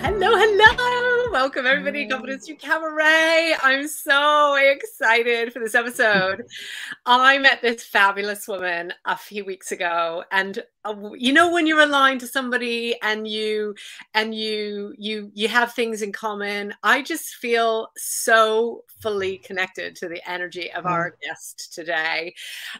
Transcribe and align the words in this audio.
Hello, 0.00 0.30
hello. 0.32 1.32
Welcome, 1.32 1.66
everybody. 1.66 2.06
Confidence 2.06 2.46
through 2.46 2.56
Cabaret. 2.56 3.54
I'm 3.60 3.88
so 3.88 4.54
excited 4.54 5.52
for 5.52 5.58
this 5.58 5.74
episode. 5.74 6.44
I 7.04 7.38
met 7.38 7.62
this 7.62 7.82
fabulous 7.82 8.46
woman 8.46 8.92
a 9.04 9.16
few 9.16 9.44
weeks 9.44 9.72
ago, 9.72 10.22
and 10.30 10.62
uh, 10.84 10.94
you 11.16 11.32
know 11.32 11.52
when 11.52 11.66
you're 11.66 11.80
aligned 11.80 12.20
to 12.20 12.28
somebody 12.28 12.94
and 13.02 13.26
you 13.26 13.74
and 14.14 14.32
you 14.36 14.94
you 14.96 15.32
you 15.34 15.48
have 15.48 15.74
things 15.74 16.00
in 16.00 16.12
common. 16.12 16.74
I 16.84 17.02
just 17.02 17.34
feel 17.34 17.88
so 17.96 18.84
fully 19.00 19.38
connected 19.38 19.96
to 19.96 20.08
the 20.08 20.22
energy 20.30 20.72
of 20.72 20.86
our 20.86 21.16
guest 21.22 21.74
today. 21.74 22.34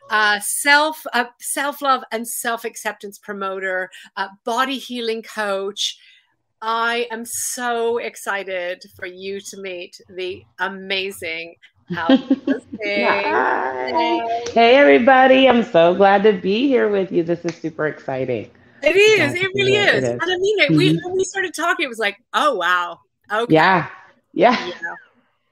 Uh, 0.08 0.38
self 0.40 1.04
uh, 1.12 1.24
self 1.40 1.82
love 1.82 2.04
and 2.12 2.26
self 2.26 2.64
acceptance 2.64 3.18
promoter, 3.18 3.90
uh, 4.16 4.28
body 4.44 4.78
healing 4.78 5.22
coach 5.22 5.98
I 6.60 7.06
am 7.12 7.24
so 7.24 7.98
excited 7.98 8.84
for 8.96 9.06
you 9.06 9.40
to 9.40 9.60
meet 9.60 10.00
the 10.08 10.44
amazing. 10.58 11.54
Hi. 11.92 12.16
Hey, 12.80 14.76
everybody. 14.76 15.48
I'm 15.48 15.62
so 15.62 15.94
glad 15.94 16.24
to 16.24 16.32
be 16.32 16.66
here 16.66 16.88
with 16.88 17.12
you. 17.12 17.22
This 17.22 17.44
is 17.44 17.54
super 17.56 17.86
exciting. 17.86 18.50
It 18.82 18.96
is. 18.96 19.34
It 19.34 19.50
really 19.54 19.76
is. 19.76 19.94
It 19.94 20.04
is. 20.04 20.10
And 20.10 20.22
I 20.22 20.36
mean, 20.36 20.58
it, 20.60 20.70
we, 20.72 20.90
mm-hmm. 20.90 21.04
when 21.04 21.16
we 21.16 21.24
started 21.24 21.54
talking, 21.54 21.84
it 21.84 21.88
was 21.88 21.98
like, 21.98 22.16
oh, 22.34 22.56
wow. 22.56 22.98
Okay. 23.32 23.54
Yeah. 23.54 23.88
Yeah. 24.32 24.66
yeah. 24.66 24.94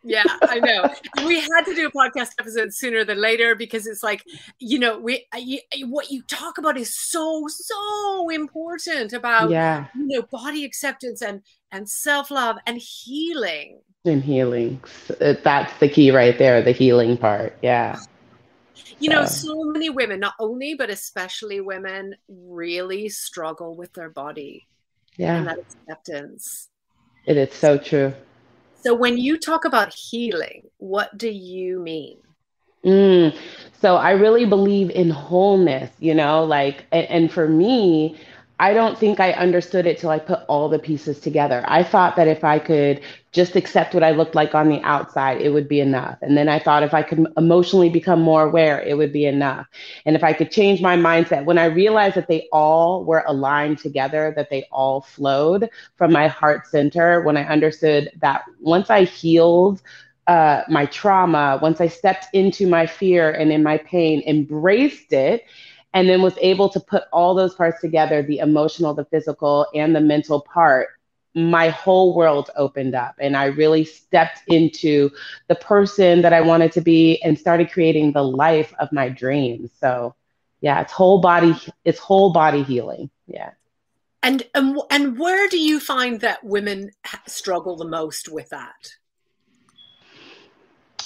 Yeah, 0.08 0.22
I 0.42 0.60
know. 0.60 0.88
we 1.26 1.40
had 1.40 1.62
to 1.64 1.74
do 1.74 1.88
a 1.88 1.90
podcast 1.90 2.30
episode 2.38 2.72
sooner 2.72 3.04
than 3.04 3.20
later 3.20 3.56
because 3.56 3.88
it's 3.88 4.04
like, 4.04 4.22
you 4.60 4.78
know, 4.78 4.98
we 5.00 5.26
uh, 5.34 5.38
you, 5.38 5.58
uh, 5.74 5.86
what 5.88 6.12
you 6.12 6.22
talk 6.22 6.58
about 6.58 6.78
is 6.78 6.94
so 6.94 7.44
so 7.48 8.28
important 8.30 9.12
about 9.12 9.50
yeah. 9.50 9.88
you 9.96 10.06
know 10.06 10.22
body 10.30 10.64
acceptance 10.64 11.22
and 11.22 11.42
and 11.72 11.88
self 11.88 12.30
love 12.30 12.56
and 12.66 12.78
healing. 12.78 13.80
And 14.04 14.22
healing, 14.22 14.80
uh, 15.20 15.34
that's 15.42 15.76
the 15.80 15.88
key 15.88 16.12
right 16.12 16.38
there. 16.38 16.62
The 16.62 16.70
healing 16.70 17.16
part. 17.16 17.58
Yeah. 17.60 17.98
You 19.00 19.10
know, 19.10 19.26
so 19.26 19.64
many 19.64 19.90
women, 19.90 20.20
not 20.20 20.34
only 20.38 20.74
but 20.74 20.88
especially 20.88 21.60
women, 21.60 22.14
really 22.28 23.08
struggle 23.08 23.76
with 23.76 23.92
their 23.94 24.10
body. 24.10 24.68
Yeah. 25.16 25.38
And 25.38 25.48
that 25.48 25.58
acceptance. 25.58 26.68
It 27.26 27.36
is 27.36 27.52
so 27.52 27.76
true. 27.76 28.14
So 28.86 28.94
when 28.94 29.18
you 29.18 29.36
talk 29.36 29.64
about 29.64 29.92
healing, 29.92 30.62
what 30.76 31.18
do 31.18 31.28
you 31.28 31.80
mean? 31.80 32.18
Mm, 32.84 33.36
so 33.82 33.96
I 33.96 34.12
really 34.12 34.46
believe 34.46 34.90
in 34.90 35.10
wholeness, 35.10 35.90
you 35.98 36.14
know, 36.14 36.44
like, 36.44 36.84
and, 36.92 37.04
and 37.08 37.32
for 37.32 37.48
me, 37.48 38.16
I 38.58 38.72
don't 38.72 38.98
think 38.98 39.20
I 39.20 39.32
understood 39.32 39.86
it 39.86 39.98
till 39.98 40.08
I 40.08 40.18
put 40.18 40.40
all 40.48 40.70
the 40.70 40.78
pieces 40.78 41.20
together. 41.20 41.62
I 41.68 41.82
thought 41.82 42.16
that 42.16 42.26
if 42.26 42.42
I 42.42 42.58
could 42.58 43.02
just 43.32 43.54
accept 43.54 43.92
what 43.92 44.02
I 44.02 44.12
looked 44.12 44.34
like 44.34 44.54
on 44.54 44.70
the 44.70 44.80
outside, 44.80 45.42
it 45.42 45.50
would 45.50 45.68
be 45.68 45.80
enough. 45.80 46.16
And 46.22 46.38
then 46.38 46.48
I 46.48 46.58
thought 46.58 46.82
if 46.82 46.94
I 46.94 47.02
could 47.02 47.26
emotionally 47.36 47.90
become 47.90 48.22
more 48.22 48.44
aware, 48.44 48.80
it 48.80 48.96
would 48.96 49.12
be 49.12 49.26
enough. 49.26 49.66
And 50.06 50.16
if 50.16 50.24
I 50.24 50.32
could 50.32 50.50
change 50.50 50.80
my 50.80 50.96
mindset, 50.96 51.44
when 51.44 51.58
I 51.58 51.66
realized 51.66 52.14
that 52.16 52.28
they 52.28 52.48
all 52.50 53.04
were 53.04 53.24
aligned 53.26 53.78
together, 53.78 54.32
that 54.36 54.48
they 54.48 54.66
all 54.72 55.02
flowed 55.02 55.68
from 55.96 56.12
my 56.12 56.26
heart 56.26 56.66
center, 56.66 57.20
when 57.22 57.36
I 57.36 57.44
understood 57.44 58.10
that 58.22 58.44
once 58.60 58.88
I 58.88 59.04
healed 59.04 59.82
uh, 60.28 60.62
my 60.68 60.86
trauma, 60.86 61.58
once 61.60 61.80
I 61.80 61.88
stepped 61.88 62.26
into 62.32 62.66
my 62.66 62.86
fear 62.86 63.30
and 63.30 63.52
in 63.52 63.62
my 63.62 63.76
pain, 63.78 64.22
embraced 64.26 65.12
it, 65.12 65.44
and 65.96 66.10
then 66.10 66.20
was 66.20 66.36
able 66.42 66.68
to 66.68 66.78
put 66.78 67.04
all 67.10 67.34
those 67.34 67.54
parts 67.54 67.80
together 67.80 68.22
the 68.22 68.40
emotional, 68.40 68.92
the 68.92 69.06
physical, 69.06 69.66
and 69.74 69.96
the 69.96 70.00
mental 70.00 70.42
part. 70.42 70.88
My 71.34 71.70
whole 71.70 72.14
world 72.14 72.50
opened 72.54 72.94
up, 72.94 73.14
and 73.18 73.34
I 73.34 73.46
really 73.46 73.86
stepped 73.86 74.40
into 74.46 75.10
the 75.48 75.54
person 75.54 76.20
that 76.20 76.34
I 76.34 76.42
wanted 76.42 76.72
to 76.72 76.82
be 76.82 77.18
and 77.22 77.38
started 77.38 77.72
creating 77.72 78.12
the 78.12 78.22
life 78.22 78.74
of 78.78 78.92
my 78.92 79.08
dreams. 79.08 79.70
So, 79.80 80.14
yeah, 80.60 80.82
it's 80.82 80.92
whole 80.92 81.22
body, 81.22 81.56
it's 81.86 81.98
whole 81.98 82.30
body 82.30 82.62
healing. 82.62 83.08
Yeah. 83.26 83.52
And 84.22 84.42
and 84.54 84.78
and 84.90 85.18
where 85.18 85.48
do 85.48 85.58
you 85.58 85.80
find 85.80 86.20
that 86.20 86.44
women 86.44 86.90
struggle 87.26 87.76
the 87.76 87.88
most 87.88 88.28
with 88.30 88.50
that? 88.50 88.90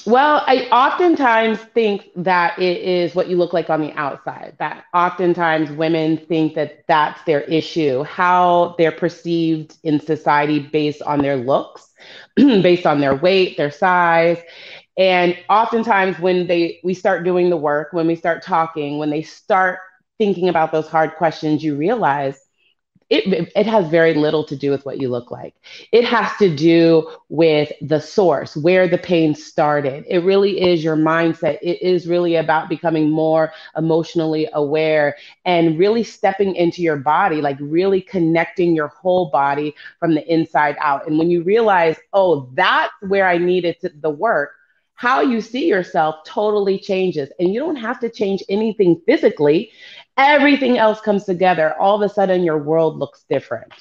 Well, 0.06 0.42
I 0.46 0.62
oftentimes 0.72 1.58
think 1.58 2.08
that 2.16 2.58
it 2.58 2.78
is 2.78 3.14
what 3.14 3.28
you 3.28 3.36
look 3.36 3.52
like 3.52 3.68
on 3.68 3.82
the 3.82 3.92
outside. 3.92 4.56
That 4.58 4.84
oftentimes 4.94 5.70
women 5.70 6.16
think 6.16 6.54
that 6.54 6.84
that's 6.88 7.22
their 7.24 7.42
issue, 7.42 8.02
how 8.04 8.74
they're 8.78 8.92
perceived 8.92 9.76
in 9.84 10.00
society 10.00 10.58
based 10.58 11.02
on 11.02 11.20
their 11.20 11.36
looks, 11.36 11.92
based 12.36 12.86
on 12.86 13.00
their 13.00 13.14
weight, 13.14 13.56
their 13.58 13.70
size. 13.70 14.38
And 14.96 15.36
oftentimes 15.50 16.18
when 16.18 16.46
they 16.46 16.80
we 16.82 16.94
start 16.94 17.24
doing 17.24 17.50
the 17.50 17.56
work, 17.56 17.92
when 17.92 18.06
we 18.06 18.16
start 18.16 18.42
talking, 18.42 18.98
when 18.98 19.10
they 19.10 19.22
start 19.22 19.80
thinking 20.18 20.48
about 20.48 20.72
those 20.72 20.88
hard 20.88 21.14
questions, 21.16 21.62
you 21.62 21.76
realize 21.76 22.40
it, 23.10 23.53
it 23.56 23.66
has 23.66 23.88
very 23.88 24.15
little 24.15 24.44
to 24.44 24.56
do 24.56 24.71
with 24.71 24.87
what 24.87 25.00
you 25.00 25.09
look 25.09 25.32
like. 25.32 25.54
It 25.91 26.04
has 26.04 26.31
to 26.38 26.54
do 26.54 27.10
with 27.28 27.72
the 27.82 28.00
source, 28.00 28.56
where 28.56 28.87
the 28.87 28.98
pain 28.98 29.34
started. 29.34 30.04
It 30.09 30.21
really 30.21 30.60
is 30.60 30.84
your 30.84 30.97
mindset. 30.97 31.59
It 31.60 31.82
is 31.82 32.06
really 32.06 32.37
about 32.37 32.69
becoming 32.69 33.10
more 33.10 33.53
emotionally 33.76 34.48
aware 34.53 35.16
and 35.44 35.76
really 35.76 36.04
stepping 36.04 36.54
into 36.54 36.82
your 36.82 36.97
body, 36.97 37.41
like 37.41 37.56
really 37.60 38.00
connecting 38.00 38.76
your 38.76 38.88
whole 38.88 39.28
body 39.31 39.75
from 39.98 40.15
the 40.15 40.25
inside 40.32 40.77
out. 40.81 41.09
And 41.09 41.19
when 41.19 41.32
you 41.32 41.42
realize, 41.42 41.97
oh, 42.12 42.48
that's 42.54 42.92
where 43.09 43.27
I 43.27 43.38
needed 43.38 43.81
to, 43.81 43.91
the 44.00 44.10
work, 44.10 44.53
how 44.94 45.21
you 45.21 45.41
see 45.41 45.66
yourself 45.66 46.16
totally 46.27 46.78
changes. 46.78 47.31
And 47.41 47.53
you 47.53 47.59
don't 47.59 47.77
have 47.77 47.98
to 48.00 48.09
change 48.10 48.44
anything 48.48 49.00
physically 49.06 49.72
everything 50.20 50.78
else 50.78 51.00
comes 51.00 51.25
together, 51.25 51.75
all 51.81 52.00
of 52.00 52.08
a 52.08 52.12
sudden 52.12 52.42
your 52.42 52.58
world 52.58 52.98
looks 52.98 53.25
different. 53.28 53.72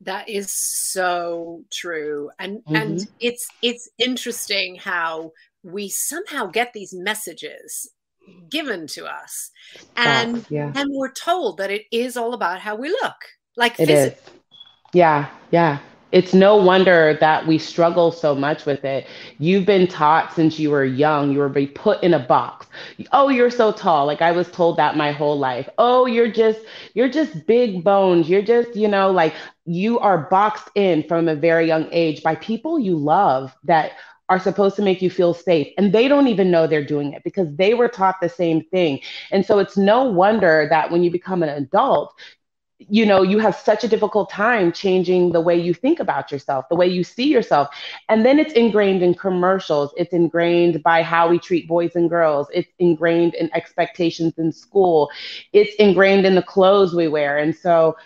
That 0.00 0.28
is 0.28 0.54
so 0.54 1.64
true. 1.72 2.30
And 2.38 2.58
mm-hmm. 2.58 2.76
and 2.76 3.08
it's 3.20 3.48
it's 3.62 3.88
interesting 3.98 4.76
how 4.76 5.32
we 5.62 5.88
somehow 5.88 6.46
get 6.46 6.72
these 6.72 6.92
messages 6.94 7.90
given 8.48 8.86
to 8.86 9.04
us 9.04 9.50
and 9.96 10.46
yeah. 10.48 10.72
and 10.74 10.88
we're 10.92 11.12
told 11.12 11.58
that 11.58 11.70
it 11.70 11.82
is 11.92 12.16
all 12.16 12.32
about 12.32 12.58
how 12.58 12.74
we 12.74 12.88
look 12.88 13.16
like 13.54 13.72
it 13.78 13.86
physically. 13.86 14.32
is. 14.32 14.40
yeah 14.94 15.28
yeah 15.50 15.78
it's 16.14 16.32
no 16.32 16.54
wonder 16.54 17.18
that 17.18 17.44
we 17.44 17.58
struggle 17.58 18.12
so 18.12 18.36
much 18.36 18.66
with 18.66 18.84
it. 18.84 19.04
You've 19.38 19.66
been 19.66 19.88
taught 19.88 20.32
since 20.32 20.60
you 20.60 20.70
were 20.70 20.84
young, 20.84 21.32
you 21.32 21.40
were 21.40 21.50
put 21.66 22.00
in 22.04 22.14
a 22.14 22.20
box. 22.20 22.68
Oh, 23.10 23.28
you're 23.30 23.50
so 23.50 23.72
tall. 23.72 24.06
Like 24.06 24.22
I 24.22 24.30
was 24.30 24.48
told 24.48 24.76
that 24.76 24.96
my 24.96 25.10
whole 25.10 25.36
life. 25.36 25.68
Oh, 25.76 26.06
you're 26.06 26.30
just 26.30 26.60
you're 26.94 27.08
just 27.08 27.48
big 27.48 27.82
bones. 27.82 28.28
You're 28.28 28.42
just, 28.42 28.76
you 28.76 28.86
know, 28.86 29.10
like 29.10 29.34
you 29.66 29.98
are 29.98 30.28
boxed 30.30 30.70
in 30.76 31.02
from 31.02 31.26
a 31.26 31.34
very 31.34 31.66
young 31.66 31.88
age 31.90 32.22
by 32.22 32.36
people 32.36 32.78
you 32.78 32.96
love 32.96 33.52
that 33.64 33.94
are 34.28 34.38
supposed 34.38 34.76
to 34.76 34.82
make 34.82 35.02
you 35.02 35.10
feel 35.10 35.34
safe. 35.34 35.66
And 35.76 35.92
they 35.92 36.06
don't 36.06 36.28
even 36.28 36.48
know 36.48 36.68
they're 36.68 36.84
doing 36.84 37.12
it 37.12 37.24
because 37.24 37.52
they 37.56 37.74
were 37.74 37.88
taught 37.88 38.20
the 38.22 38.28
same 38.28 38.62
thing. 38.66 39.00
And 39.32 39.44
so 39.44 39.58
it's 39.58 39.76
no 39.76 40.04
wonder 40.04 40.68
that 40.70 40.92
when 40.92 41.02
you 41.02 41.10
become 41.10 41.42
an 41.42 41.48
adult, 41.48 42.14
you 42.78 43.06
know 43.06 43.22
you 43.22 43.38
have 43.38 43.54
such 43.56 43.84
a 43.84 43.88
difficult 43.88 44.28
time 44.30 44.72
changing 44.72 45.32
the 45.32 45.40
way 45.40 45.56
you 45.56 45.72
think 45.72 46.00
about 46.00 46.32
yourself 46.32 46.68
the 46.68 46.74
way 46.74 46.86
you 46.86 47.04
see 47.04 47.28
yourself. 47.28 47.68
And 48.08 48.26
then 48.26 48.38
it's 48.38 48.52
ingrained 48.54 49.02
in 49.02 49.14
commercials. 49.14 49.94
It's 49.96 50.12
ingrained 50.12 50.82
by 50.82 51.02
how 51.02 51.28
we 51.28 51.38
treat 51.38 51.68
boys 51.68 51.94
and 51.94 52.10
girls. 52.10 52.48
It's 52.52 52.70
ingrained 52.78 53.34
in 53.34 53.48
expectations 53.54 54.34
in 54.38 54.52
school. 54.52 55.10
It's 55.52 55.74
ingrained 55.76 56.26
in 56.26 56.34
the 56.34 56.42
clothes 56.42 56.94
we 56.94 57.08
wear. 57.08 57.38
And 57.38 57.54
so 57.54 57.96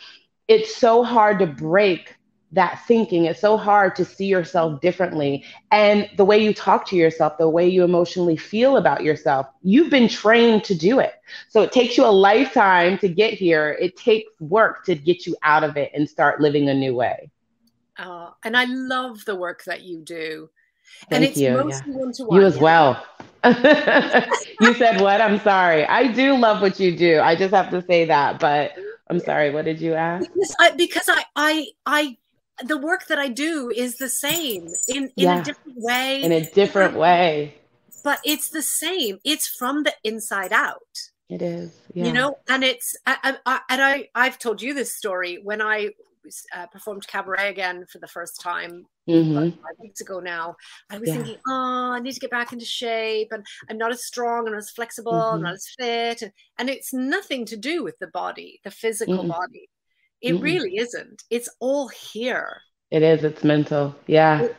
it's 0.49 0.77
so 0.77 1.03
hard 1.03 1.39
to 1.39 1.47
break 1.47 2.18
that 2.53 2.83
thinking. 2.87 3.27
It's 3.27 3.41
so 3.41 3.57
hard 3.57 3.95
to 3.97 4.05
see 4.05 4.27
yourself 4.27 4.81
differently. 4.81 5.45
And 5.71 6.09
the 6.17 6.25
way 6.25 6.43
you 6.43 6.55
talk 6.55 6.87
to 6.89 6.97
yourself, 6.97 7.37
the 7.39 7.49
way 7.49 7.69
you 7.69 7.85
emotionally 7.85 8.37
feel 8.37 8.77
about 8.77 9.03
yourself, 9.03 9.47
you've 9.63 9.91
been 9.91 10.09
trained 10.09 10.65
to 10.65 10.75
do 10.75 10.99
it. 10.99 11.15
So 11.49 11.63
it 11.63 11.73
takes 11.73 11.97
you 11.97 12.05
a 12.05 12.11
lifetime 12.11 12.99
to 12.99 13.09
get 13.09 13.35
here. 13.35 13.77
It 13.81 13.97
takes 13.97 14.31
work 14.41 14.85
to 14.87 14.95
get 14.95 15.27
you 15.27 15.37
out 15.43 15.63
of 15.63 15.77
it 15.77 15.91
and 15.95 16.09
start 16.09 16.41
living 16.41 16.69
a 16.69 16.75
new 16.75 16.95
way. 16.95 17.31
Uh, 17.99 18.31
and 18.45 18.57
I 18.57 18.65
love 18.65 19.25
the 19.25 19.35
work 19.35 19.65
that 19.65 19.83
you 19.83 20.01
do. 20.01 20.49
Thank 21.11 21.13
and 21.13 21.25
it's 21.25 21.39
you. 21.39 21.51
mostly 21.51 21.93
yeah. 21.93 21.99
one-to-one. 21.99 22.41
You 22.41 22.47
as 22.47 22.59
well. 22.59 23.05
you 23.45 24.75
said 24.75 25.01
what? 25.01 25.21
I'm 25.21 25.39
sorry. 25.41 25.85
I 25.85 26.11
do 26.13 26.37
love 26.37 26.63
what 26.63 26.81
you 26.81 26.97
do. 26.97 27.21
I 27.21 27.37
just 27.37 27.53
have 27.53 27.71
to 27.71 27.83
say 27.83 28.07
that, 28.07 28.41
but 28.41 28.73
I'm 29.11 29.21
sorry. 29.21 29.51
What 29.51 29.65
did 29.65 29.81
you 29.81 29.95
ask? 29.95 30.33
Because 30.33 30.57
I, 30.59 30.71
because 30.73 31.09
I, 31.09 31.25
I, 31.37 31.67
I 31.87 32.17
the 32.65 32.79
work 32.79 33.07
that 33.09 33.19
I 33.19 33.29
do 33.29 33.71
is 33.75 33.97
the 33.97 34.09
same 34.09 34.69
in, 34.89 35.05
in 35.05 35.11
yeah. 35.17 35.41
a 35.41 35.45
different 35.45 35.79
way. 35.79 36.23
In 36.23 36.33
a 36.33 36.45
different 36.51 36.95
way. 36.95 37.55
But 38.05 38.21
it's 38.25 38.51
the 38.51 38.63
same. 38.63 39.19
It's 39.25 39.49
from 39.49 39.83
the 39.83 39.95
inside 40.05 40.53
out. 40.53 40.79
It 41.29 41.43
is. 41.43 41.73
Yeah. 41.93 42.07
You 42.07 42.13
know, 42.13 42.39
and 42.49 42.65
it's 42.65 42.97
I, 43.07 43.37
I, 43.45 43.61
and 43.69 43.83
I 43.83 44.09
I've 44.15 44.39
told 44.39 44.63
you 44.63 44.73
this 44.73 44.97
story 44.97 45.39
when 45.43 45.61
I 45.61 45.91
uh, 46.55 46.67
performed 46.67 47.07
cabaret 47.07 47.49
again 47.49 47.85
for 47.91 47.99
the 47.99 48.07
first 48.07 48.41
time 48.41 48.85
mm-hmm. 49.09 49.35
five 49.35 49.77
weeks 49.79 50.01
ago 50.01 50.21
now, 50.21 50.57
I 50.91 50.99
was 50.99 51.09
yeah. 51.09 51.17
thinking, 51.17 51.37
oh, 51.47 51.93
I 51.95 52.01
need 52.01 52.13
to 52.13 52.21
get 52.21 52.31
back 52.31 52.53
into 52.53 52.65
shape, 52.65 53.29
and 53.33 53.45
I'm 53.69 53.79
not 53.79 53.93
as 53.93 54.05
strong 54.05 54.47
and 54.47 54.57
as 54.57 54.71
flexible, 54.71 55.13
mm-hmm. 55.13 55.35
and 55.37 55.43
not 55.45 55.55
as 55.55 55.69
fit, 55.79 56.23
and, 56.23 56.33
and 56.59 56.71
it's 56.71 56.93
nothing 56.93 57.45
to 57.47 57.57
do 57.57 57.83
with 57.83 57.99
the 57.99 58.09
body, 58.09 58.61
the 58.65 58.71
physical 58.71 59.19
mm-hmm. 59.19 59.29
body. 59.29 59.69
It 60.21 60.35
mm-hmm. 60.35 60.43
really 60.43 60.77
isn't. 60.77 61.23
It's 61.31 61.49
all 61.61 61.89
here. 61.89 62.61
It 62.91 63.03
is. 63.03 63.25
It's 63.25 63.45
mental. 63.45 63.95
Yeah. 64.07 64.43
It, 64.43 64.57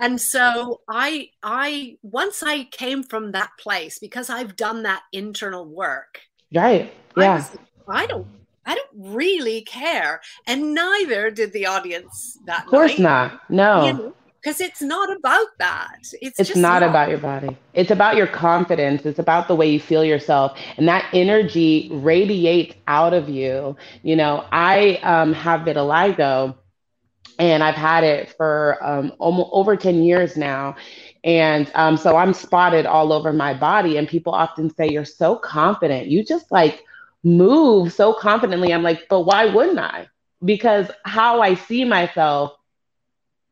and 0.00 0.20
so 0.20 0.80
i 0.88 1.28
i 1.42 1.96
once 2.02 2.42
i 2.42 2.64
came 2.64 3.02
from 3.02 3.32
that 3.32 3.50
place 3.58 3.98
because 3.98 4.28
i've 4.30 4.56
done 4.56 4.82
that 4.82 5.02
internal 5.12 5.64
work 5.64 6.20
right 6.52 6.92
yeah 7.16 7.32
I, 7.32 7.34
was, 7.36 7.58
I 7.86 8.06
don't 8.06 8.26
i 8.66 8.74
don't 8.74 8.88
really 8.96 9.60
care 9.62 10.20
and 10.46 10.74
neither 10.74 11.30
did 11.30 11.52
the 11.52 11.66
audience 11.66 12.38
that 12.46 12.64
of 12.64 12.70
course 12.70 12.98
night. 12.98 13.30
not 13.32 13.50
no 13.50 13.86
you 13.86 13.92
know, 13.92 14.14
because 14.40 14.60
it's 14.60 14.80
not 14.80 15.14
about 15.14 15.46
that. 15.58 15.98
It's, 16.20 16.40
it's 16.40 16.56
not, 16.56 16.80
not, 16.80 16.82
about 16.82 17.08
your 17.10 17.18
body. 17.18 17.56
It's 17.74 17.90
about 17.90 18.16
your 18.16 18.26
confidence. 18.26 19.04
It's 19.04 19.18
about 19.18 19.48
the 19.48 19.54
way 19.54 19.68
you 19.70 19.80
feel 19.80 20.04
yourself, 20.04 20.58
and 20.76 20.88
that 20.88 21.08
energy 21.12 21.88
radiates 21.92 22.74
out 22.86 23.12
of 23.12 23.28
you. 23.28 23.76
You 24.02 24.16
know, 24.16 24.46
I 24.50 24.98
um, 25.02 25.32
have 25.34 25.60
vitiligo, 25.60 26.56
and 27.38 27.62
I've 27.62 27.74
had 27.74 28.04
it 28.04 28.34
for 28.36 28.78
um, 28.82 29.12
almost 29.18 29.50
over 29.52 29.76
10 29.76 30.02
years 30.02 30.36
now. 30.36 30.76
And 31.24 31.70
um, 31.74 31.96
so 31.96 32.16
I'm 32.16 32.32
spotted 32.32 32.86
all 32.86 33.12
over 33.12 33.32
my 33.32 33.54
body. 33.54 33.96
And 33.96 34.08
people 34.08 34.34
often 34.34 34.72
say, 34.74 34.88
You're 34.88 35.04
so 35.04 35.36
confident. 35.36 36.08
You 36.08 36.24
just 36.24 36.50
like 36.50 36.82
move 37.22 37.92
so 37.92 38.12
confidently. 38.12 38.72
I'm 38.72 38.82
like, 38.82 39.06
But 39.08 39.22
why 39.22 39.46
wouldn't 39.46 39.78
I? 39.78 40.08
Because 40.44 40.90
how 41.04 41.40
I 41.42 41.54
see 41.54 41.84
myself 41.84 42.52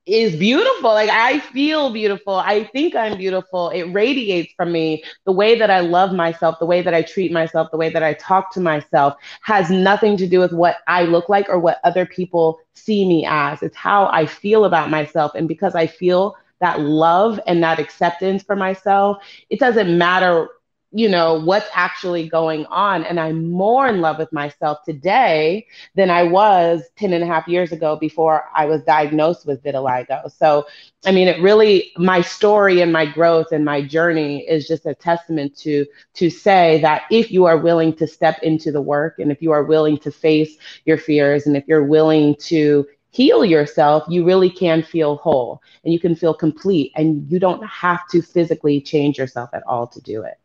is 0.08 0.36
beautiful. 0.36 0.90
Like 0.90 1.10
I 1.10 1.40
feel 1.40 1.92
beautiful. 1.92 2.34
I 2.34 2.64
think 2.64 2.94
I'm 2.94 3.16
beautiful. 3.18 3.70
It 3.70 3.84
radiates 3.92 4.52
from 4.54 4.72
me. 4.72 5.04
The 5.26 5.32
way 5.32 5.58
that 5.58 5.70
I 5.70 5.80
love 5.80 6.12
myself, 6.12 6.58
the 6.58 6.66
way 6.66 6.82
that 6.82 6.94
I 6.94 7.02
treat 7.02 7.30
myself, 7.32 7.70
the 7.70 7.76
way 7.76 7.90
that 7.90 8.02
I 8.02 8.14
talk 8.14 8.52
to 8.54 8.60
myself 8.60 9.14
has 9.42 9.70
nothing 9.70 10.16
to 10.16 10.26
do 10.26 10.40
with 10.40 10.52
what 10.52 10.76
I 10.86 11.02
look 11.02 11.28
like 11.28 11.48
or 11.48 11.58
what 11.58 11.80
other 11.84 12.06
people 12.06 12.60
see 12.74 13.06
me 13.06 13.26
as. 13.28 13.62
It's 13.62 13.76
how 13.76 14.06
I 14.06 14.26
feel 14.26 14.64
about 14.64 14.90
myself. 14.90 15.32
And 15.34 15.46
because 15.46 15.74
I 15.74 15.86
feel 15.86 16.36
that 16.60 16.80
love 16.80 17.38
and 17.46 17.62
that 17.62 17.78
acceptance 17.78 18.42
for 18.42 18.56
myself, 18.56 19.18
it 19.50 19.60
doesn't 19.60 19.96
matter 19.96 20.48
you 20.90 21.08
know 21.08 21.38
what's 21.44 21.68
actually 21.74 22.26
going 22.26 22.64
on 22.66 23.04
and 23.04 23.20
i'm 23.20 23.50
more 23.50 23.86
in 23.86 24.00
love 24.00 24.16
with 24.16 24.32
myself 24.32 24.78
today 24.84 25.66
than 25.94 26.08
i 26.08 26.22
was 26.22 26.82
10 26.96 27.12
and 27.12 27.22
a 27.22 27.26
half 27.26 27.46
years 27.46 27.72
ago 27.72 27.96
before 27.96 28.44
i 28.54 28.64
was 28.64 28.82
diagnosed 28.84 29.46
with 29.46 29.62
vitiligo 29.62 30.30
so 30.30 30.66
i 31.04 31.12
mean 31.12 31.28
it 31.28 31.40
really 31.42 31.92
my 31.98 32.22
story 32.22 32.80
and 32.80 32.90
my 32.90 33.04
growth 33.04 33.52
and 33.52 33.64
my 33.66 33.82
journey 33.82 34.40
is 34.48 34.66
just 34.66 34.86
a 34.86 34.94
testament 34.94 35.54
to 35.54 35.84
to 36.14 36.30
say 36.30 36.80
that 36.80 37.02
if 37.10 37.30
you 37.30 37.44
are 37.44 37.58
willing 37.58 37.94
to 37.94 38.06
step 38.06 38.38
into 38.42 38.72
the 38.72 38.80
work 38.80 39.18
and 39.18 39.30
if 39.30 39.42
you 39.42 39.52
are 39.52 39.64
willing 39.64 39.98
to 39.98 40.10
face 40.10 40.56
your 40.86 40.96
fears 40.96 41.46
and 41.46 41.54
if 41.54 41.64
you're 41.68 41.84
willing 41.84 42.34
to 42.36 42.86
heal 43.10 43.44
yourself, 43.44 44.04
you 44.08 44.24
really 44.24 44.50
can 44.50 44.82
feel 44.82 45.16
whole 45.16 45.62
and 45.82 45.92
you 45.92 45.98
can 45.98 46.14
feel 46.14 46.34
complete, 46.34 46.92
and 46.94 47.28
you 47.30 47.38
don't 47.38 47.64
have 47.66 48.06
to 48.08 48.20
physically 48.22 48.80
change 48.80 49.18
yourself 49.18 49.50
at 49.54 49.62
all 49.66 49.86
to 49.86 50.00
do 50.02 50.22
it. 50.22 50.38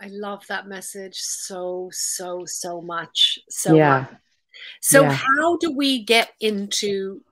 I 0.00 0.08
love 0.08 0.46
that 0.48 0.66
message 0.66 1.16
so, 1.16 1.88
so, 1.92 2.44
so 2.46 2.80
much. 2.80 3.38
So 3.48 3.74
yeah. 3.74 4.00
Much. 4.00 4.20
So 4.80 5.02
yeah. 5.02 5.12
how 5.12 5.56
do 5.58 5.72
we 5.72 6.04
get 6.04 6.30
into 6.40 7.22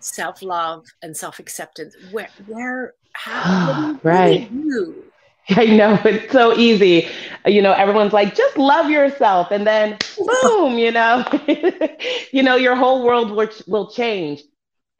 self-love 0.00 0.86
and 1.02 1.16
self-acceptance? 1.16 1.96
Where 2.10 2.28
where 2.46 2.94
how 3.12 3.98
right. 4.02 4.50
You. 4.50 5.04
I 5.50 5.64
know 5.64 5.98
it's 6.04 6.30
so 6.30 6.54
easy. 6.54 7.08
You 7.46 7.62
know, 7.62 7.72
everyone's 7.72 8.12
like, 8.12 8.34
just 8.34 8.58
love 8.58 8.90
yourself, 8.90 9.50
and 9.50 9.66
then 9.66 9.96
boom, 10.42 10.78
you 10.78 10.90
know, 10.90 11.24
you 12.32 12.42
know, 12.42 12.56
your 12.56 12.76
whole 12.76 13.04
world 13.04 13.30
will, 13.30 13.48
will 13.66 13.90
change. 13.90 14.42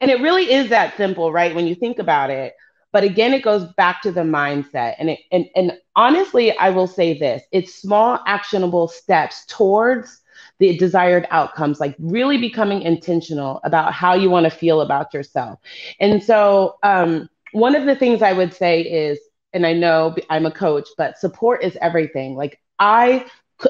And 0.01 0.09
it 0.09 0.21
really 0.21 0.51
is 0.51 0.69
that 0.69 0.97
simple, 0.97 1.31
right? 1.31 1.53
When 1.53 1.67
you 1.67 1.75
think 1.75 1.99
about 1.99 2.29
it. 2.31 2.53
But 2.91 3.03
again, 3.03 3.33
it 3.33 3.43
goes 3.43 3.65
back 3.73 4.01
to 4.03 4.11
the 4.11 4.21
mindset. 4.21 4.95
And 4.99 5.11
it, 5.11 5.19
and 5.31 5.45
and 5.55 5.73
honestly, 5.95 6.57
I 6.57 6.69
will 6.71 6.87
say 6.87 7.17
this: 7.17 7.43
it's 7.51 7.75
small, 7.75 8.19
actionable 8.25 8.87
steps 8.87 9.45
towards 9.47 10.21
the 10.59 10.77
desired 10.77 11.27
outcomes, 11.31 11.79
like 11.79 11.95
really 11.99 12.37
becoming 12.37 12.81
intentional 12.81 13.59
about 13.63 13.93
how 13.93 14.13
you 14.13 14.29
want 14.29 14.45
to 14.45 14.49
feel 14.49 14.81
about 14.81 15.13
yourself. 15.13 15.59
And 15.99 16.23
so, 16.23 16.77
um, 16.83 17.29
one 17.51 17.75
of 17.75 17.85
the 17.85 17.95
things 17.95 18.21
I 18.21 18.33
would 18.33 18.53
say 18.53 18.81
is, 18.81 19.19
and 19.53 19.65
I 19.65 19.73
know 19.73 20.15
I'm 20.29 20.45
a 20.45 20.51
coach, 20.51 20.87
but 20.97 21.17
support 21.17 21.63
is 21.63 21.77
everything. 21.81 22.35
Like 22.35 22.59
I, 22.79 23.25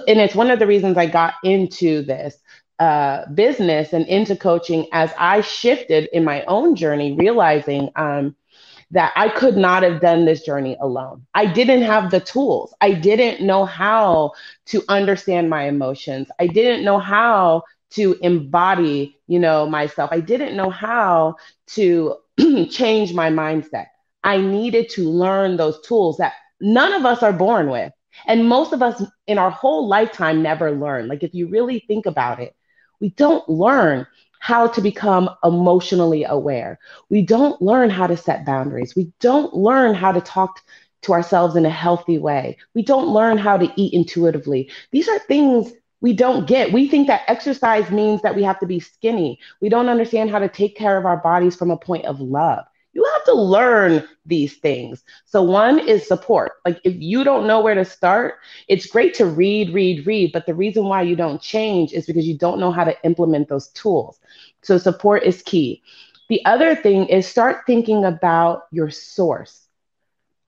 and 0.08 0.20
it's 0.20 0.36
one 0.36 0.52
of 0.52 0.60
the 0.60 0.68
reasons 0.68 0.98
I 0.98 1.06
got 1.08 1.36
into 1.44 2.02
this 2.04 2.38
uh, 2.80 3.26
business 3.34 3.94
and 3.94 4.06
into 4.08 4.36
coaching 4.36 4.88
as 4.92 5.12
I 5.18 5.42
shifted 5.42 6.10
in 6.14 6.24
my 6.24 6.44
own 6.46 6.76
journey, 6.76 7.14
realizing 7.14 7.90
um, 7.96 8.36
that 8.92 9.14
I 9.16 9.30
could 9.30 9.56
not 9.56 9.84
have 9.84 10.02
done 10.02 10.26
this 10.26 10.44
journey 10.44 10.78
alone. 10.82 11.26
I 11.34 11.46
didn't 11.46 11.84
have 11.84 12.10
the 12.12 12.20
tools. 12.20 12.74
I 12.82 12.94
didn't 12.94 13.46
know 13.46 13.66
how 13.66 14.34
to 14.68 14.84
understand 14.90 15.50
my 15.50 15.64
emotions. 15.68 16.30
I 16.40 16.48
didn't 16.48 16.84
know 16.84 17.00
how 17.00 17.64
to 17.92 18.18
embody, 18.22 19.18
you 19.28 19.40
know, 19.40 19.68
myself. 19.68 20.10
I 20.12 20.20
didn't 20.20 20.56
know 20.56 20.70
how 20.70 21.36
to 21.68 22.16
change 22.70 23.14
my 23.14 23.30
mindset. 23.30 23.88
I 24.24 24.38
needed 24.38 24.90
to 24.92 25.10
learn 25.10 25.58
those 25.58 25.80
tools 25.82 26.18
that 26.18 26.34
none 26.60 26.94
of 26.94 27.06
us 27.06 27.24
are 27.24 27.34
born 27.34 27.70
with. 27.70 27.92
And 28.28 28.50
most 28.50 28.74
of 28.74 28.82
us 28.82 29.02
in 29.28 29.38
our 29.38 29.52
whole 29.52 29.88
lifetime 29.88 30.42
never 30.42 30.72
learn. 30.72 31.08
Like, 31.08 31.24
if 31.24 31.34
you 31.34 31.48
really 31.48 31.84
think 31.88 32.06
about 32.06 32.40
it, 32.40 32.56
we 33.00 33.10
don't 33.12 33.48
learn 33.48 34.06
how 34.40 34.68
to 34.68 34.82
become 34.82 35.30
emotionally 35.44 36.24
aware. 36.24 36.80
We 37.10 37.22
don't 37.22 37.62
learn 37.62 37.90
how 37.90 38.08
to 38.08 38.18
set 38.18 38.46
boundaries. 38.46 38.96
We 38.96 39.12
don't 39.20 39.54
learn 39.54 39.94
how 39.94 40.12
to 40.12 40.22
talk 40.22 40.62
to 41.04 41.14
ourselves 41.14 41.56
in 41.56 41.66
a 41.66 41.70
healthy 41.70 42.18
way. 42.18 42.58
We 42.74 42.82
don't 42.84 43.08
learn 43.10 43.38
how 43.38 43.58
to 43.58 43.72
eat 43.76 43.94
intuitively. 43.94 44.72
These 44.92 45.08
are 45.08 45.20
things 45.20 45.72
we 46.02 46.14
don't 46.14 46.48
get. 46.48 46.72
We 46.72 46.88
think 46.88 47.08
that 47.08 47.24
exercise 47.28 47.92
means 47.92 48.22
that 48.22 48.36
we 48.36 48.44
have 48.44 48.60
to 48.60 48.66
be 48.66 48.80
skinny. 48.80 49.40
We 49.62 49.70
don't 49.70 49.90
understand 49.90 50.32
how 50.32 50.40
to 50.40 50.50
take 50.50 50.76
care 50.76 50.98
of 50.98 51.06
our 51.06 51.18
bodies 51.18 51.56
from 51.56 51.72
a 51.72 51.78
point 51.78 52.06
of 52.06 52.20
love 52.20 52.66
you 52.94 53.06
have 53.14 53.24
to 53.26 53.34
learn 53.34 54.08
these 54.26 54.58
things. 54.58 55.04
So, 55.26 55.42
one 55.44 55.80
is 55.80 56.08
support. 56.08 56.54
Like, 56.66 56.80
if 56.84 56.96
you 56.98 57.24
don't 57.24 57.48
know 57.48 57.62
where 57.62 57.76
to 57.76 57.86
start, 57.86 58.36
it's 58.68 58.88
great 58.88 59.14
to 59.16 59.26
read, 59.26 59.74
read, 59.74 60.06
read. 60.06 60.32
But 60.34 60.46
the 60.46 60.56
reason 60.56 60.86
why 60.86 61.04
you 61.04 61.16
don't 61.16 61.42
change 61.42 61.94
is 61.94 62.06
because 62.06 62.28
you 62.28 62.38
don't 62.38 62.60
know 62.60 62.72
how 62.72 62.84
to 62.84 62.96
implement 63.06 63.48
those 63.48 63.70
tools. 63.70 64.20
So, 64.64 64.78
support 64.78 65.24
is 65.24 65.42
key. 65.42 65.82
The 66.30 66.44
other 66.46 66.76
thing 66.76 67.08
is 67.08 67.28
start 67.28 67.66
thinking 67.66 68.06
about 68.06 68.64
your 68.72 68.90
source. 68.90 69.68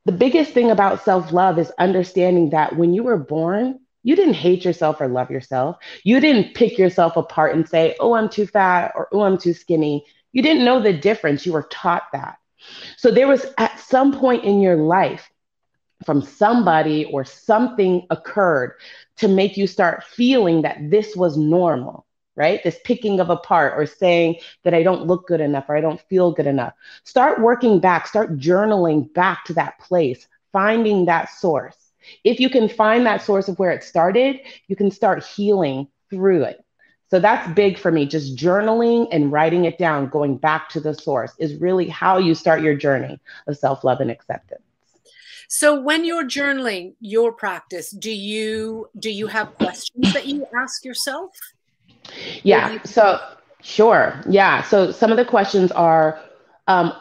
The 0.05 0.11
biggest 0.11 0.51
thing 0.53 0.71
about 0.71 1.03
self 1.03 1.31
love 1.31 1.57
is 1.59 1.71
understanding 1.79 2.51
that 2.51 2.75
when 2.75 2.93
you 2.93 3.03
were 3.03 3.17
born, 3.17 3.79
you 4.03 4.15
didn't 4.15 4.33
hate 4.35 4.65
yourself 4.65 4.99
or 4.99 5.07
love 5.07 5.29
yourself. 5.31 5.77
You 6.03 6.19
didn't 6.19 6.55
pick 6.55 6.77
yourself 6.77 7.17
apart 7.17 7.55
and 7.55 7.67
say, 7.67 7.95
oh, 7.99 8.13
I'm 8.13 8.29
too 8.29 8.47
fat 8.47 8.91
or 8.95 9.07
oh, 9.11 9.21
I'm 9.21 9.37
too 9.37 9.53
skinny 9.53 10.05
you 10.31 10.41
didn't 10.41 10.65
know 10.65 10.81
the 10.81 10.93
difference. 10.93 11.45
You 11.45 11.53
were 11.53 11.67
taught 11.71 12.03
that. 12.13 12.37
So 12.97 13.11
there 13.11 13.27
was 13.27 13.45
at 13.57 13.79
some 13.79 14.17
point 14.17 14.43
in 14.43 14.61
your 14.61 14.77
life, 14.77 15.29
from 16.05 16.21
somebody 16.21 17.05
or 17.05 17.23
something 17.23 18.07
occurred 18.09 18.73
to 19.17 19.27
make 19.27 19.55
you 19.55 19.67
start 19.67 20.03
feeling 20.03 20.63
that 20.63 20.89
this 20.89 21.15
was 21.15 21.37
normal, 21.37 22.07
right? 22.35 22.63
This 22.63 22.79
picking 22.83 23.19
of 23.19 23.29
apart 23.29 23.73
or 23.77 23.85
saying 23.85 24.37
that 24.63 24.73
I 24.73 24.83
don't 24.83 25.07
look 25.07 25.27
good 25.27 25.41
enough 25.41 25.65
or 25.69 25.75
I 25.75 25.81
don't 25.81 26.01
feel 26.01 26.31
good 26.31 26.47
enough. 26.47 26.73
Start 27.03 27.41
working 27.41 27.79
back, 27.79 28.07
start 28.07 28.37
journaling 28.37 29.13
back 29.13 29.45
to 29.45 29.53
that 29.53 29.79
place, 29.79 30.27
finding 30.51 31.05
that 31.05 31.29
source. 31.29 31.75
If 32.23 32.39
you 32.39 32.49
can 32.49 32.67
find 32.67 33.05
that 33.05 33.21
source 33.21 33.47
of 33.47 33.59
where 33.59 33.71
it 33.71 33.83
started, 33.83 34.39
you 34.67 34.75
can 34.75 34.91
start 34.91 35.23
healing 35.23 35.87
through 36.09 36.43
it. 36.43 36.65
So 37.09 37.19
that's 37.19 37.53
big 37.53 37.77
for 37.77 37.91
me. 37.91 38.05
Just 38.05 38.37
journaling 38.37 39.07
and 39.11 39.31
writing 39.31 39.65
it 39.65 39.77
down, 39.77 40.07
going 40.07 40.37
back 40.37 40.69
to 40.69 40.79
the 40.79 40.93
source 40.93 41.33
is 41.39 41.55
really 41.55 41.89
how 41.89 42.17
you 42.17 42.33
start 42.33 42.61
your 42.61 42.75
journey 42.75 43.19
of 43.47 43.57
self 43.57 43.83
love 43.83 43.99
and 43.99 44.09
acceptance. 44.09 44.61
So 45.49 45.77
when 45.81 46.05
you're 46.05 46.23
journaling 46.23 46.93
your 47.01 47.33
practice, 47.33 47.91
do 47.91 48.09
you 48.09 48.89
do 48.97 49.09
you 49.09 49.27
have 49.27 49.53
questions 49.55 50.13
that 50.13 50.25
you 50.25 50.47
ask 50.57 50.85
yourself? 50.85 51.31
Yeah. 52.43 52.73
You- 52.73 52.79
so 52.85 53.19
sure. 53.61 54.21
Yeah. 54.29 54.63
So 54.63 54.91
some 54.91 55.11
of 55.11 55.17
the 55.17 55.25
questions 55.25 55.71
are 55.71 56.19
um, 56.67 56.93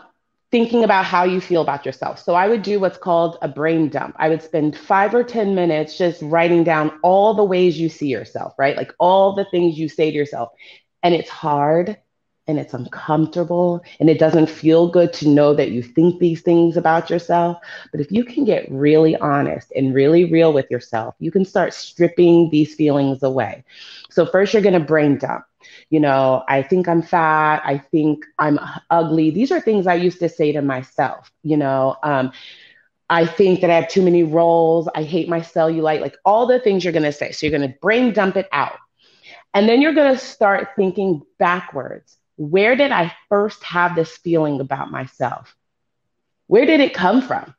thinking 0.50 0.84
about 0.84 1.04
how 1.04 1.24
you 1.24 1.40
feel 1.40 1.62
about 1.62 1.84
yourself. 1.86 2.18
So 2.18 2.34
I 2.34 2.48
would 2.48 2.62
do 2.62 2.80
what's 2.80 2.98
called 2.98 3.38
a 3.42 3.48
brain 3.48 3.88
dump. 3.88 4.16
I 4.18 4.28
would 4.28 4.42
spend 4.42 4.76
five 4.76 5.14
or 5.14 5.22
10 5.22 5.54
minutes 5.54 5.96
just 5.96 6.20
writing 6.22 6.64
down 6.64 6.92
all 7.02 7.34
the 7.34 7.44
ways 7.44 7.78
you 7.78 7.88
see 7.88 8.08
yourself, 8.08 8.54
right? 8.58 8.76
Like 8.76 8.92
all 8.98 9.34
the 9.34 9.46
things 9.50 9.78
you 9.78 9.88
say 9.88 10.10
to 10.10 10.16
yourself. 10.16 10.50
And 11.02 11.14
it's 11.14 11.30
hard 11.30 11.96
and 12.50 12.58
it's 12.58 12.74
uncomfortable 12.74 13.82
and 14.00 14.10
it 14.10 14.18
doesn't 14.18 14.50
feel 14.50 14.88
good 14.88 15.12
to 15.14 15.28
know 15.28 15.54
that 15.54 15.70
you 15.70 15.82
think 15.82 16.18
these 16.18 16.42
things 16.42 16.76
about 16.76 17.08
yourself. 17.08 17.58
But 17.92 18.00
if 18.00 18.10
you 18.12 18.24
can 18.24 18.44
get 18.44 18.70
really 18.70 19.16
honest 19.16 19.72
and 19.74 19.94
really 19.94 20.24
real 20.24 20.52
with 20.52 20.70
yourself, 20.70 21.14
you 21.18 21.30
can 21.30 21.44
start 21.44 21.72
stripping 21.72 22.50
these 22.50 22.74
feelings 22.74 23.22
away. 23.22 23.64
So, 24.10 24.26
first, 24.26 24.52
you're 24.52 24.62
going 24.62 24.74
to 24.74 24.80
brain 24.80 25.18
dump. 25.18 25.44
You 25.88 26.00
know, 26.00 26.42
I 26.48 26.62
think 26.62 26.88
I'm 26.88 27.02
fat. 27.02 27.62
I 27.64 27.78
think 27.78 28.24
I'm 28.38 28.58
ugly. 28.90 29.30
These 29.30 29.52
are 29.52 29.60
things 29.60 29.86
I 29.86 29.94
used 29.94 30.18
to 30.20 30.28
say 30.28 30.52
to 30.52 30.62
myself, 30.62 31.30
you 31.42 31.56
know. 31.56 31.96
Um, 32.02 32.32
I 33.08 33.26
think 33.26 33.60
that 33.60 33.70
I 33.70 33.74
have 33.74 33.88
too 33.88 34.02
many 34.02 34.22
rolls. 34.22 34.88
I 34.94 35.02
hate 35.02 35.28
my 35.28 35.40
cellulite, 35.40 36.00
like 36.00 36.16
all 36.24 36.46
the 36.46 36.60
things 36.60 36.84
you're 36.84 36.92
going 36.92 37.02
to 37.02 37.12
say. 37.12 37.32
So 37.32 37.46
you're 37.46 37.56
going 37.56 37.68
to 37.68 37.78
brain 37.80 38.12
dump 38.12 38.36
it 38.36 38.48
out. 38.52 38.78
And 39.52 39.68
then 39.68 39.82
you're 39.82 39.94
going 39.94 40.12
to 40.12 40.18
start 40.18 40.70
thinking 40.76 41.22
backwards 41.38 42.16
where 42.40 42.74
did 42.74 42.90
I 42.90 43.14
first 43.28 43.62
have 43.64 43.94
this 43.94 44.16
feeling 44.16 44.60
about 44.60 44.90
myself? 44.90 45.54
Where 46.46 46.64
did 46.64 46.80
it 46.80 46.94
come 46.94 47.20
from? 47.20 47.54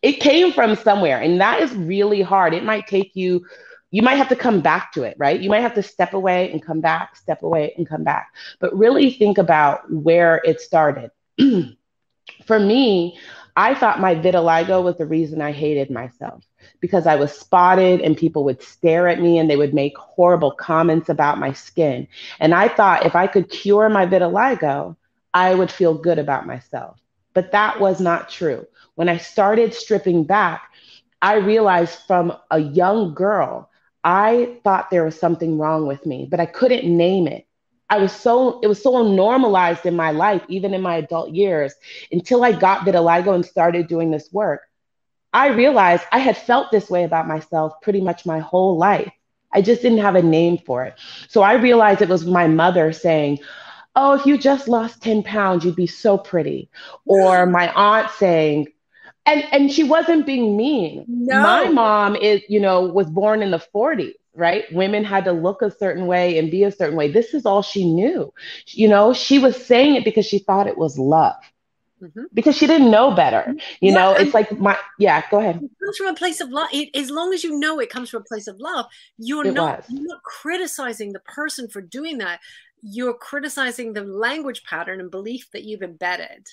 It 0.00 0.14
came 0.14 0.50
from 0.50 0.76
somewhere, 0.76 1.20
and 1.20 1.42
that 1.42 1.60
is 1.60 1.74
really 1.74 2.22
hard. 2.22 2.54
It 2.54 2.64
might 2.64 2.86
take 2.86 3.14
you, 3.14 3.44
you 3.90 4.00
might 4.00 4.14
have 4.14 4.30
to 4.30 4.36
come 4.36 4.62
back 4.62 4.92
to 4.92 5.02
it, 5.02 5.14
right? 5.18 5.38
You 5.38 5.50
might 5.50 5.60
have 5.60 5.74
to 5.74 5.82
step 5.82 6.14
away 6.14 6.50
and 6.50 6.64
come 6.64 6.80
back, 6.80 7.16
step 7.16 7.42
away 7.42 7.74
and 7.76 7.86
come 7.86 8.02
back. 8.02 8.32
But 8.60 8.74
really 8.74 9.10
think 9.10 9.36
about 9.36 9.92
where 9.92 10.40
it 10.42 10.58
started. 10.62 11.10
For 12.46 12.58
me, 12.58 13.18
I 13.56 13.74
thought 13.74 14.00
my 14.00 14.14
vitiligo 14.16 14.82
was 14.82 14.96
the 14.98 15.06
reason 15.06 15.40
I 15.40 15.52
hated 15.52 15.90
myself 15.90 16.44
because 16.80 17.06
I 17.06 17.16
was 17.16 17.32
spotted 17.32 18.00
and 18.00 18.16
people 18.16 18.44
would 18.44 18.62
stare 18.62 19.08
at 19.08 19.20
me 19.20 19.38
and 19.38 19.48
they 19.48 19.56
would 19.56 19.74
make 19.74 19.96
horrible 19.96 20.50
comments 20.50 21.08
about 21.08 21.38
my 21.38 21.52
skin. 21.52 22.08
And 22.40 22.54
I 22.54 22.68
thought 22.68 23.06
if 23.06 23.14
I 23.14 23.26
could 23.28 23.50
cure 23.50 23.88
my 23.88 24.06
vitiligo, 24.06 24.96
I 25.32 25.54
would 25.54 25.70
feel 25.70 25.94
good 25.94 26.18
about 26.18 26.46
myself. 26.46 26.98
But 27.32 27.52
that 27.52 27.80
was 27.80 28.00
not 28.00 28.28
true. 28.28 28.66
When 28.96 29.08
I 29.08 29.18
started 29.18 29.74
stripping 29.74 30.24
back, 30.24 30.70
I 31.22 31.36
realized 31.36 31.98
from 32.06 32.32
a 32.50 32.58
young 32.58 33.14
girl, 33.14 33.70
I 34.02 34.58
thought 34.64 34.90
there 34.90 35.04
was 35.04 35.18
something 35.18 35.58
wrong 35.58 35.86
with 35.86 36.04
me, 36.06 36.26
but 36.30 36.40
I 36.40 36.46
couldn't 36.46 36.84
name 36.84 37.26
it. 37.26 37.46
I 37.88 37.98
was 37.98 38.12
so 38.12 38.60
it 38.60 38.66
was 38.66 38.82
so 38.82 39.02
normalized 39.02 39.86
in 39.86 39.96
my 39.96 40.10
life, 40.10 40.42
even 40.48 40.74
in 40.74 40.82
my 40.82 40.96
adult 40.96 41.30
years, 41.30 41.74
until 42.10 42.44
I 42.44 42.52
got 42.52 42.86
vitiligo 42.86 43.34
and 43.34 43.44
started 43.44 43.88
doing 43.88 44.10
this 44.10 44.32
work. 44.32 44.62
I 45.32 45.48
realized 45.48 46.04
I 46.12 46.18
had 46.18 46.36
felt 46.36 46.70
this 46.70 46.88
way 46.88 47.04
about 47.04 47.26
myself 47.28 47.80
pretty 47.82 48.00
much 48.00 48.24
my 48.26 48.38
whole 48.38 48.78
life. 48.78 49.12
I 49.52 49.62
just 49.62 49.82
didn't 49.82 49.98
have 49.98 50.16
a 50.16 50.22
name 50.22 50.58
for 50.58 50.84
it. 50.84 50.94
So 51.28 51.42
I 51.42 51.54
realized 51.54 52.02
it 52.02 52.08
was 52.08 52.26
my 52.26 52.46
mother 52.46 52.92
saying, 52.92 53.38
Oh, 53.96 54.14
if 54.14 54.26
you 54.26 54.36
just 54.38 54.68
lost 54.68 55.02
10 55.02 55.22
pounds, 55.22 55.64
you'd 55.64 55.76
be 55.76 55.86
so 55.86 56.18
pretty. 56.18 56.68
Or 57.06 57.46
my 57.46 57.72
aunt 57.72 58.10
saying, 58.10 58.66
and 59.26 59.44
and 59.52 59.72
she 59.72 59.84
wasn't 59.84 60.26
being 60.26 60.56
mean. 60.56 61.04
No. 61.08 61.40
My 61.42 61.68
mom 61.68 62.16
is, 62.16 62.42
you 62.48 62.60
know, 62.60 62.82
was 62.82 63.08
born 63.10 63.42
in 63.42 63.50
the 63.50 63.58
40s, 63.74 64.14
right? 64.34 64.64
Women 64.72 65.04
had 65.04 65.24
to 65.24 65.32
look 65.32 65.62
a 65.62 65.70
certain 65.70 66.06
way 66.06 66.38
and 66.38 66.50
be 66.50 66.64
a 66.64 66.72
certain 66.72 66.96
way. 66.96 67.10
This 67.10 67.34
is 67.34 67.46
all 67.46 67.62
she 67.62 67.84
knew. 67.84 68.32
You 68.68 68.88
know, 68.88 69.12
she 69.12 69.38
was 69.38 69.64
saying 69.64 69.94
it 69.96 70.04
because 70.04 70.26
she 70.26 70.38
thought 70.38 70.66
it 70.66 70.78
was 70.78 70.98
love 70.98 71.36
mm-hmm. 72.04 72.24
because 72.32 72.56
she 72.56 72.66
didn't 72.66 72.90
know 72.90 73.14
better. 73.14 73.54
You 73.80 73.92
yeah, 73.92 73.94
know, 73.94 74.12
it's 74.12 74.34
like 74.34 74.58
my 74.58 74.76
yeah. 74.98 75.22
Go 75.30 75.38
ahead. 75.38 75.56
It 75.56 75.70
comes 75.84 75.96
from 75.96 76.06
a 76.08 76.14
place 76.14 76.40
of 76.40 76.50
love. 76.50 76.68
It, 76.72 76.94
as 76.94 77.10
long 77.10 77.32
as 77.32 77.44
you 77.44 77.58
know 77.58 77.80
it 77.80 77.90
comes 77.90 78.10
from 78.10 78.22
a 78.22 78.24
place 78.24 78.46
of 78.46 78.58
love, 78.58 78.86
you're 79.18 79.46
it 79.46 79.54
not 79.54 79.78
was. 79.78 79.86
you're 79.90 80.06
not 80.06 80.22
criticizing 80.22 81.12
the 81.12 81.20
person 81.20 81.68
for 81.68 81.80
doing 81.80 82.18
that. 82.18 82.40
You're 82.82 83.14
criticizing 83.14 83.92
the 83.92 84.04
language 84.04 84.62
pattern 84.64 85.00
and 85.00 85.10
belief 85.10 85.50
that 85.52 85.64
you've 85.64 85.82
embedded 85.82 86.48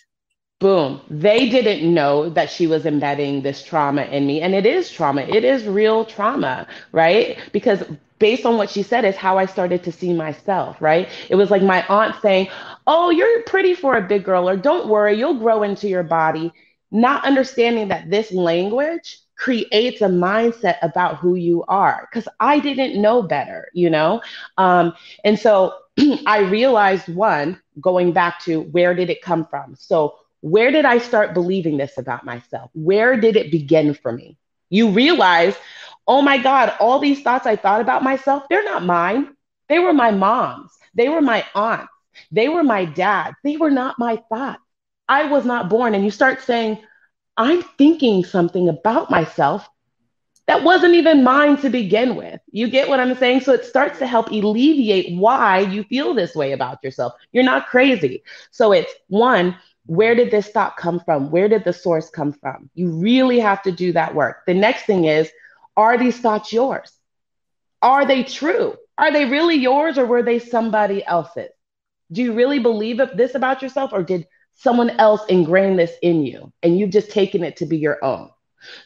boom. 0.61 1.01
They 1.09 1.49
didn't 1.49 1.93
know 1.93 2.29
that 2.29 2.51
she 2.51 2.67
was 2.67 2.85
embedding 2.85 3.43
this 3.43 3.63
trauma 3.63 4.03
in 4.03 4.27
me 4.27 4.41
and 4.41 4.55
it 4.55 4.65
is 4.65 4.91
trauma. 4.91 5.23
It 5.23 5.43
is 5.43 5.65
real 5.65 6.05
trauma 6.05 6.67
right? 6.93 7.39
Because 7.53 7.83
based 8.19 8.45
on 8.45 8.57
what 8.57 8.69
she 8.69 8.83
said 8.83 9.05
is 9.05 9.17
how 9.17 9.37
i 9.39 9.45
started 9.47 9.83
to 9.83 9.91
see 9.91 10.13
myself 10.13 10.81
right? 10.81 11.09
It 11.29 11.35
was 11.35 11.51
like 11.51 11.63
my 11.63 11.85
aunt 11.87 12.15
saying 12.21 12.49
oh 12.87 13.09
you're 13.11 13.43
pretty 13.43 13.75
for 13.75 13.97
a 13.97 14.01
big 14.01 14.23
girl 14.23 14.49
or 14.49 14.57
don't 14.57 14.87
worry 14.89 15.17
you'll 15.17 15.39
grow 15.39 15.63
into 15.63 15.89
your 15.89 16.03
body. 16.03 16.53
Not 16.91 17.25
understanding 17.25 17.89
that 17.89 18.09
this 18.09 18.31
language 18.31 19.19
creates 19.37 20.01
a 20.01 20.07
mindset 20.09 20.77
about 20.83 21.17
who 21.17 21.35
you 21.35 21.63
are 21.67 22.07
because 22.11 22.27
i 22.39 22.59
didn't 22.59 23.01
know 23.01 23.23
better 23.23 23.67
you 23.73 23.89
know? 23.89 24.21
Um, 24.57 24.93
and 25.25 25.39
so 25.39 25.73
i 26.27 26.39
realized 26.39 27.07
one 27.13 27.59
going 27.81 28.13
back 28.13 28.39
to 28.41 28.61
where 28.71 28.93
did 28.95 29.09
it 29.09 29.21
come 29.21 29.45
from? 29.45 29.75
So 29.75 30.15
where 30.41 30.71
did 30.71 30.85
I 30.85 30.97
start 30.97 31.33
believing 31.33 31.77
this 31.77 31.97
about 31.97 32.25
myself? 32.25 32.71
Where 32.73 33.19
did 33.19 33.35
it 33.35 33.51
begin 33.51 33.93
for 33.93 34.11
me? 34.11 34.37
You 34.69 34.89
realize, 34.89 35.55
oh 36.07 36.21
my 36.21 36.37
God, 36.37 36.73
all 36.79 36.99
these 36.99 37.21
thoughts 37.21 37.45
I 37.45 37.55
thought 37.55 37.81
about 37.81 38.03
myself, 38.03 38.43
they're 38.49 38.63
not 38.63 38.83
mine. 38.83 39.35
They 39.69 39.79
were 39.79 39.93
my 39.93 40.11
mom's, 40.11 40.71
they 40.95 41.07
were 41.09 41.21
my 41.21 41.45
aunt's, 41.55 41.93
they 42.31 42.49
were 42.49 42.63
my 42.63 42.85
dad. 42.85 43.33
They 43.43 43.57
were 43.57 43.71
not 43.71 43.99
my 43.99 44.17
thoughts. 44.29 44.61
I 45.07 45.25
was 45.25 45.45
not 45.45 45.69
born. 45.69 45.95
And 45.95 46.03
you 46.03 46.11
start 46.11 46.41
saying, 46.41 46.79
I'm 47.37 47.61
thinking 47.77 48.23
something 48.23 48.69
about 48.69 49.09
myself 49.09 49.67
that 50.47 50.63
wasn't 50.63 50.95
even 50.95 51.23
mine 51.23 51.57
to 51.57 51.69
begin 51.69 52.15
with. 52.15 52.39
You 52.51 52.69
get 52.69 52.89
what 52.89 52.99
I'm 52.99 53.15
saying? 53.15 53.41
So 53.41 53.53
it 53.53 53.65
starts 53.65 53.99
to 53.99 54.07
help 54.07 54.29
alleviate 54.31 55.17
why 55.17 55.59
you 55.59 55.83
feel 55.83 56.13
this 56.13 56.35
way 56.35 56.51
about 56.51 56.83
yourself. 56.83 57.13
You're 57.31 57.43
not 57.43 57.67
crazy. 57.67 58.23
So 58.51 58.73
it's 58.73 58.93
one, 59.07 59.55
where 59.91 60.15
did 60.15 60.31
this 60.31 60.47
thought 60.47 60.77
come 60.77 61.01
from? 61.01 61.31
Where 61.31 61.49
did 61.49 61.65
the 61.65 61.73
source 61.73 62.09
come 62.09 62.31
from? 62.31 62.69
You 62.75 62.91
really 62.91 63.41
have 63.41 63.61
to 63.63 63.73
do 63.73 63.91
that 63.91 64.15
work. 64.15 64.45
The 64.47 64.53
next 64.53 64.85
thing 64.85 65.03
is, 65.03 65.29
are 65.75 65.97
these 65.97 66.17
thoughts 66.17 66.53
yours? 66.53 66.93
Are 67.81 68.05
they 68.05 68.23
true? 68.23 68.75
Are 68.97 69.11
they 69.11 69.25
really 69.25 69.57
yours 69.57 69.97
or 69.97 70.05
were 70.05 70.23
they 70.23 70.39
somebody 70.39 71.05
else's? 71.05 71.49
Do 72.09 72.21
you 72.21 72.31
really 72.31 72.59
believe 72.59 73.01
this 73.15 73.35
about 73.35 73.61
yourself 73.61 73.91
or 73.91 74.01
did 74.01 74.27
someone 74.53 74.91
else 74.91 75.25
ingrain 75.27 75.75
this 75.75 75.91
in 76.01 76.23
you 76.23 76.53
and 76.63 76.79
you've 76.79 76.91
just 76.91 77.11
taken 77.11 77.43
it 77.43 77.57
to 77.57 77.65
be 77.65 77.77
your 77.77 78.01
own? 78.01 78.29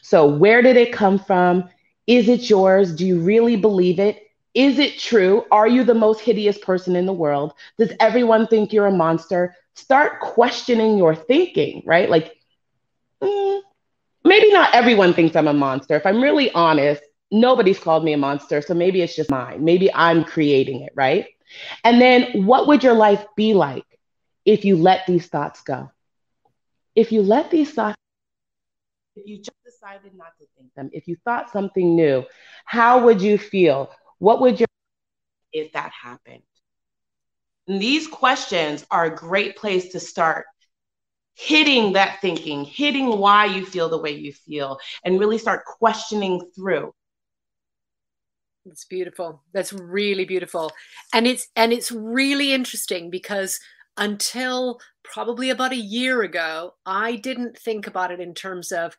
So, 0.02 0.26
where 0.26 0.60
did 0.60 0.76
it 0.76 0.92
come 0.92 1.20
from? 1.20 1.68
Is 2.08 2.28
it 2.28 2.50
yours? 2.50 2.92
Do 2.92 3.06
you 3.06 3.20
really 3.20 3.54
believe 3.54 4.00
it? 4.00 4.24
Is 4.54 4.80
it 4.80 4.98
true? 4.98 5.44
Are 5.52 5.68
you 5.68 5.84
the 5.84 5.94
most 5.94 6.18
hideous 6.18 6.58
person 6.58 6.96
in 6.96 7.06
the 7.06 7.12
world? 7.12 7.52
Does 7.78 7.92
everyone 8.00 8.48
think 8.48 8.72
you're 8.72 8.86
a 8.86 8.90
monster? 8.90 9.54
Start 9.76 10.20
questioning 10.20 10.98
your 10.98 11.14
thinking, 11.14 11.82
right? 11.86 12.10
Like, 12.10 12.32
mm, 13.22 13.60
maybe 14.24 14.52
not 14.52 14.74
everyone 14.74 15.14
thinks 15.14 15.36
I'm 15.36 15.48
a 15.48 15.54
monster. 15.54 15.96
If 15.96 16.06
I'm 16.06 16.22
really 16.22 16.50
honest, 16.52 17.02
nobody's 17.30 17.78
called 17.78 18.04
me 18.04 18.12
a 18.12 18.18
monster. 18.18 18.62
So 18.62 18.74
maybe 18.74 19.02
it's 19.02 19.16
just 19.16 19.30
mine. 19.30 19.64
Maybe 19.64 19.92
I'm 19.94 20.24
creating 20.24 20.82
it, 20.82 20.92
right? 20.96 21.26
And 21.84 22.00
then 22.00 22.44
what 22.46 22.66
would 22.68 22.82
your 22.84 22.94
life 22.94 23.24
be 23.36 23.54
like 23.54 23.84
if 24.44 24.64
you 24.64 24.76
let 24.76 25.06
these 25.06 25.26
thoughts 25.28 25.62
go? 25.62 25.90
If 26.96 27.12
you 27.12 27.22
let 27.22 27.50
these 27.50 27.72
thoughts, 27.72 27.96
if 29.16 29.26
you 29.26 29.38
just 29.38 29.56
decided 29.64 30.14
not 30.14 30.36
to 30.38 30.46
think 30.56 30.72
them, 30.74 30.90
if 30.92 31.06
you 31.08 31.16
thought 31.24 31.50
something 31.50 31.94
new, 31.96 32.24
how 32.64 33.04
would 33.04 33.20
you 33.20 33.38
feel? 33.38 33.90
What 34.18 34.40
would 34.40 34.60
your 34.60 34.66
if 35.52 35.72
that 35.72 35.92
happened? 35.92 36.42
And 37.68 37.80
these 37.80 38.06
questions 38.06 38.86
are 38.90 39.06
a 39.06 39.14
great 39.14 39.56
place 39.56 39.90
to 39.92 40.00
start 40.00 40.46
hitting 41.34 41.92
that 41.92 42.20
thinking, 42.20 42.64
hitting 42.64 43.18
why 43.18 43.44
you 43.44 43.64
feel 43.66 43.88
the 43.88 43.98
way 43.98 44.12
you 44.12 44.32
feel, 44.32 44.78
and 45.04 45.20
really 45.20 45.38
start 45.38 45.64
questioning 45.64 46.40
through. 46.54 46.92
It's 48.64 48.84
beautiful. 48.84 49.42
That's 49.52 49.72
really 49.72 50.24
beautiful. 50.24 50.72
And 51.12 51.26
it's 51.26 51.48
and 51.54 51.72
it's 51.72 51.92
really 51.92 52.52
interesting 52.52 53.10
because 53.10 53.60
until 53.96 54.80
probably 55.04 55.50
about 55.50 55.72
a 55.72 55.76
year 55.76 56.22
ago, 56.22 56.74
I 56.84 57.16
didn't 57.16 57.58
think 57.58 57.86
about 57.86 58.10
it 58.10 58.20
in 58.20 58.34
terms 58.34 58.72
of 58.72 58.96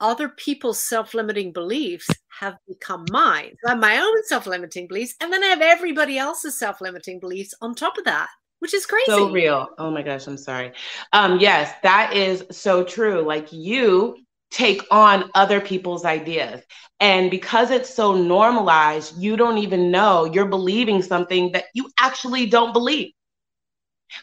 other 0.00 0.28
people's 0.28 0.86
self-limiting 0.86 1.52
beliefs 1.52 2.08
have 2.40 2.56
become 2.66 3.04
mine. 3.10 3.54
So 3.62 3.68
I 3.68 3.70
have 3.70 3.80
my 3.80 3.98
own 3.98 4.24
self-limiting 4.24 4.88
beliefs, 4.88 5.14
and 5.20 5.32
then 5.32 5.42
I 5.42 5.48
have 5.48 5.60
everybody 5.60 6.18
else's 6.18 6.58
self-limiting 6.58 7.20
beliefs 7.20 7.54
on 7.60 7.74
top 7.74 7.96
of 7.98 8.04
that, 8.04 8.28
which 8.58 8.74
is 8.74 8.86
crazy. 8.86 9.04
So 9.06 9.30
real. 9.30 9.68
Oh 9.78 9.90
my 9.90 10.02
gosh, 10.02 10.26
I'm 10.26 10.36
sorry. 10.36 10.72
Um, 11.12 11.38
yes, 11.38 11.72
that 11.82 12.12
is 12.14 12.44
so 12.50 12.82
true. 12.82 13.22
Like 13.22 13.52
you 13.52 14.16
take 14.50 14.82
on 14.90 15.30
other 15.34 15.60
people's 15.60 16.04
ideas. 16.04 16.62
And 17.00 17.30
because 17.30 17.70
it's 17.70 17.92
so 17.92 18.14
normalized, 18.14 19.20
you 19.20 19.36
don't 19.36 19.58
even 19.58 19.90
know 19.90 20.24
you're 20.26 20.46
believing 20.46 21.02
something 21.02 21.52
that 21.52 21.64
you 21.74 21.90
actually 21.98 22.46
don't 22.46 22.72
believe. 22.72 23.10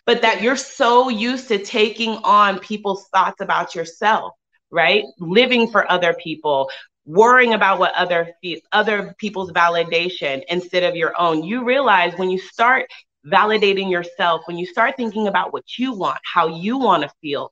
but 0.05 0.21
that 0.21 0.41
you're 0.41 0.55
so 0.55 1.09
used 1.09 1.47
to 1.49 1.57
taking 1.63 2.11
on 2.23 2.59
people's 2.59 3.07
thoughts 3.13 3.41
about 3.41 3.75
yourself, 3.75 4.33
right? 4.71 5.03
Living 5.19 5.67
for 5.69 5.89
other 5.91 6.13
people, 6.13 6.69
worrying 7.05 7.53
about 7.53 7.79
what 7.79 7.93
other 7.95 8.33
other 8.71 9.15
people's 9.19 9.51
validation 9.51 10.41
instead 10.49 10.83
of 10.83 10.95
your 10.95 11.13
own. 11.19 11.43
You 11.43 11.63
realize 11.63 12.13
when 12.17 12.29
you 12.29 12.37
start 12.39 12.87
validating 13.25 13.91
yourself, 13.91 14.41
when 14.45 14.57
you 14.57 14.65
start 14.65 14.95
thinking 14.97 15.27
about 15.27 15.53
what 15.53 15.77
you 15.77 15.93
want, 15.93 16.19
how 16.23 16.47
you 16.47 16.77
want 16.77 17.03
to 17.03 17.09
feel, 17.21 17.51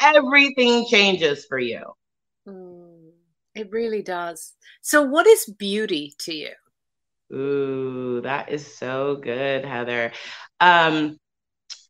everything 0.00 0.86
changes 0.86 1.46
for 1.46 1.58
you. 1.58 1.82
Mm, 2.46 3.10
it 3.54 3.70
really 3.70 4.02
does. 4.02 4.54
So, 4.82 5.02
what 5.02 5.26
is 5.26 5.46
beauty 5.46 6.14
to 6.20 6.34
you? 6.34 6.52
Ooh, 7.32 8.20
that 8.22 8.50
is 8.50 8.76
so 8.76 9.16
good, 9.16 9.64
Heather. 9.64 10.12
Um, 10.60 11.18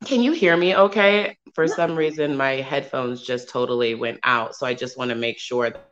can 0.05 0.23
you 0.23 0.33
hear 0.33 0.57
me 0.57 0.77
okay? 0.77 1.37
For 1.55 1.67
some 1.67 1.97
reason, 1.97 2.37
my 2.37 2.57
headphones 2.57 3.23
just 3.23 3.49
totally 3.49 3.95
went 3.95 4.21
out. 4.23 4.55
So 4.55 4.67
I 4.67 4.75
just 4.75 4.99
want 4.99 5.11
to 5.11 5.15
make 5.15 5.39
sure 5.39 5.71
that 5.71 5.89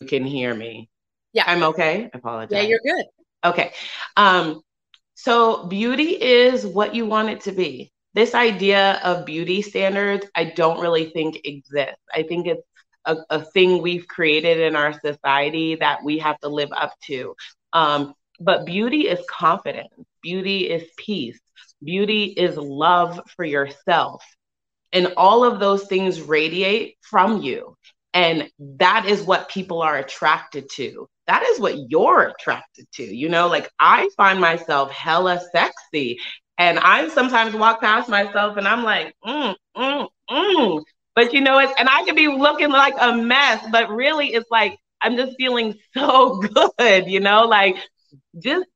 you 0.00 0.06
can 0.06 0.24
hear 0.24 0.54
me. 0.54 0.88
Yeah. 1.32 1.44
I'm 1.46 1.62
okay. 1.64 2.04
I 2.04 2.18
apologize. 2.18 2.50
Yeah, 2.52 2.68
you're 2.68 2.80
good. 2.84 3.06
Okay. 3.44 3.72
Um, 4.16 4.62
so 5.14 5.66
beauty 5.66 6.22
is 6.22 6.66
what 6.66 6.94
you 6.94 7.06
want 7.06 7.28
it 7.28 7.40
to 7.42 7.52
be. 7.52 7.92
This 8.14 8.34
idea 8.34 9.00
of 9.02 9.26
beauty 9.26 9.60
standards, 9.62 10.26
I 10.34 10.44
don't 10.44 10.80
really 10.80 11.06
think 11.06 11.40
exists. 11.44 12.00
I 12.14 12.22
think 12.22 12.46
it's 12.46 12.62
a, 13.04 13.16
a 13.30 13.40
thing 13.40 13.82
we've 13.82 14.06
created 14.06 14.60
in 14.60 14.76
our 14.76 14.98
society 15.00 15.74
that 15.76 16.02
we 16.04 16.18
have 16.18 16.38
to 16.40 16.48
live 16.48 16.70
up 16.72 16.94
to. 17.06 17.34
Um, 17.72 18.14
but 18.40 18.66
beauty 18.66 19.08
is 19.08 19.20
confidence, 19.28 19.94
beauty 20.22 20.70
is 20.70 20.84
peace, 20.96 21.38
beauty 21.84 22.24
is 22.24 22.56
love 22.56 23.20
for 23.36 23.44
yourself. 23.44 24.24
And 24.92 25.14
all 25.16 25.44
of 25.44 25.58
those 25.60 25.84
things 25.84 26.20
radiate 26.20 26.96
from 27.02 27.42
you. 27.42 27.76
And 28.12 28.48
that 28.78 29.06
is 29.06 29.22
what 29.22 29.48
people 29.48 29.82
are 29.82 29.96
attracted 29.96 30.70
to. 30.76 31.08
That 31.26 31.42
is 31.42 31.58
what 31.58 31.74
you're 31.90 32.22
attracted 32.22 32.86
to. 32.94 33.02
You 33.02 33.28
know, 33.28 33.48
like 33.48 33.70
I 33.80 34.08
find 34.16 34.40
myself 34.40 34.90
hella 34.92 35.40
sexy. 35.52 36.18
And 36.58 36.78
I 36.78 37.08
sometimes 37.08 37.54
walk 37.54 37.80
past 37.80 38.08
myself 38.08 38.56
and 38.56 38.68
I'm 38.68 38.84
like, 38.84 39.14
mm, 39.26 39.56
mm, 39.76 40.08
mm. 40.30 40.82
But 41.16 41.32
you 41.32 41.40
know, 41.40 41.58
it's, 41.58 41.72
and 41.78 41.88
I 41.88 42.04
could 42.04 42.14
be 42.14 42.28
looking 42.28 42.70
like 42.70 42.94
a 43.00 43.16
mess, 43.16 43.64
but 43.72 43.90
really 43.90 44.28
it's 44.28 44.50
like, 44.50 44.78
I'm 45.02 45.16
just 45.16 45.36
feeling 45.36 45.74
so 45.96 46.40
good, 46.78 47.08
you 47.08 47.20
know, 47.20 47.42
like 47.46 47.76
just 48.40 48.66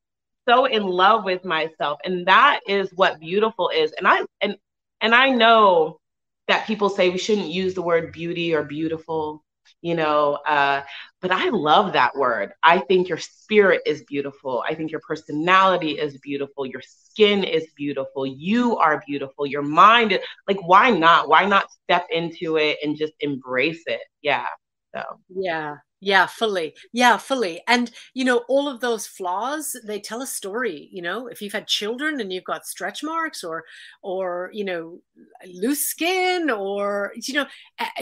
so 0.49 0.65
in 0.65 0.83
love 0.83 1.25
with 1.25 1.45
myself 1.45 1.99
and 2.05 2.27
that 2.27 2.61
is 2.67 2.91
what 2.95 3.21
beautiful 3.21 3.71
is. 3.71 3.93
And 3.99 4.09
i 4.09 4.23
and 4.41 4.57
and 5.01 5.15
i 5.15 5.29
know 5.31 6.01
that 6.49 6.67
people 6.67 6.89
say 6.89 7.11
we 7.11 7.19
shouldn't 7.19 7.49
use 7.49 7.75
the 7.75 7.83
word 7.83 8.13
beauty 8.13 8.55
or 8.55 8.63
beautiful 8.65 9.45
you 9.83 9.95
know 9.95 10.39
uh, 10.47 10.83
but 11.21 11.31
i 11.31 11.51
love 11.51 11.93
that 11.93 12.15
word. 12.17 12.53
I 12.63 12.79
think 12.79 13.09
your 13.09 13.19
spirit 13.19 13.83
is 13.87 14.05
beautiful. 14.05 14.65
I 14.69 14.75
think 14.75 14.91
your 14.91 15.01
personality 15.07 15.93
is 15.93 16.19
beautiful. 16.19 16.67
Your 16.67 16.83
skin 16.83 17.45
is 17.45 17.67
beautiful. 17.77 18.27
You 18.27 18.77
are 18.79 19.03
beautiful. 19.07 19.47
Your 19.47 19.63
mind 19.63 20.13
is, 20.13 20.21
like 20.49 20.61
why 20.67 20.91
not? 20.91 21.29
Why 21.29 21.45
not 21.47 21.71
step 21.71 22.07
into 22.11 22.57
it 22.57 22.79
and 22.83 22.97
just 22.97 23.13
embrace 23.21 23.83
it? 23.87 24.01
Yeah 24.23 24.47
so. 24.95 25.03
Yeah 25.29 25.77
yeah 26.01 26.27
fully. 26.27 26.75
Yeah 26.93 27.17
fully. 27.17 27.61
And 27.67 27.91
you 28.15 28.25
know 28.25 28.45
all 28.49 28.69
of 28.69 28.81
those 28.81 29.07
flaws 29.07 29.77
they 29.85 30.01
tell 30.01 30.23
a 30.23 30.27
story 30.27 30.89
you 30.93 31.03
know? 31.03 31.27
If 31.27 31.43
you've 31.43 31.53
had 31.53 31.67
children 31.67 32.21
and 32.21 32.33
you've 32.33 32.45
got 32.45 32.67
stretch 32.67 33.03
marks 33.03 33.43
or 33.43 33.65
or 34.03 34.51
you 34.53 34.65
know 34.65 35.01
loose 35.47 35.87
skin 35.87 36.51
or 36.51 37.13
you 37.17 37.35
know 37.35 37.47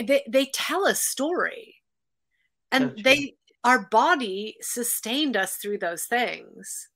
they, 0.03 0.23
they 0.27 0.45
tell 0.53 0.85
a 0.85 0.95
story. 0.95 1.75
And 2.71 2.93
so 2.95 3.03
they 3.03 3.35
our 3.63 3.87
body 3.89 4.57
sustained 4.61 5.35
us 5.35 5.55
through 5.55 5.79
those 5.79 6.05
things. 6.05 6.89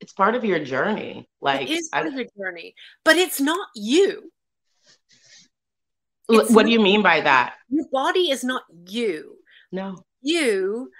It's 0.00 0.12
part 0.12 0.34
of 0.34 0.44
your 0.44 0.58
journey. 0.58 1.28
Like 1.40 1.62
it 1.62 1.70
is 1.70 1.88
part 1.92 2.06
I, 2.06 2.08
of 2.08 2.14
your 2.14 2.26
journey 2.38 2.74
but 3.04 3.16
it's 3.16 3.40
not 3.40 3.68
you. 3.74 4.32
It's 6.28 6.50
what 6.50 6.62
not, 6.62 6.66
do 6.66 6.72
you 6.72 6.80
mean 6.80 7.02
by 7.02 7.20
that? 7.22 7.54
Your 7.68 7.86
body 7.92 8.30
is 8.30 8.44
not 8.44 8.62
you 8.86 9.39
no. 9.72 10.04
You 10.22 10.90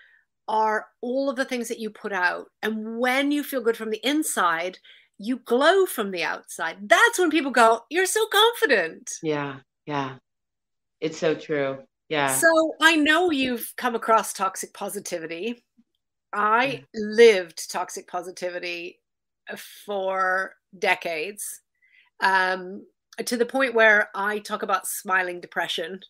are 0.48 0.87
all 1.00 1.30
of 1.30 1.37
the 1.37 1.44
things 1.44 1.68
that 1.68 1.78
you 1.78 1.90
put 1.90 2.12
out. 2.12 2.46
And 2.62 2.98
when 2.98 3.30
you 3.30 3.42
feel 3.42 3.61
good 3.61 3.76
from 3.76 3.90
the 3.90 4.04
inside, 4.04 4.78
you 5.18 5.38
glow 5.44 5.87
from 5.87 6.11
the 6.11 6.24
outside. 6.24 6.88
That's 6.88 7.18
when 7.18 7.30
people 7.30 7.50
go, 7.50 7.83
You're 7.90 8.06
so 8.06 8.26
confident. 8.26 9.12
Yeah. 9.22 9.56
Yeah. 9.87 10.16
It's 11.00 11.18
so 11.18 11.35
true. 11.35 11.78
Yeah. 12.09 12.35
So 12.35 12.74
I 12.80 12.96
know 12.96 13.30
you've 13.30 13.72
come 13.76 13.94
across 13.94 14.33
toxic 14.33 14.74
positivity. 14.74 15.64
I 16.33 16.85
lived 16.94 17.70
toxic 17.70 18.09
positivity 18.09 19.00
for 19.85 20.54
decades. 20.78 21.61
Um, 22.20 22.87
to 23.25 23.37
the 23.37 23.46
point 23.46 23.75
where 23.75 24.09
I 24.14 24.38
talk 24.38 24.62
about 24.62 24.87
smiling 24.87 25.40
depression 25.40 26.01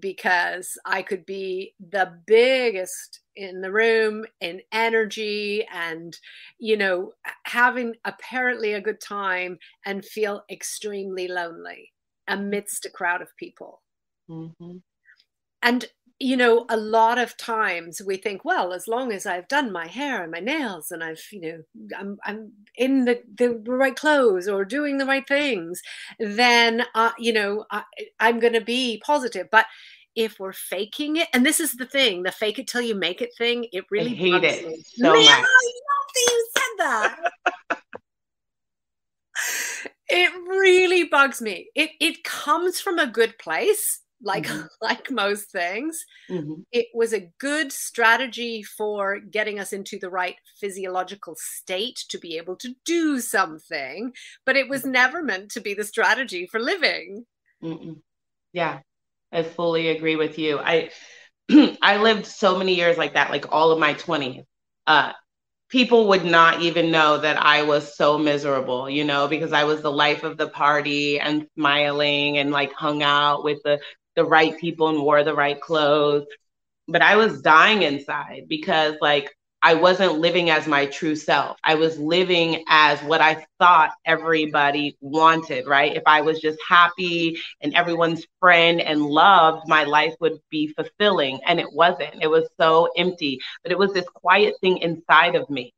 because 0.00 0.76
I 0.84 1.02
could 1.02 1.26
be 1.26 1.74
the 1.90 2.18
biggest 2.26 3.20
in 3.36 3.60
the 3.60 3.70
room 3.70 4.24
in 4.40 4.60
energy 4.72 5.66
and, 5.72 6.16
you 6.58 6.76
know, 6.76 7.12
having 7.44 7.94
apparently 8.04 8.72
a 8.72 8.80
good 8.80 9.00
time 9.00 9.58
and 9.84 10.04
feel 10.04 10.44
extremely 10.50 11.28
lonely 11.28 11.92
amidst 12.26 12.86
a 12.86 12.90
crowd 12.90 13.22
of 13.22 13.36
people. 13.36 13.82
Mm-hmm. 14.28 14.78
And 15.62 15.84
you 16.18 16.36
know, 16.36 16.64
a 16.70 16.76
lot 16.76 17.18
of 17.18 17.36
times 17.36 18.00
we 18.04 18.16
think, 18.16 18.44
well, 18.44 18.72
as 18.72 18.88
long 18.88 19.12
as 19.12 19.26
I've 19.26 19.48
done 19.48 19.70
my 19.70 19.86
hair 19.86 20.22
and 20.22 20.32
my 20.32 20.40
nails 20.40 20.90
and 20.90 21.04
I've, 21.04 21.20
you 21.30 21.40
know, 21.40 21.62
I'm, 21.98 22.18
I'm 22.24 22.52
in 22.76 23.04
the, 23.04 23.22
the 23.36 23.50
right 23.66 23.94
clothes 23.94 24.48
or 24.48 24.64
doing 24.64 24.96
the 24.96 25.04
right 25.04 25.26
things, 25.28 25.82
then, 26.18 26.84
uh, 26.94 27.12
you 27.18 27.34
know, 27.34 27.66
I, 27.70 27.82
I'm 28.18 28.40
going 28.40 28.54
to 28.54 28.62
be 28.62 29.02
positive. 29.04 29.48
But 29.52 29.66
if 30.14 30.40
we're 30.40 30.54
faking 30.54 31.16
it, 31.16 31.28
and 31.34 31.44
this 31.44 31.60
is 31.60 31.74
the 31.74 31.84
thing, 31.84 32.22
the 32.22 32.32
fake 32.32 32.58
it 32.58 32.66
till 32.66 32.80
you 32.80 32.94
make 32.94 33.20
it 33.20 33.36
thing, 33.36 33.66
it 33.72 33.84
really 33.90 34.12
I 34.12 34.14
hate 34.14 34.44
it 34.44 34.66
me. 34.66 34.82
so 34.94 35.12
Man, 35.12 35.22
much. 35.22 35.28
I 35.28 35.72
love 35.84 36.08
that 36.14 36.30
you 36.30 36.48
said 36.56 36.78
that. 36.78 37.16
it 40.08 40.32
really 40.48 41.04
bugs 41.04 41.42
me. 41.42 41.68
It 41.74 41.90
it 42.00 42.24
comes 42.24 42.80
from 42.80 42.98
a 42.98 43.06
good 43.06 43.38
place 43.38 44.00
like 44.22 44.44
mm-hmm. 44.44 44.66
like 44.80 45.10
most 45.10 45.50
things 45.50 46.04
mm-hmm. 46.30 46.54
it 46.72 46.86
was 46.94 47.12
a 47.12 47.30
good 47.38 47.72
strategy 47.72 48.62
for 48.62 49.18
getting 49.18 49.58
us 49.58 49.72
into 49.72 49.98
the 49.98 50.10
right 50.10 50.36
physiological 50.60 51.34
state 51.38 52.04
to 52.08 52.18
be 52.18 52.36
able 52.36 52.56
to 52.56 52.74
do 52.84 53.20
something 53.20 54.12
but 54.44 54.56
it 54.56 54.68
was 54.68 54.82
mm-hmm. 54.82 54.92
never 54.92 55.22
meant 55.22 55.50
to 55.50 55.60
be 55.60 55.74
the 55.74 55.84
strategy 55.84 56.46
for 56.46 56.60
living 56.60 57.24
Mm-mm. 57.62 58.00
yeah 58.52 58.80
i 59.32 59.42
fully 59.42 59.88
agree 59.88 60.16
with 60.16 60.38
you 60.38 60.58
i 60.58 60.90
i 61.82 61.98
lived 61.98 62.26
so 62.26 62.58
many 62.58 62.74
years 62.74 62.96
like 62.96 63.14
that 63.14 63.30
like 63.30 63.52
all 63.52 63.70
of 63.70 63.78
my 63.78 63.94
20s 63.94 64.44
uh 64.86 65.12
people 65.68 66.08
would 66.08 66.24
not 66.24 66.62
even 66.62 66.90
know 66.92 67.18
that 67.18 67.42
I 67.42 67.62
was 67.64 67.96
so 67.96 68.18
miserable, 68.18 68.88
you 68.88 69.04
know, 69.04 69.26
because 69.26 69.52
I 69.52 69.64
was 69.64 69.82
the 69.82 69.90
life 69.90 70.22
of 70.22 70.36
the 70.36 70.48
party 70.48 71.18
and 71.18 71.48
smiling 71.56 72.38
and 72.38 72.52
like 72.52 72.72
hung 72.72 73.02
out 73.02 73.42
with 73.42 73.58
the 73.64 73.80
the 74.16 74.24
right 74.24 74.58
people 74.58 74.88
and 74.88 75.02
wore 75.02 75.22
the 75.22 75.34
right 75.34 75.60
clothes. 75.60 76.26
But 76.88 77.02
I 77.02 77.16
was 77.16 77.42
dying 77.42 77.82
inside 77.82 78.46
because, 78.48 78.94
like, 79.00 79.30
I 79.62 79.74
wasn't 79.74 80.20
living 80.20 80.50
as 80.50 80.68
my 80.68 80.86
true 80.86 81.16
self. 81.16 81.56
I 81.64 81.74
was 81.74 81.98
living 81.98 82.62
as 82.68 83.00
what 83.00 83.20
I 83.20 83.44
thought 83.58 83.92
everybody 84.04 84.96
wanted, 85.00 85.66
right? 85.66 85.96
If 85.96 86.04
I 86.06 86.20
was 86.20 86.40
just 86.40 86.58
happy 86.68 87.38
and 87.60 87.74
everyone's 87.74 88.24
friend 88.38 88.80
and 88.80 89.02
loved, 89.02 89.66
my 89.66 89.82
life 89.82 90.14
would 90.20 90.38
be 90.50 90.68
fulfilling. 90.68 91.40
And 91.46 91.58
it 91.58 91.72
wasn't. 91.72 92.22
It 92.22 92.28
was 92.28 92.48
so 92.60 92.90
empty. 92.96 93.40
But 93.64 93.72
it 93.72 93.78
was 93.78 93.92
this 93.92 94.08
quiet 94.14 94.54
thing 94.60 94.78
inside 94.78 95.34
of 95.34 95.50
me. 95.50 95.74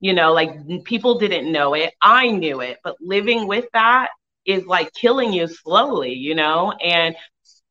You 0.00 0.14
know, 0.14 0.32
like 0.32 0.84
people 0.84 1.18
didn't 1.18 1.50
know 1.52 1.74
it. 1.74 1.92
I 2.00 2.30
knew 2.30 2.60
it. 2.60 2.78
But 2.82 2.96
living 3.00 3.46
with 3.46 3.66
that 3.74 4.08
is 4.46 4.64
like 4.64 4.94
killing 4.94 5.32
you 5.32 5.46
slowly, 5.46 6.14
you 6.14 6.34
know? 6.34 6.72
And 6.72 7.14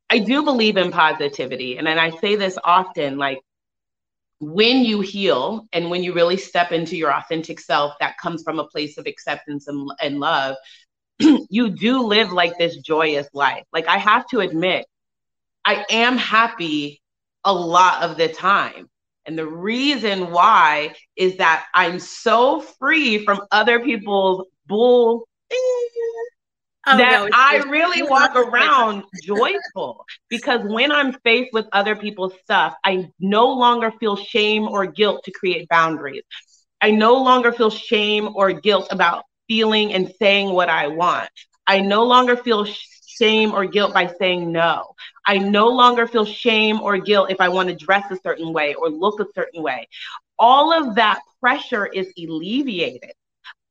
I 0.09 0.19
do 0.19 0.43
believe 0.43 0.77
in 0.77 0.91
positivity. 0.91 1.77
And 1.77 1.87
then 1.87 1.97
I 1.99 2.11
say 2.11 2.35
this 2.35 2.57
often 2.63 3.17
like, 3.17 3.39
when 4.39 4.83
you 4.83 5.01
heal 5.01 5.65
and 5.71 5.89
when 5.89 6.03
you 6.03 6.13
really 6.13 6.37
step 6.37 6.71
into 6.71 6.97
your 6.97 7.13
authentic 7.13 7.59
self 7.59 7.93
that 7.99 8.17
comes 8.17 8.43
from 8.43 8.59
a 8.59 8.67
place 8.67 8.97
of 8.97 9.07
acceptance 9.07 9.67
and, 9.67 9.89
and 10.01 10.19
love, 10.19 10.55
you 11.19 11.69
do 11.69 12.03
live 12.03 12.31
like 12.31 12.57
this 12.57 12.77
joyous 12.77 13.27
life. 13.33 13.63
Like, 13.71 13.87
I 13.87 13.97
have 13.97 14.27
to 14.27 14.41
admit, 14.41 14.85
I 15.63 15.85
am 15.89 16.17
happy 16.17 17.01
a 17.43 17.53
lot 17.53 18.03
of 18.03 18.17
the 18.17 18.27
time. 18.27 18.89
And 19.25 19.37
the 19.37 19.47
reason 19.47 20.31
why 20.31 20.93
is 21.15 21.37
that 21.37 21.65
I'm 21.73 21.99
so 21.99 22.61
free 22.61 23.25
from 23.25 23.41
other 23.51 23.79
people's 23.79 24.45
bull 24.67 25.27
Oh, 26.87 26.97
that 26.97 27.23
no, 27.23 27.29
I 27.33 27.57
really 27.69 28.03
walk 28.03 28.35
around 28.35 29.03
joyful 29.21 30.05
because 30.29 30.61
when 30.63 30.91
I'm 30.91 31.13
faced 31.23 31.51
with 31.53 31.65
other 31.71 31.95
people's 31.95 32.33
stuff, 32.43 32.75
I 32.83 33.09
no 33.19 33.47
longer 33.47 33.91
feel 33.99 34.15
shame 34.15 34.67
or 34.67 34.85
guilt 34.85 35.23
to 35.25 35.31
create 35.31 35.67
boundaries. 35.69 36.23
I 36.81 36.91
no 36.91 37.15
longer 37.15 37.51
feel 37.51 37.71
shame 37.71 38.29
or 38.35 38.51
guilt 38.51 38.87
about 38.91 39.23
feeling 39.47 39.93
and 39.93 40.13
saying 40.19 40.49
what 40.51 40.69
I 40.69 40.87
want. 40.87 41.29
I 41.67 41.81
no 41.81 42.03
longer 42.03 42.37
feel 42.37 42.65
shame 42.65 43.53
or 43.53 43.65
guilt 43.65 43.93
by 43.93 44.07
saying 44.19 44.51
no. 44.51 44.93
I 45.25 45.39
no 45.39 45.69
longer 45.69 46.07
feel 46.07 46.25
shame 46.25 46.79
or 46.81 46.97
guilt 46.97 47.31
if 47.31 47.41
I 47.41 47.49
want 47.49 47.69
to 47.69 47.75
dress 47.75 48.11
a 48.11 48.17
certain 48.21 48.53
way 48.53 48.75
or 48.75 48.89
look 48.89 49.19
a 49.19 49.25
certain 49.33 49.63
way. 49.63 49.87
All 50.37 50.71
of 50.71 50.95
that 50.95 51.21
pressure 51.41 51.85
is 51.85 52.11
alleviated. 52.17 53.13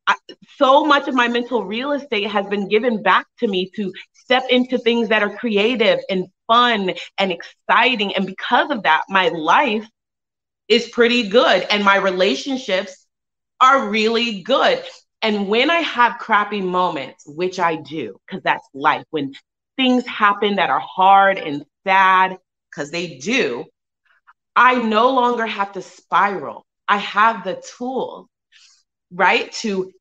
I, 0.06 0.14
so 0.56 0.84
much 0.84 1.08
of 1.08 1.14
my 1.14 1.28
mental 1.28 1.64
real 1.64 1.92
estate 1.92 2.30
has 2.30 2.46
been 2.46 2.68
given 2.68 3.02
back 3.02 3.26
to 3.38 3.48
me 3.48 3.70
to 3.76 3.92
step 4.12 4.44
into 4.50 4.78
things 4.78 5.08
that 5.08 5.22
are 5.22 5.36
creative 5.36 6.00
and 6.10 6.26
fun 6.46 6.92
and 7.18 7.32
exciting. 7.32 8.14
And 8.14 8.26
because 8.26 8.70
of 8.70 8.82
that, 8.82 9.02
my 9.08 9.28
life 9.28 9.86
is 10.68 10.88
pretty 10.88 11.28
good 11.28 11.66
and 11.70 11.84
my 11.84 11.96
relationships 11.96 13.06
are 13.60 13.88
really 13.88 14.42
good. 14.42 14.82
And 15.22 15.48
when 15.48 15.70
I 15.70 15.78
have 15.78 16.18
crappy 16.18 16.60
moments, 16.60 17.24
which 17.26 17.58
I 17.58 17.76
do, 17.76 18.18
because 18.26 18.42
that's 18.42 18.66
life, 18.74 19.04
when 19.10 19.32
things 19.76 20.06
happen 20.06 20.56
that 20.56 20.70
are 20.70 20.80
hard 20.80 21.38
and 21.38 21.64
sad, 21.86 22.36
because 22.70 22.90
they 22.90 23.18
do, 23.18 23.64
I 24.56 24.74
no 24.76 25.10
longer 25.10 25.46
have 25.46 25.72
to 25.72 25.82
spiral. 25.82 26.66
I 26.86 26.98
have 26.98 27.44
the 27.44 27.62
tools, 27.76 28.28
right, 29.10 29.50
to 29.52 29.92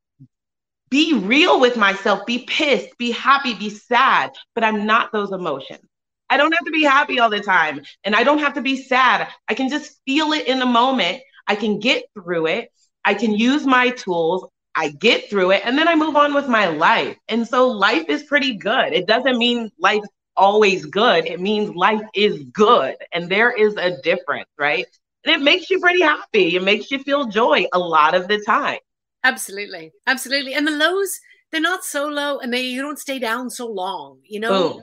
be 0.89 1.13
real 1.13 1.59
with 1.59 1.75
myself, 1.75 2.25
be 2.27 2.45
pissed, 2.45 2.95
be 2.99 3.11
happy, 3.11 3.55
be 3.55 3.69
sad, 3.69 4.31
but 4.53 4.63
I'm 4.63 4.85
not 4.85 5.11
those 5.11 5.31
emotions. 5.31 5.81
I 6.29 6.37
don't 6.37 6.53
have 6.53 6.65
to 6.65 6.71
be 6.71 6.83
happy 6.83 7.19
all 7.19 7.29
the 7.29 7.39
time 7.39 7.81
and 8.03 8.15
I 8.15 8.23
don't 8.23 8.39
have 8.39 8.53
to 8.53 8.61
be 8.61 8.77
sad. 8.77 9.27
I 9.49 9.55
can 9.55 9.69
just 9.69 9.99
feel 10.05 10.33
it 10.33 10.47
in 10.47 10.59
the 10.59 10.65
moment. 10.67 11.21
I 11.47 11.55
can 11.55 11.79
get 11.79 12.03
through 12.13 12.47
it. 12.47 12.69
I 13.05 13.13
can 13.15 13.33
use 13.33 13.65
my 13.65 13.89
tools. 13.89 14.47
I 14.75 14.89
get 14.89 15.29
through 15.29 15.51
it 15.51 15.61
and 15.65 15.77
then 15.77 15.87
I 15.87 15.95
move 15.95 16.15
on 16.15 16.33
with 16.33 16.47
my 16.47 16.67
life. 16.67 17.17
And 17.27 17.47
so 17.47 17.69
life 17.69 18.05
is 18.07 18.23
pretty 18.23 18.55
good. 18.55 18.93
It 18.93 19.07
doesn't 19.07 19.37
mean 19.37 19.71
life's 19.79 20.09
always 20.35 20.85
good. 20.85 21.25
It 21.25 21.39
means 21.39 21.75
life 21.75 22.01
is 22.13 22.43
good. 22.53 22.95
And 23.13 23.29
there 23.29 23.51
is 23.51 23.75
a 23.77 23.99
difference, 24.01 24.49
right? 24.57 24.85
And 25.25 25.35
it 25.35 25.43
makes 25.43 25.69
you 25.69 25.79
pretty 25.79 26.01
happy. 26.01 26.55
It 26.55 26.63
makes 26.63 26.91
you 26.91 26.99
feel 26.99 27.25
joy 27.25 27.65
a 27.73 27.79
lot 27.79 28.15
of 28.15 28.27
the 28.27 28.43
time. 28.45 28.79
Absolutely. 29.23 29.91
Absolutely. 30.05 30.53
And 30.53 30.67
the 30.67 30.71
lows, 30.71 31.19
they're 31.51 31.61
not 31.61 31.83
so 31.83 32.07
low 32.07 32.39
and 32.39 32.53
they 32.53 32.61
you 32.61 32.81
don't 32.81 32.99
stay 32.99 33.19
down 33.19 33.49
so 33.49 33.67
long, 33.67 34.19
you 34.25 34.39
know? 34.39 34.73
Boom. 34.73 34.81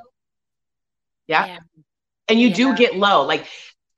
Yeah. 1.26 1.46
yeah. 1.46 1.58
And 2.28 2.40
you 2.40 2.48
yeah. 2.48 2.54
do 2.54 2.74
get 2.74 2.96
low. 2.96 3.24
Like 3.24 3.46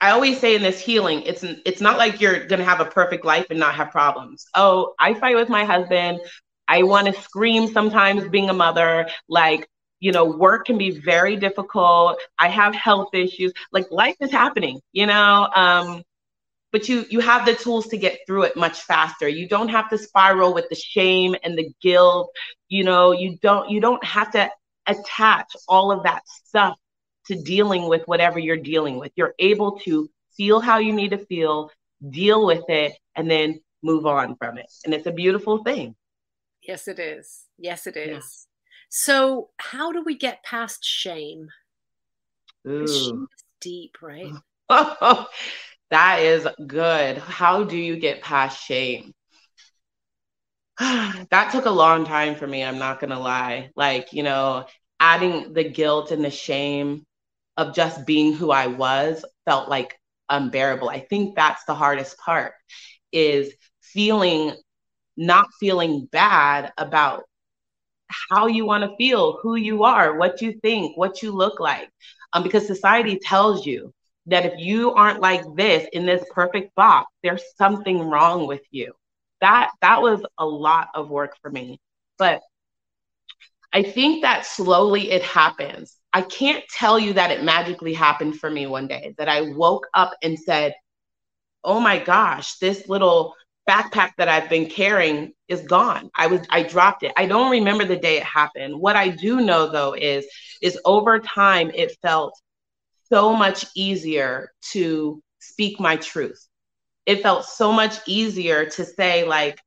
I 0.01 0.11
always 0.11 0.41
say 0.41 0.57
in 0.57 0.63
this 0.63 0.81
healing, 0.81 1.23
it's 1.23 1.45
it's 1.65 1.81
not 1.81 1.97
like 1.97 2.21
you're 2.21 2.45
gonna 2.47 2.65
have 2.65 2.81
a 2.81 2.85
perfect 2.85 3.25
life 3.25 3.47
and 3.51 3.59
not 3.59 3.75
have 3.77 3.91
problems. 3.93 4.45
Oh, 4.55 4.95
I 4.99 5.15
fight 5.15 5.37
with 5.37 5.49
my 5.49 5.65
husband. 5.65 6.21
I 6.67 6.83
want 6.83 7.07
to 7.07 7.13
scream 7.21 7.69
sometimes 7.69 8.29
being 8.29 8.51
a 8.51 8.55
mother. 8.55 9.09
Like, 9.29 9.69
you 10.01 10.11
know, 10.11 10.25
work 10.25 10.67
can 10.67 10.77
be 10.77 10.91
very 10.91 11.37
difficult. 11.37 12.19
I 12.39 12.49
have 12.49 12.75
health 12.75 13.11
issues. 13.15 13.53
Like 13.71 13.87
life 13.91 14.17
is 14.21 14.33
happening, 14.33 14.81
you 14.93 15.07
know. 15.07 15.49
Um, 15.55 16.03
but 16.73 16.89
you 16.89 17.05
you 17.11 17.21
have 17.21 17.47
the 17.47 17.55
tools 17.55 17.87
to 17.89 17.99
get 17.99 18.21
through 18.27 18.43
it 18.45 18.57
much 18.57 18.81
faster. 18.81 19.29
You 19.29 19.47
don't 19.47 19.69
have 19.69 19.89
to 19.91 19.99
spiral 19.99 20.55
with 20.55 20.69
the 20.71 20.75
shame 20.75 21.37
and 21.45 21.57
the 21.57 21.71
guilt. 21.81 22.33
You 22.69 22.85
know, 22.85 23.13
you 23.13 23.39
don't 23.43 23.71
you 23.71 23.81
don't 23.81 24.03
have 24.05 24.33
to 24.33 24.51
attach 24.87 25.55
all 25.69 25.93
of 25.93 26.03
that 26.05 26.23
stuff 26.27 26.77
to 27.27 27.41
dealing 27.41 27.89
with 27.89 28.03
whatever 28.07 28.39
you're 28.39 28.57
dealing 28.57 28.99
with. 28.99 29.13
You're 29.15 29.35
able 29.39 29.79
to 29.81 30.09
feel 30.37 30.61
how 30.61 30.79
you 30.79 30.93
need 30.93 31.11
to 31.11 31.19
feel, 31.19 31.71
deal 32.11 32.47
with 32.47 32.65
it, 32.69 32.95
and 33.15 33.31
then 33.31 33.61
move 33.83 34.07
on 34.07 34.37
from 34.37 34.59
it. 34.59 34.67
And 34.85 34.95
it's 34.95 35.07
a 35.07 35.13
beautiful 35.13 35.63
thing. 35.63 35.95
Yes, 36.67 36.89
it 36.89 36.99
is. 36.99 37.47
Yes, 37.59 37.87
it 37.87 37.97
is. 37.97 38.09
Yeah. 38.09 38.21
So, 38.89 39.51
how 39.59 39.93
do 39.93 40.03
we 40.03 40.17
get 40.17 40.43
past 40.43 40.85
shame? 40.85 41.49
Shame 42.65 42.87
is 42.87 43.45
deep, 43.61 43.97
right? 44.01 44.33
that 45.93 46.21
is 46.21 46.49
good. 46.67 47.19
How 47.19 47.65
do 47.65 47.77
you 47.77 47.97
get 47.97 48.23
past 48.23 48.65
shame? 48.65 49.13
that 50.79 51.51
took 51.53 51.67
a 51.67 51.71
long 51.71 52.07
time 52.07 52.35
for 52.35 52.47
me. 52.47 52.65
I'm 52.65 52.79
not 52.79 52.99
going 52.99 53.11
to 53.11 53.19
lie. 53.19 53.71
Like, 53.77 54.13
you 54.15 54.23
know, 54.23 54.65
adding 54.99 55.53
the 55.53 55.65
guilt 55.65 56.11
and 56.11 56.25
the 56.25 56.31
shame 56.31 57.05
of 57.59 57.75
just 57.75 58.07
being 58.07 58.33
who 58.33 58.51
I 58.51 58.69
was 58.69 59.23
felt 59.45 59.69
like 59.69 59.99
unbearable. 60.31 60.89
I 60.89 61.01
think 61.01 61.37
that's 61.37 61.65
the 61.67 61.75
hardest 61.75 62.17
part 62.17 62.55
is 63.13 63.53
feeling 63.83 64.55
not 65.19 65.47
feeling 65.61 66.09
bad 66.11 66.73
about 66.79 67.25
how 68.31 68.47
you 68.47 68.65
want 68.65 68.83
to 68.85 68.97
feel, 68.97 69.39
who 69.43 69.57
you 69.57 69.85
are, 69.85 70.17
what 70.17 70.41
you 70.41 70.59
think, 70.63 70.97
what 70.97 71.23
you 71.23 71.33
look 71.33 71.61
like. 71.61 71.91
Um, 72.33 72.43
because 72.43 72.67
society 72.67 73.19
tells 73.23 73.67
you 73.67 73.93
that 74.27 74.47
if 74.47 74.59
you 74.59 74.93
aren't 74.93 75.21
like 75.21 75.43
this 75.57 75.89
in 75.93 76.07
this 76.07 76.25
perfect 76.33 76.75
box, 76.75 77.11
there's 77.23 77.43
something 77.57 78.01
wrong 78.01 78.47
with 78.47 78.63
you. 78.71 78.93
That 79.41 79.71
that 79.81 80.03
was 80.03 80.25
a 80.39 80.47
lot 80.47 80.89
of 80.95 81.11
work 81.11 81.37
for 81.43 81.51
me. 81.51 81.81
But 82.19 82.41
I 83.73 83.83
think 83.83 84.23
that 84.23 84.47
slowly 84.47 85.11
it 85.11 85.23
happens. 85.23 85.97
I 86.13 86.23
can't 86.23 86.63
tell 86.69 86.99
you 86.99 87.15
that 87.15 87.31
it 87.31 87.43
magically 87.43 87.95
happened 87.95 88.39
for 88.39 88.51
me 88.51 88.67
one 88.67 88.87
day, 88.87 89.15
that 89.19 89.29
I 89.29 89.53
woke 89.53 89.87
up 89.95 90.13
and 90.23 90.39
said, 90.39 90.75
Oh 91.65 91.81
my 91.81 91.99
gosh, 91.99 92.57
this 92.59 92.89
little 92.89 93.35
backpack 93.69 94.11
that 94.19 94.29
I've 94.29 94.49
been 94.51 94.67
carrying 94.67 95.33
is 95.49 95.63
gone. 95.63 96.11
I 96.17 96.27
was 96.27 96.41
I 96.51 96.63
dropped 96.65 97.03
it. 97.03 97.13
I 97.17 97.27
don't 97.27 97.51
remember 97.51 97.85
the 97.85 97.97
day 97.97 98.17
it 98.19 98.25
happened. 98.25 98.79
What 98.79 98.97
I 98.97 99.09
do 99.09 99.41
know 99.41 99.71
though 99.71 99.95
is 99.95 100.27
is 100.61 100.79
over 100.85 101.19
time 101.19 101.71
it 101.75 101.97
felt 102.03 102.35
so 103.13 103.35
much 103.35 103.67
easier 103.75 104.53
to 104.73 105.23
speak 105.41 105.79
my 105.81 105.97
truth. 105.97 106.47
It 107.05 107.23
felt 107.23 107.45
so 107.45 107.73
much 107.73 107.97
easier 108.07 108.67
to 108.67 108.85
say 108.85 109.25
like 109.25 109.59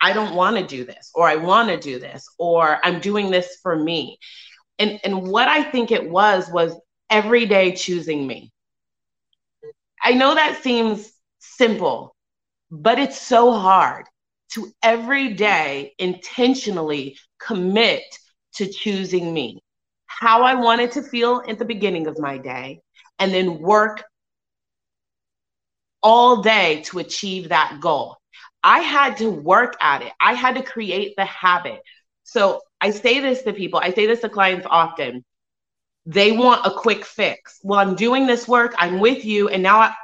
I 0.00 0.12
don't 0.12 0.34
want 0.34 0.56
to 0.56 0.66
do 0.66 0.84
this 0.84 1.10
or 1.14 1.28
I 1.28 1.36
want 1.36 1.68
to 1.68 1.78
do 1.78 1.98
this 1.98 2.28
or 2.38 2.78
I'm 2.84 3.00
doing 3.00 3.30
this 3.30 3.58
for 3.62 3.76
me 3.76 4.18
and 4.78 5.00
and 5.04 5.26
what 5.28 5.48
I 5.48 5.62
think 5.62 5.90
it 5.90 6.08
was 6.08 6.50
was 6.50 6.74
every 7.10 7.46
day 7.46 7.74
choosing 7.74 8.26
me. 8.26 8.52
I 10.02 10.12
know 10.12 10.34
that 10.34 10.62
seems 10.62 11.10
simple, 11.38 12.14
but 12.70 12.98
it's 12.98 13.20
so 13.20 13.52
hard 13.52 14.06
to 14.52 14.72
every 14.82 15.34
day 15.34 15.94
intentionally 15.98 17.18
commit 17.40 18.04
to 18.54 18.66
choosing 18.66 19.32
me, 19.32 19.62
how 20.06 20.42
I 20.42 20.54
wanted 20.54 20.92
to 20.92 21.02
feel 21.02 21.42
at 21.48 21.58
the 21.58 21.64
beginning 21.64 22.06
of 22.06 22.18
my 22.18 22.38
day, 22.38 22.80
and 23.18 23.32
then 23.32 23.60
work 23.60 24.04
all 26.02 26.42
day 26.42 26.82
to 26.86 26.98
achieve 26.98 27.48
that 27.48 27.78
goal. 27.80 28.16
I 28.62 28.80
had 28.80 29.16
to 29.18 29.30
work 29.30 29.76
at 29.80 30.02
it. 30.02 30.12
I 30.20 30.34
had 30.34 30.56
to 30.56 30.62
create 30.62 31.14
the 31.16 31.24
habit. 31.24 31.80
So 32.24 32.60
I 32.80 32.90
say 32.90 33.20
this 33.20 33.42
to 33.42 33.52
people, 33.52 33.80
I 33.82 33.92
say 33.92 34.06
this 34.06 34.20
to 34.20 34.28
clients 34.28 34.66
often. 34.68 35.24
They 36.04 36.32
want 36.32 36.66
a 36.66 36.70
quick 36.70 37.04
fix. 37.04 37.58
Well, 37.62 37.80
I'm 37.80 37.96
doing 37.96 38.26
this 38.26 38.46
work, 38.46 38.74
I'm 38.78 39.00
with 39.00 39.24
you, 39.24 39.48
and 39.48 39.62
now 39.62 39.80
I, 39.80 39.94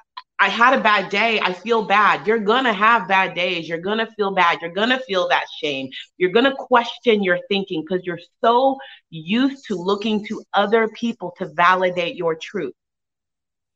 I 0.43 0.49
had 0.49 0.77
a 0.77 0.83
bad 0.83 1.09
day. 1.09 1.39
I 1.39 1.53
feel 1.53 1.85
bad. 1.85 2.27
You're 2.27 2.41
going 2.41 2.65
to 2.65 2.73
have 2.73 3.07
bad 3.07 3.35
days. 3.35 3.69
You're 3.69 3.79
going 3.79 3.99
to 3.99 4.11
feel 4.17 4.35
bad. 4.35 4.61
You're 4.61 4.73
going 4.73 4.89
to 4.89 4.99
feel 4.99 5.29
that 5.29 5.45
shame. 5.61 5.89
You're 6.17 6.33
going 6.33 6.47
to 6.47 6.55
question 6.57 7.23
your 7.23 7.39
thinking 7.49 7.85
because 7.87 8.05
you're 8.05 8.19
so 8.41 8.77
used 9.11 9.65
to 9.67 9.77
looking 9.77 10.27
to 10.27 10.43
other 10.53 10.89
people 10.89 11.33
to 11.39 11.47
validate 11.55 12.17
your 12.17 12.35
truth. 12.35 12.75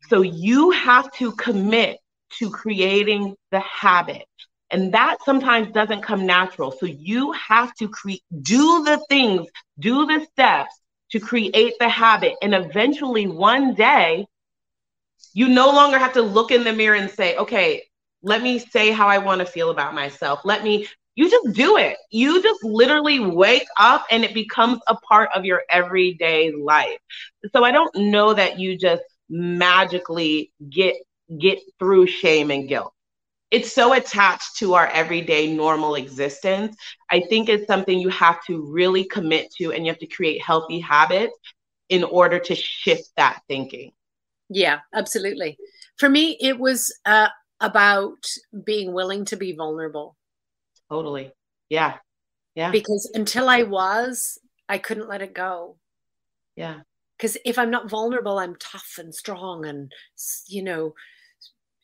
So 0.09 0.23
you 0.23 0.71
have 0.71 1.11
to 1.13 1.33
commit 1.33 1.99
to 2.39 2.51
creating 2.51 3.35
the 3.51 3.61
habit. 3.61 4.25
And 4.71 4.93
that 4.95 5.19
sometimes 5.25 5.73
doesn't 5.73 6.03
come 6.03 6.27
natural. 6.27 6.73
So 6.73 6.87
you 6.87 7.33
have 7.33 7.73
to 7.77 7.89
create, 7.89 8.23
do 8.43 8.85
the 8.85 9.01
things, 9.09 9.47
do 9.79 10.07
the 10.07 10.27
steps 10.33 10.81
to 11.13 11.21
create 11.21 11.75
the 11.79 11.89
habit. 11.89 12.35
And 12.43 12.55
eventually, 12.55 13.27
one 13.27 13.75
day, 13.75 14.27
you 15.35 15.49
no 15.49 15.67
longer 15.71 15.99
have 15.99 16.15
to 16.15 16.23
look 16.23 16.51
in 16.51 16.65
the 16.65 16.73
mirror 16.73 16.97
and 16.97 17.11
say, 17.11 17.37
okay, 17.37 17.83
let 18.23 18.43
me 18.43 18.59
say 18.59 18.91
how 18.91 19.07
I 19.07 19.19
want 19.19 19.41
to 19.41 19.47
feel 19.47 19.71
about 19.71 19.95
myself. 19.95 20.41
Let 20.45 20.65
me, 20.65 20.89
you 21.15 21.31
just 21.31 21.55
do 21.55 21.77
it. 21.77 21.97
You 22.11 22.43
just 22.43 22.65
literally 22.65 23.21
wake 23.21 23.67
up 23.79 24.05
and 24.11 24.25
it 24.25 24.35
becomes 24.35 24.81
a 24.89 24.97
part 24.97 25.31
of 25.35 25.45
your 25.45 25.63
everyday 25.71 26.53
life. 26.53 26.99
So 27.53 27.65
I 27.65 27.71
don't 27.71 27.95
know 27.95 28.35
that 28.35 28.59
you 28.59 28.77
just 28.77 29.03
magically 29.29 30.53
get 30.71 30.95
get 31.41 31.59
through 31.79 32.07
shame 32.07 32.51
and 32.51 32.69
guilt 32.69 32.93
it's 33.51 33.73
so 33.73 33.93
attached 33.93 34.57
to 34.59 34.75
our 34.75 34.89
everyday 34.89 35.53
normal 35.53 35.95
existence. 35.95 36.77
I 37.11 37.21
think 37.21 37.49
it's 37.49 37.67
something 37.67 37.99
you 37.99 38.09
have 38.09 38.43
to 38.47 38.71
really 38.73 39.05
commit 39.05 39.53
to 39.59 39.73
and 39.73 39.87
you 39.87 39.93
have 39.93 40.01
to 40.01 40.07
create 40.07 40.43
healthy 40.43 40.81
habits 40.81 41.35
in 41.89 42.03
order 42.03 42.39
to 42.41 42.55
shift 42.55 43.11
that 43.17 43.41
thinking. 43.49 43.93
Yeah, 44.49 44.81
absolutely. 44.93 45.59
For 45.99 46.09
me, 46.09 46.37
it 46.41 46.59
was 46.59 46.95
uh, 47.05 47.29
about 47.61 48.25
being 48.65 48.93
willing 48.93 49.25
to 49.27 49.37
be 49.37 49.53
vulnerable. 49.53 50.17
Totally. 50.91 51.33
Yeah. 51.69 51.99
Yeah. 52.55 52.71
Because 52.71 53.11
until 53.15 53.49
I 53.49 53.63
was, 53.63 54.39
I 54.69 54.79
couldn't 54.79 55.09
let 55.09 55.23
it 55.23 55.35
go. 55.35 55.77
Yeah. 56.57 56.81
Because 57.17 57.37
if 57.45 57.59
I'm 57.59 57.71
not 57.71 57.89
vulnerable, 57.89 58.39
I'm 58.39 58.57
tough 58.57 58.97
and 58.99 59.15
strong 59.15 59.65
and, 59.65 59.93
you 60.49 60.63
know, 60.63 60.95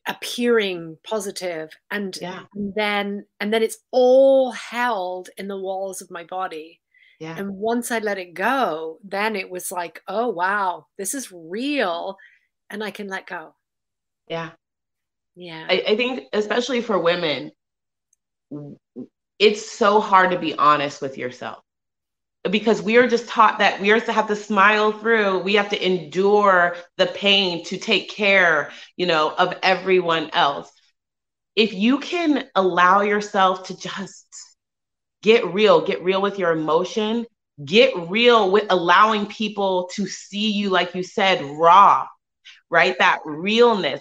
appearing 0.06 0.98
positive 1.04 1.70
and, 1.90 2.18
yeah. 2.20 2.42
and 2.54 2.74
then 2.74 3.24
and 3.38 3.54
then 3.54 3.62
it's 3.62 3.78
all 3.92 4.50
held 4.50 5.30
in 5.36 5.46
the 5.46 5.58
walls 5.58 6.02
of 6.02 6.10
my 6.10 6.24
body. 6.24 6.80
Yeah. 7.20 7.36
and 7.38 7.54
once 7.54 7.92
i 7.92 8.00
let 8.00 8.18
it 8.18 8.34
go 8.34 8.98
then 9.04 9.36
it 9.36 9.48
was 9.48 9.70
like 9.70 10.02
oh 10.08 10.26
wow 10.26 10.86
this 10.98 11.14
is 11.14 11.30
real 11.30 12.16
and 12.68 12.82
i 12.82 12.90
can 12.90 13.06
let 13.06 13.28
go. 13.28 13.54
Yeah. 14.26 14.50
Yeah. 15.36 15.66
I, 15.68 15.84
I 15.88 15.96
think 15.96 16.24
especially 16.32 16.80
for 16.80 16.98
women 16.98 17.52
it's 19.38 19.70
so 19.70 20.00
hard 20.00 20.30
to 20.32 20.38
be 20.38 20.54
honest 20.56 21.00
with 21.00 21.16
yourself 21.16 21.62
because 22.50 22.82
we 22.82 22.96
are 22.96 23.06
just 23.06 23.28
taught 23.28 23.60
that 23.60 23.80
we 23.80 23.90
are 23.92 24.00
to 24.00 24.12
have 24.12 24.26
to 24.28 24.36
smile 24.36 24.92
through. 24.92 25.38
We 25.40 25.54
have 25.54 25.68
to 25.70 25.86
endure 25.86 26.76
the 26.96 27.06
pain 27.06 27.64
to 27.66 27.78
take 27.78 28.10
care 28.10 28.70
you 28.96 29.06
know 29.06 29.32
of 29.32 29.54
everyone 29.62 30.30
else. 30.32 30.70
If 31.54 31.74
you 31.74 31.98
can 31.98 32.48
allow 32.54 33.02
yourself 33.02 33.68
to 33.68 33.76
just 33.76 34.26
get 35.22 35.46
real 35.46 35.80
get 35.80 36.02
real 36.02 36.20
with 36.20 36.38
your 36.38 36.52
emotion 36.52 37.26
get 37.64 37.92
real 38.08 38.50
with 38.50 38.64
allowing 38.70 39.26
people 39.26 39.88
to 39.94 40.06
see 40.06 40.50
you 40.50 40.70
like 40.70 40.94
you 40.94 41.02
said 41.02 41.40
raw 41.42 42.06
right? 42.72 42.96
That 42.98 43.20
realness. 43.26 44.00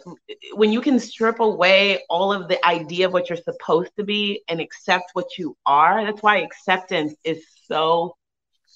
When 0.53 0.71
you 0.71 0.79
can 0.79 0.97
strip 0.97 1.41
away 1.41 2.03
all 2.09 2.31
of 2.31 2.47
the 2.47 2.65
idea 2.65 3.07
of 3.07 3.11
what 3.13 3.29
you're 3.29 3.37
supposed 3.37 3.91
to 3.97 4.05
be 4.05 4.43
and 4.47 4.61
accept 4.61 5.11
what 5.11 5.37
you 5.37 5.57
are 5.65 6.03
that's 6.05 6.23
why 6.23 6.37
acceptance 6.37 7.13
is 7.25 7.43
so 7.67 8.15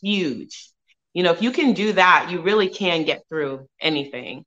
huge. 0.05 0.69
You 1.13 1.23
know, 1.23 1.31
if 1.31 1.41
you 1.41 1.51
can 1.51 1.73
do 1.73 1.93
that, 1.93 2.29
you 2.29 2.41
really 2.41 2.69
can 2.69 3.03
get 3.03 3.23
through 3.29 3.67
anything. 3.79 4.45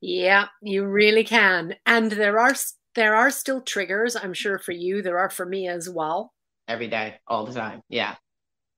Yeah, 0.00 0.46
you 0.60 0.84
really 0.84 1.24
can. 1.24 1.74
And 1.86 2.10
there 2.12 2.38
are 2.38 2.54
there 2.94 3.14
are 3.14 3.30
still 3.30 3.62
triggers, 3.62 4.16
I'm 4.16 4.34
sure 4.34 4.58
for 4.58 4.72
you, 4.72 5.00
there 5.00 5.18
are 5.18 5.30
for 5.30 5.46
me 5.46 5.68
as 5.68 5.88
well. 5.88 6.32
Every 6.68 6.88
day, 6.88 7.16
all 7.26 7.46
the 7.46 7.54
time. 7.54 7.80
Yeah. 7.88 8.16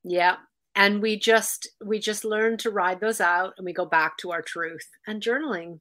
Yeah. 0.05 0.37
And 0.77 1.03
we 1.03 1.19
just 1.19 1.69
we 1.85 1.99
just 1.99 2.25
learn 2.25 2.57
to 2.59 2.71
ride 2.71 3.01
those 3.01 3.21
out 3.21 3.55
and 3.57 3.65
we 3.65 3.73
go 3.73 3.87
back 3.87 4.17
to 4.19 4.33
our 4.33 4.43
truth 4.43 4.89
and 5.07 5.23
journaling. 5.23 5.81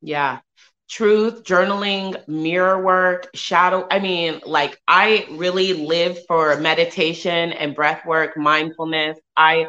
Yeah 0.00 0.40
truth, 0.88 1.44
journaling, 1.44 2.16
mirror 2.28 2.82
work, 2.82 3.28
shadow. 3.34 3.86
I 3.90 3.98
mean, 3.98 4.40
like 4.46 4.80
I 4.88 5.26
really 5.30 5.72
live 5.72 6.18
for 6.26 6.56
meditation 6.60 7.52
and 7.52 7.74
breath 7.74 8.04
work, 8.06 8.36
mindfulness. 8.36 9.18
I 9.36 9.68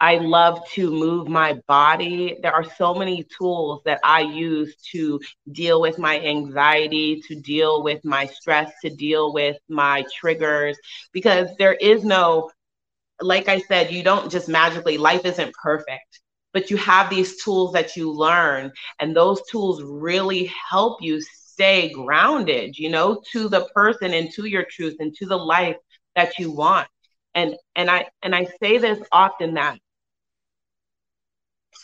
I 0.00 0.18
love 0.18 0.60
to 0.72 0.90
move 0.90 1.28
my 1.28 1.60
body. 1.68 2.36
There 2.42 2.52
are 2.54 2.64
so 2.64 2.94
many 2.94 3.24
tools 3.38 3.82
that 3.86 4.00
I 4.04 4.20
use 4.22 4.74
to 4.92 5.20
deal 5.52 5.80
with 5.80 5.98
my 5.98 6.20
anxiety, 6.20 7.22
to 7.28 7.36
deal 7.40 7.82
with 7.82 8.04
my 8.04 8.26
stress, 8.26 8.72
to 8.82 8.90
deal 8.90 9.32
with 9.32 9.56
my 9.68 10.04
triggers 10.14 10.78
because 11.12 11.48
there 11.58 11.74
is 11.74 12.04
no 12.04 12.50
like 13.20 13.48
I 13.48 13.60
said, 13.60 13.92
you 13.92 14.02
don't 14.02 14.30
just 14.32 14.48
magically 14.48 14.98
life 14.98 15.24
isn't 15.26 15.54
perfect 15.54 16.21
but 16.52 16.70
you 16.70 16.76
have 16.76 17.10
these 17.10 17.42
tools 17.42 17.72
that 17.72 17.96
you 17.96 18.10
learn 18.12 18.72
and 19.00 19.14
those 19.16 19.40
tools 19.50 19.82
really 19.82 20.50
help 20.70 21.02
you 21.02 21.20
stay 21.20 21.90
grounded 21.92 22.78
you 22.78 22.88
know 22.90 23.22
to 23.32 23.48
the 23.48 23.66
person 23.74 24.12
and 24.14 24.30
to 24.32 24.46
your 24.46 24.64
truth 24.70 24.96
and 25.00 25.14
to 25.14 25.26
the 25.26 25.36
life 25.36 25.76
that 26.16 26.38
you 26.38 26.50
want. 26.50 26.88
And 27.34 27.56
and 27.76 27.90
i 27.90 28.06
and 28.22 28.34
i 28.34 28.46
say 28.60 28.78
this 28.78 28.98
often 29.12 29.54
that 29.54 29.78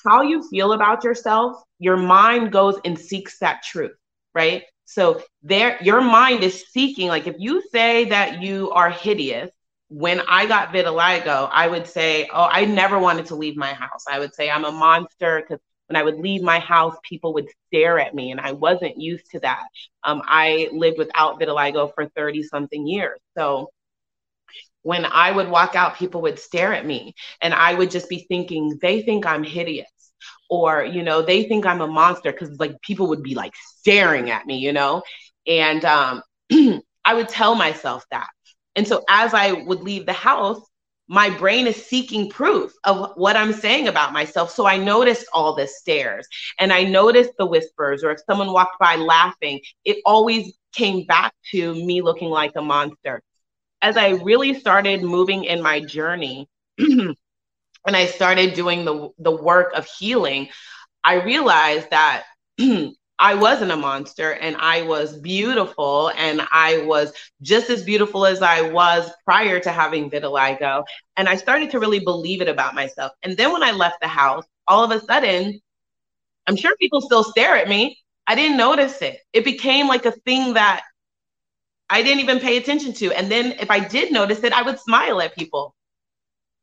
how 0.06 0.22
you 0.22 0.46
feel 0.48 0.72
about 0.72 1.04
yourself 1.04 1.62
your 1.78 1.96
mind 1.96 2.52
goes 2.52 2.76
and 2.84 2.98
seeks 2.98 3.38
that 3.38 3.62
truth 3.62 3.92
right? 4.34 4.62
So 4.84 5.22
there 5.42 5.78
your 5.82 6.00
mind 6.00 6.42
is 6.44 6.64
seeking 6.70 7.08
like 7.08 7.26
if 7.26 7.36
you 7.38 7.62
say 7.72 8.06
that 8.06 8.42
you 8.42 8.70
are 8.70 8.90
hideous 8.90 9.50
when 9.88 10.20
I 10.28 10.46
got 10.46 10.72
vitiligo, 10.72 11.48
I 11.52 11.66
would 11.68 11.86
say, 11.86 12.28
Oh, 12.32 12.48
I 12.50 12.64
never 12.64 12.98
wanted 12.98 13.26
to 13.26 13.34
leave 13.36 13.56
my 13.56 13.72
house. 13.72 14.04
I 14.10 14.18
would 14.18 14.34
say 14.34 14.50
I'm 14.50 14.64
a 14.64 14.72
monster 14.72 15.40
because 15.42 15.60
when 15.86 15.96
I 15.96 16.02
would 16.02 16.18
leave 16.18 16.42
my 16.42 16.58
house, 16.58 16.96
people 17.08 17.32
would 17.34 17.48
stare 17.68 17.98
at 17.98 18.14
me, 18.14 18.30
and 18.30 18.40
I 18.40 18.52
wasn't 18.52 19.00
used 19.00 19.30
to 19.30 19.40
that. 19.40 19.64
Um, 20.04 20.22
I 20.26 20.68
lived 20.72 20.98
without 20.98 21.40
vitiligo 21.40 21.92
for 21.94 22.06
30 22.10 22.42
something 22.42 22.86
years. 22.86 23.18
So 23.36 23.70
when 24.82 25.04
I 25.04 25.30
would 25.30 25.48
walk 25.48 25.74
out, 25.74 25.96
people 25.96 26.22
would 26.22 26.38
stare 26.38 26.72
at 26.72 26.86
me, 26.86 27.14
and 27.40 27.52
I 27.54 27.74
would 27.74 27.90
just 27.90 28.08
be 28.08 28.26
thinking, 28.28 28.78
They 28.80 29.02
think 29.02 29.26
I'm 29.26 29.44
hideous. 29.44 29.88
Or, 30.50 30.82
you 30.84 31.02
know, 31.02 31.22
they 31.22 31.44
think 31.44 31.66
I'm 31.66 31.80
a 31.82 31.86
monster 31.86 32.32
because 32.32 32.58
like 32.58 32.80
people 32.82 33.08
would 33.08 33.22
be 33.22 33.34
like 33.34 33.52
staring 33.56 34.30
at 34.30 34.46
me, 34.46 34.58
you 34.58 34.72
know? 34.72 35.02
And 35.46 35.84
um, 35.84 36.22
I 37.04 37.14
would 37.14 37.28
tell 37.28 37.54
myself 37.54 38.04
that. 38.10 38.28
And 38.78 38.86
so 38.86 39.02
as 39.08 39.34
I 39.34 39.50
would 39.50 39.80
leave 39.80 40.06
the 40.06 40.12
house, 40.12 40.60
my 41.08 41.30
brain 41.30 41.66
is 41.66 41.84
seeking 41.84 42.30
proof 42.30 42.72
of 42.84 43.10
what 43.16 43.34
I'm 43.34 43.52
saying 43.52 43.88
about 43.88 44.12
myself. 44.12 44.52
So 44.52 44.66
I 44.66 44.76
noticed 44.76 45.26
all 45.32 45.56
the 45.56 45.66
stares 45.66 46.28
and 46.60 46.72
I 46.72 46.84
noticed 46.84 47.32
the 47.38 47.46
whispers, 47.46 48.04
or 48.04 48.12
if 48.12 48.20
someone 48.24 48.52
walked 48.52 48.78
by 48.78 48.94
laughing, 48.94 49.58
it 49.84 49.96
always 50.06 50.56
came 50.72 51.04
back 51.06 51.32
to 51.50 51.74
me 51.74 52.02
looking 52.02 52.28
like 52.28 52.52
a 52.54 52.62
monster. 52.62 53.20
As 53.82 53.96
I 53.96 54.10
really 54.10 54.54
started 54.54 55.02
moving 55.02 55.42
in 55.42 55.60
my 55.60 55.80
journey 55.80 56.48
and 56.78 57.16
I 57.84 58.06
started 58.06 58.54
doing 58.54 58.84
the, 58.84 59.08
the 59.18 59.32
work 59.32 59.72
of 59.74 59.86
healing, 59.86 60.50
I 61.02 61.14
realized 61.14 61.90
that 61.90 62.26
I 63.18 63.34
wasn't 63.34 63.72
a 63.72 63.76
monster 63.76 64.32
and 64.32 64.56
I 64.58 64.82
was 64.82 65.18
beautiful 65.18 66.12
and 66.16 66.40
I 66.52 66.78
was 66.78 67.12
just 67.42 67.68
as 67.68 67.82
beautiful 67.82 68.24
as 68.24 68.42
I 68.42 68.70
was 68.70 69.10
prior 69.24 69.58
to 69.60 69.72
having 69.72 70.10
vitiligo. 70.10 70.84
And 71.16 71.28
I 71.28 71.36
started 71.36 71.70
to 71.72 71.80
really 71.80 71.98
believe 71.98 72.40
it 72.40 72.48
about 72.48 72.74
myself. 72.74 73.12
And 73.22 73.36
then 73.36 73.52
when 73.52 73.64
I 73.64 73.72
left 73.72 74.00
the 74.00 74.08
house, 74.08 74.44
all 74.68 74.84
of 74.84 74.90
a 74.92 75.04
sudden, 75.04 75.60
I'm 76.46 76.56
sure 76.56 76.76
people 76.76 77.00
still 77.00 77.24
stare 77.24 77.56
at 77.56 77.68
me. 77.68 77.98
I 78.26 78.34
didn't 78.34 78.56
notice 78.56 79.02
it. 79.02 79.18
It 79.32 79.44
became 79.44 79.88
like 79.88 80.06
a 80.06 80.12
thing 80.12 80.54
that 80.54 80.82
I 81.90 82.02
didn't 82.02 82.20
even 82.20 82.38
pay 82.38 82.56
attention 82.56 82.92
to. 82.94 83.12
And 83.12 83.30
then 83.30 83.52
if 83.58 83.70
I 83.70 83.80
did 83.80 84.12
notice 84.12 84.44
it, 84.44 84.52
I 84.52 84.62
would 84.62 84.78
smile 84.78 85.20
at 85.20 85.34
people. 85.34 85.74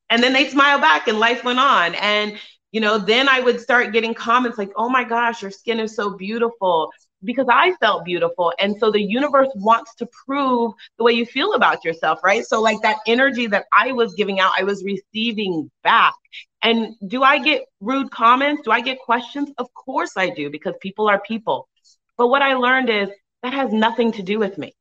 And 0.09 0.21
then 0.23 0.33
they 0.33 0.49
smile 0.49 0.79
back 0.79 1.07
and 1.07 1.19
life 1.19 1.43
went 1.43 1.59
on. 1.59 1.95
And 1.95 2.37
you 2.75 2.81
know, 2.81 2.97
then 2.97 3.29
I 3.29 3.39
would 3.39 3.61
start 3.61 3.93
getting 3.93 4.13
comments 4.13 4.57
like, 4.57 4.73
oh 4.75 4.89
my 4.89 5.05
gosh, 5.05 5.41
your 5.41 5.49
skin 5.49 5.79
is 5.79 5.95
so 5.95 6.17
beautiful 6.17 6.91
because 7.23 7.47
I 7.49 7.71
felt 7.79 8.03
beautiful. 8.03 8.51
And 8.59 8.75
so 8.77 8.91
the 8.91 9.01
universe 9.01 9.47
wants 9.55 9.95
to 9.95 10.09
prove 10.25 10.73
the 10.97 11.05
way 11.05 11.13
you 11.13 11.25
feel 11.25 11.53
about 11.53 11.85
yourself, 11.85 12.19
right? 12.21 12.43
So, 12.45 12.61
like 12.61 12.81
that 12.81 12.97
energy 13.07 13.47
that 13.47 13.63
I 13.71 13.93
was 13.93 14.13
giving 14.15 14.41
out, 14.41 14.51
I 14.59 14.63
was 14.63 14.83
receiving 14.83 15.71
back. 15.85 16.15
And 16.63 16.95
do 17.07 17.23
I 17.23 17.37
get 17.37 17.61
rude 17.79 18.11
comments? 18.11 18.63
Do 18.65 18.71
I 18.71 18.81
get 18.81 18.99
questions? 18.99 19.51
Of 19.57 19.73
course 19.73 20.11
I 20.17 20.31
do 20.31 20.49
because 20.49 20.75
people 20.81 21.07
are 21.07 21.21
people. 21.21 21.69
But 22.17 22.27
what 22.27 22.41
I 22.41 22.55
learned 22.55 22.89
is 22.89 23.07
that 23.41 23.53
has 23.53 23.71
nothing 23.71 24.11
to 24.11 24.21
do 24.21 24.37
with 24.37 24.57
me. 24.57 24.73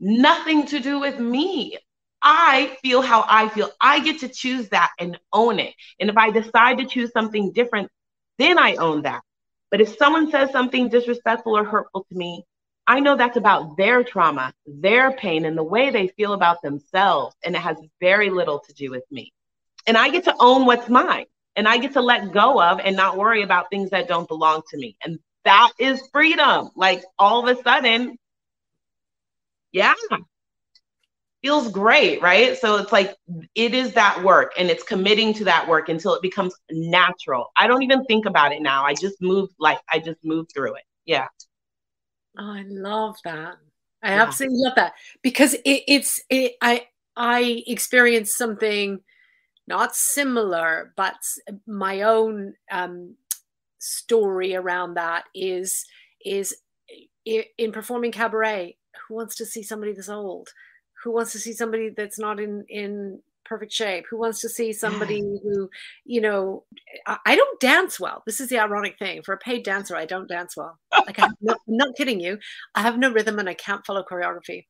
Nothing 0.00 0.64
to 0.68 0.80
do 0.80 1.00
with 1.00 1.18
me. 1.18 1.76
I 2.22 2.76
feel 2.82 3.02
how 3.02 3.24
I 3.26 3.48
feel. 3.48 3.70
I 3.80 4.00
get 4.00 4.20
to 4.20 4.28
choose 4.28 4.68
that 4.70 4.90
and 4.98 5.18
own 5.32 5.58
it. 5.58 5.74
And 6.00 6.10
if 6.10 6.16
I 6.16 6.30
decide 6.30 6.78
to 6.78 6.86
choose 6.86 7.12
something 7.12 7.52
different, 7.52 7.90
then 8.38 8.58
I 8.58 8.74
own 8.74 9.02
that. 9.02 9.22
But 9.70 9.80
if 9.80 9.96
someone 9.96 10.30
says 10.30 10.50
something 10.50 10.88
disrespectful 10.88 11.56
or 11.56 11.64
hurtful 11.64 12.04
to 12.08 12.16
me, 12.16 12.44
I 12.86 13.00
know 13.00 13.16
that's 13.16 13.36
about 13.36 13.76
their 13.76 14.02
trauma, 14.02 14.54
their 14.66 15.12
pain, 15.12 15.44
and 15.44 15.56
the 15.58 15.62
way 15.62 15.90
they 15.90 16.08
feel 16.08 16.32
about 16.32 16.62
themselves. 16.62 17.36
And 17.44 17.54
it 17.54 17.60
has 17.60 17.76
very 18.00 18.30
little 18.30 18.60
to 18.60 18.72
do 18.72 18.90
with 18.90 19.04
me. 19.10 19.32
And 19.86 19.96
I 19.96 20.08
get 20.08 20.24
to 20.24 20.34
own 20.40 20.64
what's 20.64 20.88
mine. 20.88 21.26
And 21.54 21.68
I 21.68 21.78
get 21.78 21.94
to 21.94 22.00
let 22.00 22.32
go 22.32 22.62
of 22.62 22.80
and 22.80 22.96
not 22.96 23.16
worry 23.16 23.42
about 23.42 23.68
things 23.68 23.90
that 23.90 24.08
don't 24.08 24.28
belong 24.28 24.62
to 24.70 24.78
me. 24.78 24.96
And 25.04 25.18
that 25.44 25.72
is 25.78 26.00
freedom. 26.12 26.70
Like 26.76 27.02
all 27.18 27.46
of 27.46 27.58
a 27.58 27.62
sudden, 27.62 28.16
yeah, 29.72 29.94
feels 31.42 31.70
great, 31.70 32.20
right? 32.20 32.56
So 32.58 32.76
it's 32.76 32.92
like 32.92 33.16
it 33.54 33.74
is 33.74 33.92
that 33.94 34.22
work 34.22 34.52
and 34.58 34.68
it's 34.70 34.82
committing 34.82 35.32
to 35.34 35.44
that 35.44 35.68
work 35.68 35.88
until 35.88 36.14
it 36.14 36.22
becomes 36.22 36.54
natural. 36.70 37.50
I 37.56 37.66
don't 37.66 37.82
even 37.82 38.04
think 38.04 38.26
about 38.26 38.52
it 38.52 38.62
now. 38.62 38.84
I 38.84 38.94
just 38.94 39.20
move 39.20 39.50
like 39.58 39.78
I 39.90 39.98
just 39.98 40.24
move 40.24 40.46
through 40.52 40.74
it. 40.74 40.84
Yeah. 41.04 41.26
Oh, 42.38 42.52
I 42.52 42.64
love 42.66 43.16
that. 43.24 43.56
I 44.02 44.10
yeah. 44.10 44.22
absolutely 44.22 44.58
love 44.60 44.74
that 44.76 44.94
because 45.22 45.54
it, 45.54 45.82
it's 45.86 46.22
it, 46.30 46.54
I 46.62 46.86
I 47.16 47.62
experienced 47.66 48.36
something 48.36 49.00
not 49.66 49.94
similar, 49.94 50.92
but 50.96 51.16
my 51.66 52.02
own 52.02 52.54
um, 52.70 53.16
story 53.78 54.54
around 54.54 54.94
that 54.94 55.24
is 55.34 55.84
is 56.24 56.56
in 57.24 57.72
performing 57.72 58.12
cabaret. 58.12 58.76
Who 59.06 59.14
wants 59.14 59.36
to 59.36 59.46
see 59.46 59.62
somebody 59.62 59.92
this 59.92 60.08
old? 60.08 60.48
Who 61.04 61.12
wants 61.12 61.32
to 61.32 61.38
see 61.38 61.52
somebody 61.52 61.90
that's 61.96 62.18
not 62.18 62.40
in 62.40 62.64
in 62.68 63.20
perfect 63.44 63.72
shape? 63.72 64.04
Who 64.10 64.18
wants 64.18 64.40
to 64.40 64.48
see 64.48 64.72
somebody 64.72 65.20
who, 65.20 65.70
you 66.04 66.20
know, 66.20 66.64
I, 67.06 67.18
I, 67.24 67.36
don't 67.36 67.60
dance 67.60 67.98
well. 67.98 68.22
This 68.26 68.40
is 68.40 68.48
the 68.48 68.58
ironic 68.58 68.98
thing. 68.98 69.22
For 69.22 69.32
a 69.32 69.38
paid 69.38 69.64
dancer, 69.64 69.96
I 69.96 70.04
don't 70.04 70.28
dance 70.28 70.56
well. 70.56 70.78
Like 71.06 71.18
I'm 71.18 71.32
not, 71.40 71.58
I'm 71.66 71.76
not 71.76 71.96
kidding 71.96 72.20
you. 72.20 72.38
I 72.74 72.82
have 72.82 72.98
no 72.98 73.10
rhythm 73.10 73.38
and 73.38 73.48
I 73.48 73.54
can't 73.54 73.84
follow 73.86 74.04
choreography. 74.04 74.66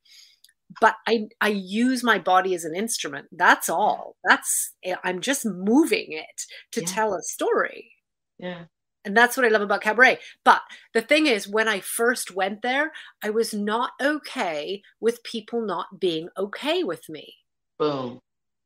But 0.81 0.95
I 1.07 1.29
I 1.41 1.49
use 1.49 2.05
my 2.05 2.19
body 2.19 2.55
as 2.55 2.65
an 2.65 2.77
instrument. 2.77 3.29
That's 3.33 3.69
all. 3.69 4.17
That's 4.25 4.75
I'm 5.03 5.21
just 5.21 5.47
moving 5.47 6.13
it 6.13 6.43
to 6.73 6.81
yeah. 6.81 6.87
tell 6.87 7.15
a 7.15 7.23
story. 7.23 7.91
Yeah. 8.39 8.65
And 9.09 9.17
that's 9.17 9.39
what 9.39 9.47
I 9.47 9.49
love 9.49 9.63
about 9.63 9.81
cabaret. 9.81 10.19
But 10.45 10.61
the 10.93 11.01
thing 11.01 11.27
is, 11.27 11.49
when 11.49 11.67
I 11.67 11.81
first 11.81 12.31
went 12.31 12.61
there, 12.61 12.93
I 13.25 13.31
was 13.31 13.55
not 13.55 13.93
okay 14.03 14.83
with 15.01 15.23
people 15.23 15.63
not 15.63 15.99
being 15.99 16.29
okay 16.37 16.85
with 16.85 17.09
me. 17.09 17.37
Boom. 17.79 18.21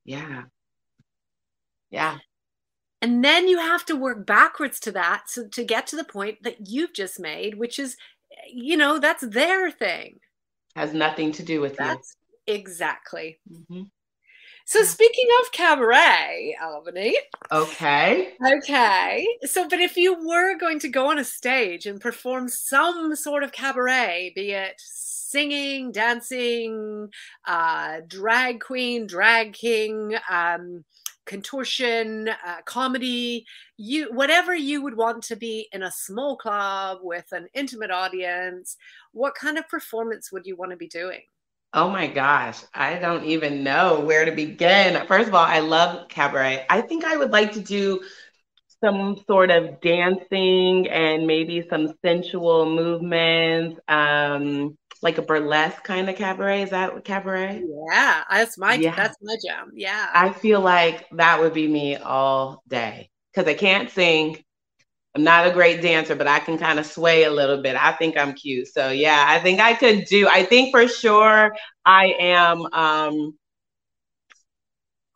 Yeah. 0.05 0.42
Yeah. 1.90 2.18
And 3.00 3.24
then 3.24 3.46
you 3.46 3.59
have 3.59 3.85
to 3.87 3.94
work 3.94 4.26
backwards 4.26 4.81
to 4.81 4.90
that 4.92 5.31
so 5.31 5.46
to 5.46 5.62
get 5.62 5.87
to 5.88 5.96
the 5.96 6.02
point 6.02 6.42
that 6.42 6.68
you've 6.68 6.92
just 6.92 7.20
made, 7.20 7.57
which 7.57 7.78
is, 7.78 7.96
you 8.52 8.76
know, 8.76 8.98
that's 8.98 9.24
their 9.24 9.70
thing. 9.70 10.18
Has 10.74 10.92
nothing 10.92 11.31
to 11.33 11.44
do 11.44 11.61
with 11.61 11.76
that's 11.76 12.16
you. 12.48 12.55
Exactly. 12.55 13.38
Mm-hmm. 13.48 13.83
So 14.64 14.83
speaking 14.85 15.27
of 15.40 15.53
cabaret, 15.53 16.57
Albany. 16.62 17.16
Okay. 17.51 18.35
Okay. 18.59 19.27
So, 19.42 19.68
but 19.68 19.81
if 19.81 19.96
you 19.96 20.27
were 20.27 20.57
going 20.59 20.79
to 20.81 20.88
go 20.88 21.11
on 21.11 21.18
a 21.18 21.25
stage 21.25 21.87
and 21.87 22.01
perform 22.01 22.48
some 22.48 23.14
sort 23.16 23.42
of 23.42 23.53
cabaret, 23.53 24.33
be 24.35 24.53
it 24.53 24.75
singing, 24.79 25.92
dancing, 25.92 27.09
uh, 27.46 28.01
drag 28.07 28.61
queen, 28.61 29.07
drag 29.07 29.53
king, 29.53 30.14
um, 30.31 30.85
contortion, 31.25 32.29
uh, 32.29 32.62
comedy, 32.64 33.46
you 33.77 34.12
whatever 34.12 34.55
you 34.55 34.83
would 34.83 34.96
want 34.96 35.22
to 35.25 35.37
be 35.37 35.68
in 35.72 35.83
a 35.83 35.92
small 35.92 36.37
club 36.37 36.98
with 37.03 37.27
an 37.33 37.46
intimate 37.55 37.90
audience, 37.90 38.77
what 39.12 39.35
kind 39.35 39.59
of 39.59 39.68
performance 39.68 40.31
would 40.33 40.46
you 40.46 40.57
want 40.57 40.70
to 40.70 40.77
be 40.77 40.88
doing? 40.88 41.22
Oh 41.74 41.88
my 41.88 42.06
gosh, 42.06 42.62
I 42.74 42.96
don't 42.96 43.24
even 43.24 43.64
know 43.64 44.00
where 44.00 44.24
to 44.24 44.32
begin. 44.32 45.06
First 45.06 45.28
of 45.28 45.35
all, 45.35 45.44
I 45.44 45.61
love 45.61 46.08
cabaret. 46.08 46.66
I 46.68 46.82
think 46.82 47.04
I 47.04 47.16
would 47.16 47.30
like 47.30 47.52
to 47.52 47.61
do 47.61 48.02
some 48.82 49.22
sort 49.26 49.50
of 49.50 49.80
dancing 49.80 50.88
and 50.88 51.26
maybe 51.26 51.66
some 51.70 51.94
sensual 52.04 52.66
movements. 52.66 53.80
Um, 53.88 54.76
like 55.02 55.18
a 55.18 55.22
burlesque 55.22 55.82
kind 55.82 56.08
of 56.08 56.16
cabaret. 56.16 56.62
Is 56.62 56.70
that 56.70 57.04
cabaret? 57.04 57.62
Yeah, 57.90 58.22
that's 58.30 58.56
my 58.56 58.74
yeah. 58.74 58.94
that's 58.94 59.16
my 59.20 59.37
jam. 59.44 59.72
Yeah. 59.74 60.08
I 60.14 60.32
feel 60.32 60.61
like 60.61 61.06
that 61.12 61.40
would 61.40 61.52
be 61.52 61.66
me 61.66 61.96
all 61.96 62.62
day 62.68 63.11
because 63.32 63.48
I 63.48 63.54
can't 63.54 63.90
sing. 63.90 64.42
I'm 65.14 65.25
not 65.25 65.46
a 65.46 65.51
great 65.51 65.83
dancer, 65.83 66.14
but 66.14 66.27
I 66.27 66.38
can 66.38 66.57
kind 66.57 66.79
of 66.79 66.87
sway 66.87 67.25
a 67.25 67.31
little 67.31 67.61
bit. 67.61 67.77
I 67.77 67.92
think 67.92 68.16
I'm 68.16 68.33
cute. 68.33 68.68
So 68.68 68.88
yeah, 68.88 69.25
I 69.29 69.38
think 69.40 69.61
I 69.61 69.75
could 69.75 70.07
do. 70.07 70.27
I 70.29 70.42
think 70.42 70.70
for 70.70 70.88
sure 70.88 71.55
I 71.85 72.14
am 72.18 72.66
um 72.72 73.35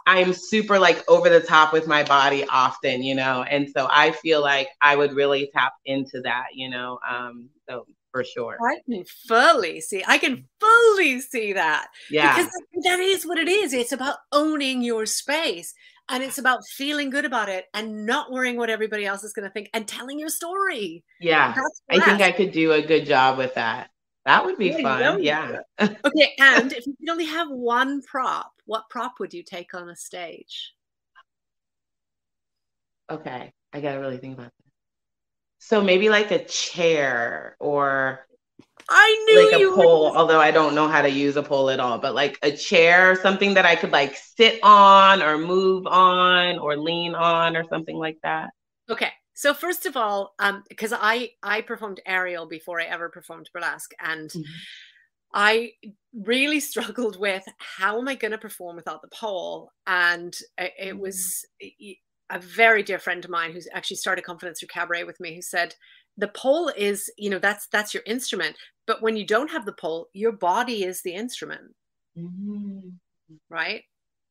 I'm 0.06 0.34
super 0.34 0.78
like 0.78 1.02
over 1.08 1.28
the 1.28 1.40
top 1.40 1.72
with 1.72 1.86
my 1.86 2.04
body 2.04 2.44
often, 2.48 3.02
you 3.02 3.14
know. 3.14 3.42
And 3.42 3.68
so 3.74 3.88
I 3.90 4.12
feel 4.12 4.40
like 4.40 4.68
I 4.82 4.96
would 4.96 5.14
really 5.14 5.50
tap 5.52 5.72
into 5.86 6.20
that, 6.22 6.48
you 6.52 6.68
know. 6.68 6.98
Um 7.08 7.48
so 7.68 7.86
for 8.12 8.22
sure. 8.22 8.58
I 8.62 8.80
can 8.88 9.04
fully 9.26 9.80
see. 9.80 10.04
I 10.06 10.18
can 10.18 10.46
fully 10.60 11.20
see 11.20 11.54
that. 11.54 11.88
Yeah. 12.10 12.36
Because 12.36 12.50
that 12.84 13.00
is 13.00 13.26
what 13.26 13.38
it 13.38 13.48
is. 13.48 13.72
It's 13.72 13.92
about 13.92 14.18
owning 14.30 14.82
your 14.82 15.06
space 15.06 15.74
and 16.08 16.22
it's 16.22 16.38
about 16.38 16.60
feeling 16.66 17.10
good 17.10 17.24
about 17.24 17.48
it 17.48 17.66
and 17.74 18.06
not 18.06 18.30
worrying 18.30 18.56
what 18.56 18.70
everybody 18.70 19.04
else 19.04 19.24
is 19.24 19.32
going 19.32 19.48
to 19.48 19.52
think 19.52 19.68
and 19.74 19.88
telling 19.88 20.18
your 20.18 20.28
story. 20.28 21.04
Yeah. 21.20 21.54
I 21.90 22.00
think 22.00 22.20
I 22.20 22.32
could 22.32 22.52
do 22.52 22.72
a 22.72 22.82
good 22.82 23.06
job 23.06 23.38
with 23.38 23.54
that. 23.54 23.90
That 24.24 24.44
would 24.44 24.58
be 24.58 24.66
yeah, 24.66 24.82
fun. 24.82 25.22
Yeah. 25.22 25.58
okay. 25.80 26.34
And 26.40 26.72
if 26.72 26.86
you 26.86 26.94
could 26.98 27.10
only 27.10 27.26
have 27.26 27.48
one 27.48 28.02
prop, 28.02 28.52
what 28.66 28.88
prop 28.90 29.14
would 29.20 29.32
you 29.32 29.42
take 29.42 29.74
on 29.74 29.88
a 29.88 29.96
stage? 29.96 30.72
Okay. 33.10 33.52
I 33.72 33.80
got 33.80 33.92
to 33.92 33.98
really 33.98 34.18
think 34.18 34.34
about 34.34 34.52
that. 34.58 34.70
So 35.58 35.82
maybe 35.82 36.08
like 36.08 36.30
a 36.30 36.44
chair 36.44 37.56
or 37.58 38.26
I 38.88 39.26
knew 39.28 39.50
like 39.50 39.60
a 39.60 39.82
pole, 39.82 40.12
were... 40.12 40.16
although 40.16 40.40
I 40.40 40.50
don't 40.50 40.74
know 40.74 40.88
how 40.88 41.02
to 41.02 41.10
use 41.10 41.36
a 41.36 41.42
pole 41.42 41.70
at 41.70 41.80
all, 41.80 41.98
but 41.98 42.14
like 42.14 42.38
a 42.42 42.52
chair, 42.52 43.16
something 43.16 43.54
that 43.54 43.66
I 43.66 43.74
could 43.74 43.90
like 43.90 44.16
sit 44.16 44.60
on 44.62 45.22
or 45.22 45.38
move 45.38 45.86
on 45.86 46.58
or 46.58 46.76
lean 46.76 47.14
on 47.14 47.56
or 47.56 47.64
something 47.64 47.96
like 47.96 48.18
that. 48.22 48.50
Okay. 48.88 49.10
So 49.34 49.52
first 49.52 49.86
of 49.86 49.96
all, 49.96 50.34
um, 50.38 50.62
because 50.68 50.94
I 50.94 51.30
I 51.42 51.60
performed 51.62 52.00
aerial 52.06 52.46
before 52.46 52.80
I 52.80 52.84
ever 52.84 53.08
performed 53.08 53.50
burlesque, 53.52 53.92
and 54.00 54.30
mm-hmm. 54.30 54.52
I 55.34 55.72
really 56.14 56.60
struggled 56.60 57.18
with 57.18 57.44
how 57.58 57.98
am 57.98 58.08
I 58.08 58.14
going 58.14 58.32
to 58.32 58.38
perform 58.38 58.76
without 58.76 59.02
the 59.02 59.08
pole, 59.08 59.72
and 59.86 60.34
it, 60.56 60.72
it 60.78 60.98
was 60.98 61.44
mm 61.62 61.96
a 62.30 62.40
very 62.40 62.82
dear 62.82 62.98
friend 62.98 63.24
of 63.24 63.30
mine 63.30 63.52
who's 63.52 63.68
actually 63.72 63.96
started 63.96 64.24
confidence 64.24 64.58
through 64.58 64.66
cabaret 64.66 65.04
with 65.04 65.20
me 65.20 65.34
who 65.34 65.42
said 65.42 65.74
the 66.16 66.28
pole 66.28 66.70
is 66.76 67.10
you 67.16 67.30
know 67.30 67.38
that's 67.38 67.66
that's 67.68 67.94
your 67.94 68.02
instrument 68.06 68.56
but 68.86 69.02
when 69.02 69.16
you 69.16 69.26
don't 69.26 69.50
have 69.50 69.64
the 69.64 69.72
pole 69.72 70.08
your 70.12 70.32
body 70.32 70.84
is 70.84 71.02
the 71.02 71.14
instrument 71.14 71.74
mm-hmm. 72.18 72.88
right 73.50 73.82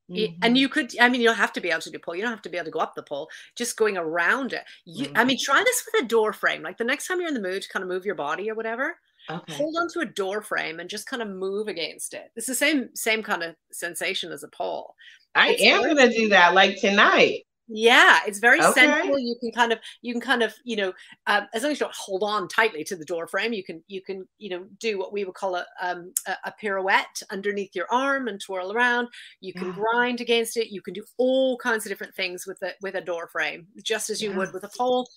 mm-hmm. 0.10 0.34
and 0.42 0.58
you 0.58 0.70
could 0.70 0.92
i 1.00 1.10
mean 1.10 1.22
you 1.22 1.28
don't 1.28 1.38
have 1.38 1.54
to 1.54 1.62
be 1.62 1.70
able 1.70 1.82
to 1.82 1.90
do 1.90 2.00
pole 2.00 2.16
you 2.16 2.22
don't 2.22 2.32
have 2.32 2.42
to 2.42 2.50
be 2.50 2.58
able 2.58 2.66
to 2.66 2.72
go 2.72 2.80
up 2.80 2.96
the 2.96 3.04
pole 3.04 3.30
just 3.56 3.78
going 3.78 3.98
around 3.98 4.54
it 4.54 4.64
you, 4.86 5.08
mm-hmm. 5.08 5.18
i 5.18 5.24
mean 5.24 5.38
try 5.40 5.64
this 5.64 5.86
with 5.86 6.04
a 6.04 6.08
door 6.08 6.34
frame 6.34 6.62
like 6.62 6.78
the 6.78 6.84
next 6.84 7.08
time 7.08 7.20
you're 7.20 7.28
in 7.28 7.34
the 7.34 7.42
mood 7.42 7.62
to 7.62 7.70
kind 7.70 7.84
of 7.84 7.90
move 7.90 8.06
your 8.06 8.16
body 8.16 8.50
or 8.50 8.56
whatever 8.56 8.96
okay. 9.30 9.54
hold 9.54 9.76
onto 9.80 10.00
a 10.00 10.06
door 10.06 10.42
frame 10.42 10.80
and 10.80 10.90
just 10.90 11.08
kind 11.08 11.22
of 11.22 11.28
move 11.28 11.68
against 11.68 12.14
it 12.14 12.32
it's 12.36 12.48
the 12.48 12.56
same 12.56 12.90
same 12.94 13.24
kind 13.24 13.44
of 13.44 13.56
sensation 13.72 14.32
as 14.32 14.44
a 14.44 14.48
pole 14.50 14.96
I 15.36 15.50
it's 15.50 15.64
am 15.64 15.82
going 15.82 15.98
to 15.98 16.18
do 16.18 16.30
that 16.30 16.54
like 16.54 16.80
tonight. 16.80 17.46
Yeah, 17.68 18.20
it's 18.28 18.38
very 18.38 18.62
okay. 18.62 18.74
central. 18.74 19.18
You 19.18 19.36
can 19.40 19.52
kind 19.52 19.72
of, 19.72 19.80
you 20.02 20.14
can 20.14 20.22
kind 20.22 20.44
of, 20.44 20.54
you 20.64 20.76
know, 20.76 20.94
uh, 21.26 21.42
as 21.54 21.64
long 21.64 21.72
as 21.72 21.80
you 21.80 21.86
don't 21.86 21.96
hold 21.96 22.22
on 22.22 22.48
tightly 22.48 22.84
to 22.84 22.96
the 22.96 23.06
door 23.06 23.28
frame, 23.28 23.54
you 23.54 23.64
can, 23.64 23.84
you 23.88 24.02
can, 24.02 24.28
you 24.38 24.50
know, 24.52 24.66
do 24.80 25.00
what 25.00 25.12
we 25.12 25.26
would 25.26 25.34
call 25.34 25.56
a, 25.56 25.66
um, 25.82 26.14
a, 26.28 26.54
pirouette 26.62 27.24
underneath 27.32 27.76
your 27.76 27.88
arm 27.92 28.28
and 28.28 28.40
twirl 28.40 28.72
around. 28.72 29.08
You 29.42 29.54
can 29.54 29.68
yeah. 29.68 29.76
grind 29.76 30.22
against 30.22 30.58
it. 30.58 30.72
You 30.72 30.82
can 30.82 30.94
do 30.94 31.04
all 31.18 31.58
kinds 31.58 31.86
of 31.86 31.90
different 31.90 32.14
things 32.14 32.46
with 32.46 32.62
a 32.62 32.74
with 32.82 32.96
a 32.96 33.02
door 33.02 33.28
frame, 33.28 33.68
just 33.84 34.12
as 34.12 34.22
you 34.22 34.30
yeah. 34.30 34.38
would 34.38 34.54
with 34.54 34.64
a 34.64 34.72
pole 34.78 35.10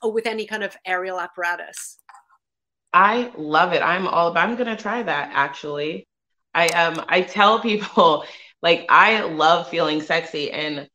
or 0.00 0.12
with 0.12 0.26
any 0.26 0.46
kind 0.46 0.62
of 0.62 0.76
aerial 0.86 1.18
apparatus. 1.18 1.98
I 2.92 3.32
love 3.36 3.72
it. 3.72 3.82
I'm 3.82 4.06
all 4.06 4.28
about. 4.28 4.48
I'm 4.48 4.56
gonna 4.56 4.76
try 4.76 5.02
that 5.02 5.30
actually. 5.34 6.06
I 6.54 6.68
um 6.68 7.04
I 7.08 7.22
tell 7.22 7.60
people 7.60 8.24
like 8.62 8.86
I 8.88 9.22
love 9.22 9.68
feeling 9.68 10.00
sexy 10.00 10.52
and 10.52 10.88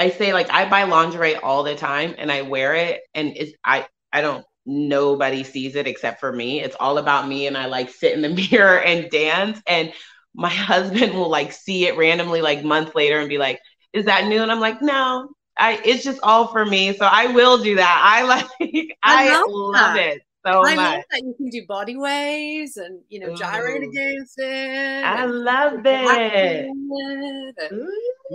I 0.00 0.08
say 0.08 0.32
like 0.32 0.50
I 0.50 0.66
buy 0.68 0.84
lingerie 0.84 1.36
all 1.36 1.62
the 1.62 1.76
time 1.76 2.14
and 2.16 2.32
I 2.32 2.40
wear 2.40 2.74
it 2.74 3.02
and 3.14 3.36
it's 3.36 3.52
I 3.62 3.86
I 4.10 4.22
don't 4.22 4.46
nobody 4.64 5.44
sees 5.44 5.76
it 5.76 5.86
except 5.86 6.20
for 6.20 6.32
me. 6.32 6.62
It's 6.62 6.76
all 6.80 6.96
about 6.96 7.28
me 7.28 7.46
and 7.46 7.56
I 7.56 7.66
like 7.66 7.90
sit 7.90 8.14
in 8.14 8.22
the 8.22 8.28
mirror 8.50 8.80
and 8.80 9.10
dance 9.10 9.60
and 9.66 9.92
my 10.34 10.48
husband 10.48 11.12
will 11.12 11.28
like 11.28 11.52
see 11.52 11.86
it 11.86 11.98
randomly 11.98 12.40
like 12.40 12.64
months 12.64 12.94
later 12.94 13.18
and 13.18 13.28
be 13.28 13.36
like, 13.36 13.60
"Is 13.92 14.06
that 14.06 14.26
new?" 14.26 14.42
And 14.42 14.50
I'm 14.50 14.60
like, 14.60 14.80
"No, 14.80 15.28
I 15.58 15.78
it's 15.84 16.02
just 16.02 16.20
all 16.22 16.46
for 16.46 16.64
me." 16.64 16.94
So 16.94 17.04
I 17.04 17.26
will 17.26 17.58
do 17.62 17.76
that. 17.76 18.02
I 18.02 18.22
like 18.62 18.96
I, 19.02 19.28
I 19.28 19.32
love, 19.32 19.44
love 19.50 19.96
it 19.96 20.22
so 20.46 20.64
I 20.64 20.74
much. 20.74 20.76
love 20.76 21.04
that 21.10 21.22
you 21.22 21.34
can 21.36 21.46
do 21.48 21.66
body 21.66 21.96
waves 21.96 22.78
and 22.78 23.00
you 23.10 23.20
know 23.20 23.36
gyrate 23.36 23.82
mm. 23.82 23.88
against 23.88 24.38
it. 24.38 25.04
I 25.04 25.26
love 25.26 25.80
it. 25.84 26.70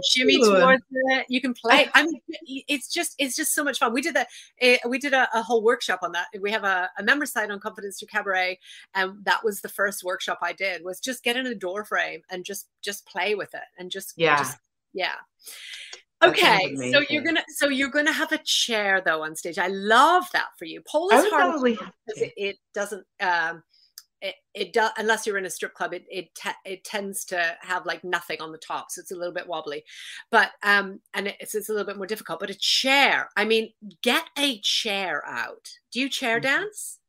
Shimmy 0.07 0.39
towards 0.39 0.83
it. 0.91 1.25
You 1.29 1.41
can 1.41 1.53
play. 1.53 1.89
I 1.95 2.03
mean, 2.03 2.21
it's 2.67 2.93
just 2.93 3.15
it's 3.17 3.35
just 3.35 3.55
so 3.55 3.63
much 3.63 3.79
fun. 3.79 3.91
We 3.91 4.01
did 4.01 4.15
that. 4.15 4.27
Eh, 4.61 4.77
we 4.87 4.99
did 4.99 5.13
a, 5.13 5.27
a, 5.33 5.41
whole 5.41 5.63
workshop 5.63 5.99
on 6.03 6.11
that. 6.11 6.27
We 6.39 6.51
have 6.51 6.63
a, 6.63 6.89
a 6.99 7.03
member 7.03 7.25
site 7.25 7.49
on 7.49 7.59
Confidence 7.59 7.99
Through 7.99 8.09
Cabaret, 8.09 8.59
and 8.93 9.25
that 9.25 9.43
was 9.43 9.61
the 9.61 9.69
first 9.69 10.03
workshop 10.03 10.39
I 10.43 10.53
did. 10.53 10.83
Was 10.83 10.99
just 10.99 11.23
get 11.23 11.37
in 11.37 11.47
a 11.47 11.55
door 11.55 11.85
frame 11.85 12.21
and 12.29 12.45
just 12.45 12.67
just 12.81 13.05
play 13.07 13.33
with 13.33 13.53
it 13.55 13.65
and 13.79 13.89
just 13.89 14.13
yeah 14.15 14.37
just, 14.37 14.57
yeah. 14.93 15.15
Okay, 16.23 16.75
so 16.91 17.01
you're 17.09 17.23
gonna 17.23 17.43
so 17.49 17.67
you're 17.69 17.89
gonna 17.89 18.11
have 18.11 18.31
a 18.31 18.39
chair 18.39 19.01
though 19.05 19.23
on 19.23 19.35
stage. 19.35 19.57
I 19.59 19.67
love 19.67 20.25
that 20.33 20.47
for 20.57 20.65
you. 20.65 20.81
Pole 20.89 21.11
is 21.11 21.25
hard 21.25 21.61
because 21.63 22.21
it, 22.21 22.33
it, 22.37 22.57
doesn't 22.73 23.05
um, 23.21 23.61
it, 24.21 24.35
it 24.53 24.73
does 24.73 24.91
unless 24.97 25.27
you're 25.27 25.37
in 25.37 25.45
a 25.45 25.49
strip 25.49 25.73
club 25.73 25.93
it 25.93 26.05
it, 26.09 26.33
te- 26.33 26.49
it 26.65 26.83
tends 26.83 27.25
to 27.25 27.55
have 27.61 27.85
like 27.85 28.03
nothing 28.03 28.41
on 28.41 28.51
the 28.51 28.57
top 28.57 28.87
so 28.89 28.99
it's 28.99 29.11
a 29.11 29.15
little 29.15 29.33
bit 29.33 29.47
wobbly 29.47 29.83
but 30.31 30.51
um 30.63 30.99
and 31.13 31.27
it's, 31.39 31.53
it's 31.53 31.69
a 31.69 31.71
little 31.71 31.85
bit 31.85 31.97
more 31.97 32.07
difficult 32.07 32.39
but 32.39 32.49
a 32.49 32.55
chair 32.55 33.29
i 33.35 33.45
mean 33.45 33.69
get 34.01 34.23
a 34.37 34.59
chair 34.61 35.23
out 35.27 35.69
do 35.91 35.99
you 35.99 36.09
chair 36.09 36.39
Mm-hmm. 36.39 36.63
dance 36.63 36.99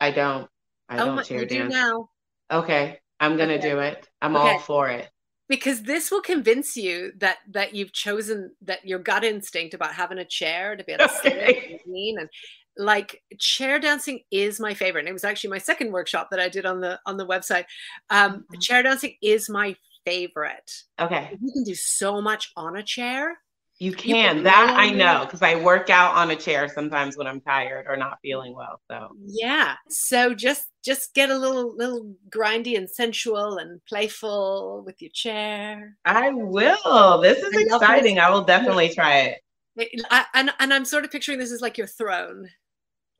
I 0.00 0.10
don't. 0.10 0.50
I 0.88 0.96
oh 0.96 1.06
don't 1.06 1.16
my 1.16 1.22
chair 1.22 1.40
you 1.42 1.46
do 1.46 1.58
dance. 1.60 1.72
now 1.72 2.08
Okay, 2.50 3.00
I'm 3.20 3.36
gonna 3.38 3.54
Okay. 3.54 3.70
do 3.70 3.78
it. 3.78 4.08
I'm 4.20 4.36
Okay. 4.36 4.48
all 4.54 4.58
for 4.58 4.88
it. 4.90 5.08
Because 5.48 5.82
this 5.82 6.10
will 6.10 6.22
convince 6.22 6.76
you 6.76 7.12
that 7.18 7.38
that 7.50 7.74
you've 7.74 7.92
chosen 7.92 8.54
that 8.62 8.84
your 8.86 8.98
gut 8.98 9.24
instinct 9.24 9.74
about 9.74 9.94
having 9.94 10.18
a 10.18 10.24
chair 10.24 10.76
to 10.76 10.84
be 10.84 10.92
able 10.92 11.02
to 11.04 11.08
sit 11.12 11.32
Okay. 11.34 11.60
and 11.68 11.78
lean 11.86 12.18
and 12.18 12.28
like 12.76 13.22
chair 13.38 13.78
dancing 13.78 14.20
is 14.30 14.58
my 14.58 14.74
favorite 14.74 15.00
and 15.00 15.08
it 15.08 15.12
was 15.12 15.24
actually 15.24 15.50
my 15.50 15.58
second 15.58 15.92
workshop 15.92 16.28
that 16.30 16.40
i 16.40 16.48
did 16.48 16.66
on 16.66 16.80
the 16.80 16.98
on 17.06 17.16
the 17.16 17.26
website 17.26 17.64
um 18.10 18.44
Mhm. 18.50 18.60
chair 18.60 18.82
dancing 18.82 19.14
is 19.22 19.48
my 19.48 19.76
favorite 20.04 20.70
Okay, 20.98 21.38
you 21.40 21.52
can 21.52 21.64
do 21.64 21.74
so 21.74 22.20
much 22.20 22.50
on 22.56 22.76
a 22.76 22.82
chair 22.82 23.38
you 23.84 23.92
can 23.92 24.14
can. 24.14 24.42
That 24.44 24.74
I 24.76 24.90
know 24.90 25.24
because 25.24 25.42
I 25.42 25.56
work 25.56 25.90
out 25.90 26.14
on 26.14 26.30
a 26.30 26.36
chair 26.36 26.68
sometimes 26.68 27.16
when 27.16 27.26
I'm 27.26 27.40
tired 27.40 27.86
or 27.88 27.96
not 27.96 28.18
feeling 28.22 28.54
well. 28.54 28.80
So 28.90 29.10
yeah 29.26 29.74
so 29.88 30.34
just 30.34 30.68
just 30.84 31.14
get 31.14 31.30
a 31.30 31.36
little 31.36 31.76
little 31.76 32.14
grindy 32.30 32.76
and 32.76 32.88
sensual 32.88 33.58
and 33.58 33.84
playful 33.86 34.82
with 34.86 35.00
your 35.02 35.10
chair 35.12 35.96
I 36.04 36.30
will. 36.30 37.20
This 37.20 37.38
is 37.38 37.54
I 37.56 37.76
exciting. 37.76 38.18
I 38.18 38.30
will 38.30 38.44
definitely 38.44 38.88
try 38.94 39.18
it. 39.18 39.40
It- 39.76 40.04
I, 40.10 40.24
and 40.34 40.50
and 40.58 40.72
I'm 40.72 40.84
sort 40.84 41.04
of 41.04 41.10
picturing 41.10 41.38
this 41.38 41.52
as 41.52 41.60
like 41.60 41.78
your 41.78 41.86
throne, 41.86 42.48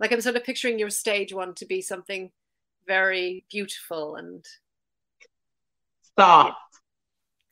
like 0.00 0.12
I'm 0.12 0.20
sort 0.20 0.36
of 0.36 0.44
picturing 0.44 0.78
your 0.78 0.90
stage 0.90 1.32
one 1.32 1.54
to 1.56 1.66
be 1.66 1.80
something 1.82 2.30
very 2.86 3.44
beautiful 3.50 4.16
and 4.16 4.44
Soft. 6.18 6.56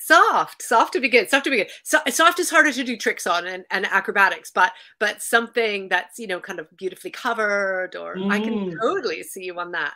Soft. 0.05 0.63
Soft 0.63 0.93
to 0.95 1.01
be 1.01 1.09
good. 1.09 1.29
Soft 1.31 1.45
to 1.45 1.51
be 1.51 1.57
good. 1.59 1.71
So, 1.85 1.99
soft 2.09 2.39
is 2.39 2.51
harder 2.51 2.73
to 2.73 2.85
do 2.85 2.97
tricks 2.97 3.27
on 3.27 3.47
and, 3.47 3.65
and 3.71 3.87
acrobatics, 3.87 4.51
but 4.51 4.73
but 4.99 5.23
something 5.23 5.89
that's 5.89 6.19
you 6.19 6.27
know 6.27 6.41
kind 6.41 6.59
of 6.59 6.67
beautifully 6.77 7.11
covered, 7.11 7.97
or 7.97 8.17
I 8.31 8.41
can 8.41 8.53
Mm. 8.53 8.81
totally 8.81 9.23
see 9.23 9.45
you 9.45 9.59
on 9.59 9.73
that. 9.73 9.95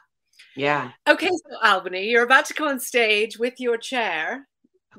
Yeah. 0.54 0.90
Okay, 1.08 1.28
so 1.28 1.58
Albany, 1.62 2.08
you're 2.08 2.24
about 2.24 2.46
to 2.46 2.54
come 2.54 2.68
on 2.68 2.80
stage 2.80 3.38
with 3.38 3.60
your 3.60 3.76
chair, 3.76 4.48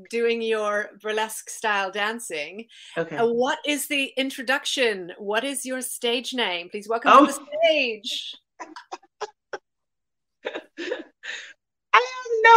doing 0.10 0.42
your 0.42 0.90
burlesque 1.02 1.50
style 1.50 1.92
dancing. 1.92 2.68
Okay. 2.98 3.18
Uh, 3.18 3.28
what 3.28 3.58
is 3.66 3.88
the 3.88 4.14
introduction? 4.18 5.12
What 5.18 5.44
is 5.44 5.66
your 5.66 5.82
stage 5.82 6.34
name? 6.34 6.70
Please 6.70 6.88
welcome 6.88 7.12
Oh. 7.14 7.26
to 7.26 7.32
the 7.34 7.40
stage. 7.64 8.36
I 11.94 12.02
have 12.14 12.30
no 12.44 12.56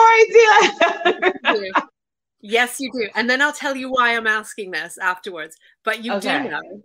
idea. 1.61 1.73
Yes, 2.43 2.81
you 2.81 2.91
do. 2.93 3.09
And 3.15 3.29
then 3.29 3.43
I'll 3.43 3.53
tell 3.53 3.77
you 3.77 3.91
why 3.91 4.17
I'm 4.17 4.27
asking 4.27 4.71
this 4.71 4.99
afterwards. 4.99 5.57
But 5.85 6.05
you 6.05 6.13
Okay. 6.15 6.43
do 6.43 6.49
know. 6.49 6.83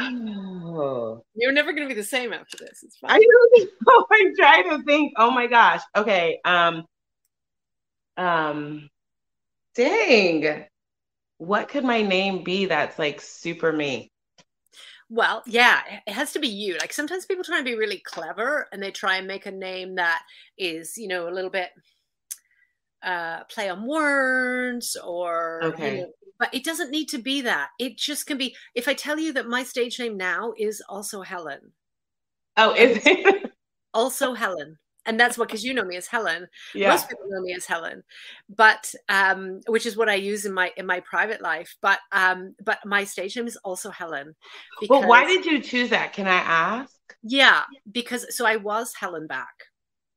oh. 0.00 1.24
You're 1.34 1.52
never 1.52 1.72
going 1.72 1.88
to 1.88 1.94
be 1.94 2.00
the 2.00 2.06
same 2.06 2.32
after 2.32 2.56
this. 2.58 2.82
It's 2.82 2.96
fine. 2.96 3.10
I 3.12 3.18
know. 3.86 4.06
I'm 4.10 4.34
trying 4.36 4.70
to 4.70 4.82
think. 4.84 5.12
Oh 5.16 5.30
my 5.30 5.46
gosh. 5.46 5.82
Okay. 5.96 6.40
Um. 6.44 6.84
Um. 8.16 8.90
Dang. 9.76 10.64
What 11.38 11.68
could 11.68 11.84
my 11.84 12.02
name 12.02 12.44
be 12.44 12.66
that's 12.66 12.98
like 12.98 13.20
super 13.20 13.72
me? 13.72 14.10
Well, 15.10 15.42
yeah, 15.46 15.82
it 16.06 16.12
has 16.12 16.32
to 16.32 16.38
be 16.38 16.48
you. 16.48 16.76
Like 16.78 16.92
sometimes 16.92 17.26
people 17.26 17.44
try 17.44 17.56
and 17.56 17.64
be 17.64 17.74
really 17.76 17.98
clever 17.98 18.66
and 18.72 18.82
they 18.82 18.90
try 18.90 19.16
and 19.16 19.26
make 19.26 19.46
a 19.46 19.50
name 19.50 19.96
that 19.96 20.22
is, 20.58 20.96
you 20.96 21.08
know, 21.08 21.28
a 21.28 21.30
little 21.34 21.50
bit 21.50 21.70
uh 23.04 23.44
play 23.44 23.68
on 23.68 23.86
words 23.86 24.96
or 25.04 25.74
you 25.78 25.96
know, 25.96 26.06
but 26.38 26.52
it 26.52 26.64
doesn't 26.64 26.90
need 26.90 27.08
to 27.10 27.18
be 27.18 27.42
that. 27.42 27.70
It 27.78 27.96
just 27.96 28.26
can 28.26 28.38
be 28.38 28.56
if 28.74 28.88
I 28.88 28.94
tell 28.94 29.18
you 29.18 29.32
that 29.34 29.46
my 29.46 29.62
stage 29.62 29.98
name 29.98 30.16
now 30.16 30.52
is 30.58 30.82
also 30.88 31.22
Helen. 31.22 31.72
Oh, 32.56 32.74
is 32.74 33.00
it? 33.04 33.50
Also 33.94 34.34
Helen. 34.34 34.76
And 35.06 35.20
that's 35.20 35.38
what 35.38 35.46
because 35.46 35.64
you 35.64 35.72
know 35.72 35.84
me 35.84 35.96
as 35.96 36.08
Helen. 36.08 36.48
yeah. 36.74 36.88
Most 36.88 37.08
people 37.08 37.26
know 37.28 37.40
me 37.42 37.52
as 37.54 37.64
Helen, 37.64 38.02
but 38.48 38.92
um, 39.08 39.60
which 39.68 39.86
is 39.86 39.96
what 39.96 40.08
I 40.08 40.14
use 40.14 40.46
in 40.46 40.52
my 40.52 40.72
in 40.76 40.84
my 40.84 40.98
private 41.00 41.40
life. 41.40 41.76
But 41.80 42.00
um, 42.10 42.56
but 42.64 42.78
my 42.84 43.04
stage 43.04 43.36
name 43.36 43.46
is 43.46 43.56
also 43.58 43.90
Helen. 43.90 44.34
But 44.88 45.06
why 45.06 45.24
did 45.26 45.46
you 45.46 45.60
choose 45.60 45.90
that? 45.90 46.12
Can 46.12 46.26
I 46.26 46.38
ask? 46.38 46.90
Yeah, 47.22 47.62
because 47.92 48.34
so 48.36 48.46
I 48.46 48.56
was 48.56 48.94
Helen 48.98 49.28
back 49.28 49.54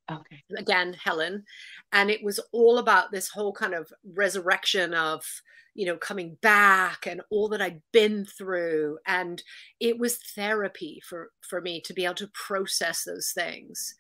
Okay. 0.10 0.44
again, 0.58 0.94
Helen, 0.94 1.46
and 1.92 2.10
it 2.10 2.24
was 2.24 2.40
all 2.52 2.78
about 2.78 3.12
this 3.12 3.30
whole 3.30 3.54
kind 3.54 3.74
of 3.74 3.92
resurrection 4.06 4.94
of 4.94 5.24
you 5.76 5.86
know 5.86 5.98
coming 5.98 6.38
back 6.42 7.06
and 7.08 7.22
all 7.32 7.50
that 7.50 7.62
I'd 7.62 7.82
been 7.94 8.26
through, 8.26 9.00
and 9.08 9.44
it 9.80 10.00
was 10.00 10.18
therapy 10.36 11.02
for 11.08 11.32
for 11.42 11.62
me 11.62 11.82
to 11.82 11.94
be 11.94 12.06
able 12.06 12.16
to 12.16 12.32
process 12.34 13.04
those 13.04 13.32
things. 13.34 13.96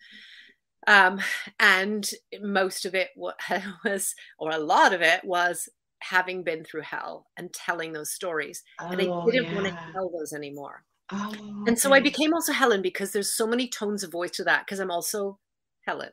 Um, 0.87 1.19
and 1.59 2.09
most 2.41 2.85
of 2.85 2.95
it 2.95 3.09
was, 3.85 4.15
or 4.39 4.51
a 4.51 4.57
lot 4.59 4.93
of 4.93 5.01
it 5.01 5.23
was 5.25 5.67
having 5.99 6.43
been 6.43 6.63
through 6.63 6.81
hell 6.83 7.27
and 7.37 7.53
telling 7.53 7.93
those 7.93 8.11
stories. 8.13 8.63
And 8.91 9.01
I 9.01 9.07
Oh, 9.09 9.31
didn't 9.31 9.51
want 9.51 9.67
to 9.67 9.73
tell 9.93 10.09
those 10.09 10.33
anymore. 10.33 10.83
Oh, 11.11 11.33
And 11.67 11.79
so 11.79 11.93
I 11.93 11.99
became 11.99 12.33
also 12.33 12.53
Helen 12.53 12.81
because 12.81 13.11
there's 13.11 13.33
so 13.33 13.47
many 13.47 13.67
tones 13.69 14.03
of 14.03 14.11
voice 14.11 14.31
to 14.31 14.43
that 14.45 14.65
because 14.65 14.79
I'm 14.79 14.91
also 14.91 15.39
Helen. 15.87 16.11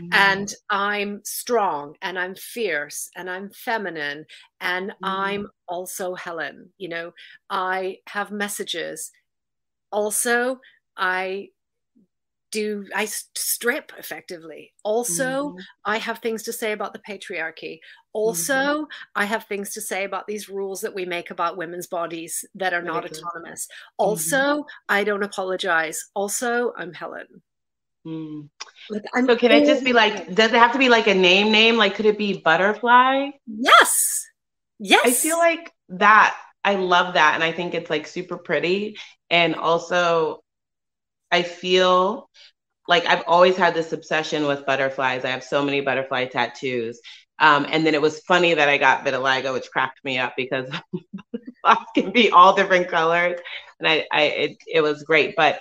Mm. 0.00 0.08
And 0.12 0.54
I'm 0.70 1.20
strong 1.24 1.96
and 2.00 2.18
I'm 2.18 2.34
fierce 2.36 3.10
and 3.16 3.28
I'm 3.28 3.50
feminine 3.50 4.26
and 4.60 4.92
I'm 5.02 5.48
also 5.66 6.14
Helen. 6.14 6.72
You 6.78 6.88
know, 6.90 7.12
I 7.50 7.98
have 8.06 8.30
messages. 8.30 9.10
Also, 9.90 10.60
I 10.96 11.50
do, 12.52 12.86
I 12.94 13.06
strip 13.06 13.92
effectively. 13.98 14.72
Also, 14.84 15.52
Mhm. 15.52 15.62
I 15.84 15.98
have 15.98 16.20
things 16.20 16.42
to 16.44 16.52
say 16.52 16.72
about 16.72 16.92
the 16.92 17.00
patriarchy. 17.00 17.80
Also, 18.12 18.86
I 19.14 19.24
have 19.26 19.44
things 19.44 19.74
to 19.74 19.80
say 19.80 20.04
about 20.04 20.26
these 20.26 20.48
rules 20.48 20.80
that 20.80 20.94
we 20.94 21.04
make 21.04 21.30
about 21.30 21.56
women's 21.58 21.86
bodies 21.88 22.44
that 22.54 22.72
are 22.72 22.82
not 22.82 23.02
Ridiculous. 23.04 23.22
autonomous. 23.24 23.68
Also, 23.98 24.64
I 24.88 25.04
don't 25.04 25.24
apologize. 25.24 26.06
Also, 26.14 26.72
I'm 26.76 26.94
Helen. 26.94 27.42
Mm. 28.06 28.48
Like, 28.88 29.02
I'm 29.14 29.26
So 29.26 29.36
can 29.36 29.50
it 29.50 29.66
just 29.66 29.84
be 29.84 29.92
like? 29.92 30.32
Does 30.32 30.52
it 30.52 30.58
have 30.58 30.72
to 30.72 30.78
be 30.78 30.88
like 30.88 31.08
a 31.08 31.14
name? 31.14 31.50
Name? 31.50 31.76
Like, 31.76 31.96
could 31.96 32.06
it 32.06 32.18
be 32.18 32.40
butterfly? 32.40 33.30
Yes. 33.46 34.26
Yes. 34.78 35.06
I 35.06 35.10
feel 35.10 35.38
like 35.38 35.72
that. 35.88 36.36
I 36.62 36.74
love 36.76 37.14
that, 37.14 37.34
and 37.34 37.44
I 37.44 37.52
think 37.52 37.74
it's 37.74 37.90
like 37.90 38.06
super 38.06 38.36
pretty. 38.36 38.96
And 39.30 39.54
also, 39.56 40.42
I 41.32 41.42
feel 41.42 42.28
like 42.88 43.06
I've 43.06 43.24
always 43.26 43.56
had 43.56 43.74
this 43.74 43.92
obsession 43.92 44.46
with 44.46 44.66
butterflies. 44.66 45.24
I 45.24 45.30
have 45.30 45.42
so 45.42 45.64
many 45.64 45.80
butterfly 45.80 46.26
tattoos. 46.26 47.00
Um, 47.38 47.66
and 47.68 47.84
then 47.84 47.94
it 47.94 48.00
was 48.00 48.20
funny 48.20 48.54
that 48.54 48.68
I 48.68 48.78
got 48.78 49.04
vitiligo, 49.04 49.52
which 49.52 49.70
cracked 49.70 50.02
me 50.04 50.18
up 50.18 50.34
because 50.36 50.70
butterflies 51.64 51.86
can 51.94 52.12
be 52.12 52.30
all 52.30 52.54
different 52.54 52.88
colors, 52.88 53.38
and 53.78 53.88
I, 53.88 54.06
I 54.12 54.22
it, 54.22 54.56
it 54.66 54.80
was 54.80 55.02
great. 55.02 55.34
But 55.36 55.60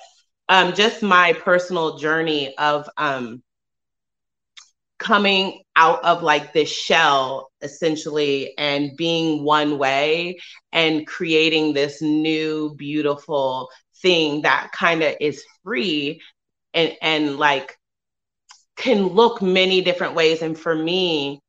um, 0.49 0.73
just 0.73 1.01
my 1.01 1.33
personal 1.33 1.97
journey 1.97 2.55
of 2.57 2.89
um, 2.97 3.41
coming 4.97 5.61
out 5.75 6.03
of 6.03 6.23
like 6.23 6.53
this 6.53 6.69
shell 6.71 7.51
essentially 7.61 8.53
and 8.57 8.95
being 8.95 9.43
one 9.43 9.77
way 9.77 10.37
and 10.71 11.05
creating 11.05 11.73
this 11.73 12.01
new 12.01 12.73
beautiful 12.77 13.69
thing 14.01 14.41
that 14.43 14.71
kind 14.71 15.03
of 15.03 15.15
is 15.19 15.43
free 15.63 16.21
and 16.73 16.95
and 17.01 17.37
like 17.37 17.77
can 18.75 19.07
look 19.07 19.41
many 19.41 19.81
different 19.81 20.15
ways. 20.15 20.41
And 20.41 20.57
for 20.57 20.75
me 20.75 21.41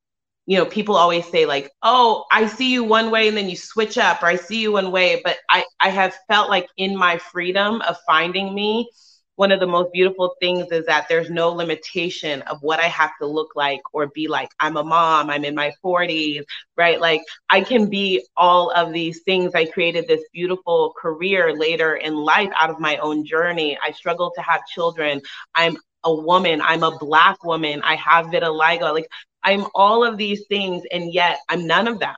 you 0.47 0.57
know 0.57 0.65
people 0.65 0.97
always 0.97 1.27
say 1.27 1.45
like 1.45 1.71
oh 1.83 2.25
i 2.33 2.47
see 2.47 2.73
you 2.73 2.85
one 2.85 3.11
way 3.11 3.29
and 3.29 3.37
then 3.37 3.49
you 3.49 3.57
switch 3.57 3.99
up 3.99 4.23
or 4.23 4.27
i 4.27 4.37
see 4.37 4.61
you 4.61 4.73
one 4.73 4.91
way 4.93 5.21
but 5.25 5.37
i 5.51 5.65
i 5.81 5.89
have 5.89 6.17
felt 6.29 6.49
like 6.49 6.69
in 6.77 6.97
my 6.97 7.19
freedom 7.19 7.83
of 7.83 7.97
finding 8.07 8.55
me 8.55 8.89
one 9.37 9.53
of 9.53 9.61
the 9.61 9.67
most 9.67 9.93
beautiful 9.93 10.35
things 10.41 10.67
is 10.73 10.87
that 10.87 11.07
there's 11.09 11.31
no 11.31 11.51
limitation 11.51 12.43
of 12.43 12.59
what 12.63 12.81
I 12.81 12.89
have 12.89 13.13
to 13.21 13.27
look 13.27 13.55
like 13.55 13.81
or 13.93 14.07
be 14.09 14.29
like. 14.29 14.49
I'm 14.61 14.79
a 14.79 14.85
mom, 14.85 15.31
I'm 15.31 15.45
in 15.45 15.55
my 15.55 15.73
40s, 15.85 16.43
right? 16.77 17.01
Like 17.01 17.21
I 17.51 17.61
can 17.61 17.89
be 17.89 18.25
all 18.37 18.71
of 18.71 18.93
these 18.93 19.21
things. 19.25 19.55
I 19.55 19.67
created 19.67 20.09
this 20.09 20.23
beautiful 20.33 20.95
career 21.01 21.55
later 21.55 21.97
in 21.97 22.15
life 22.15 22.51
out 22.59 22.71
of 22.71 22.81
my 22.81 22.97
own 22.97 23.27
journey. 23.27 23.79
I 23.83 23.93
struggled 23.93 24.33
to 24.37 24.43
have 24.43 24.67
children. 24.67 25.21
I'm 25.55 25.77
a 26.05 26.15
woman, 26.15 26.63
I'm 26.63 26.83
a 26.83 26.97
black 26.99 27.45
woman, 27.45 27.83
I 27.83 27.97
have 27.97 28.27
vitiligo. 28.27 28.95
Like 28.95 29.09
I'm 29.47 29.67
all 29.75 30.05
of 30.05 30.19
these 30.19 30.47
things, 30.49 30.83
and 30.93 31.15
yet 31.15 31.39
I'm 31.49 31.67
none 31.67 31.89
of 31.89 31.99
them. 31.99 32.15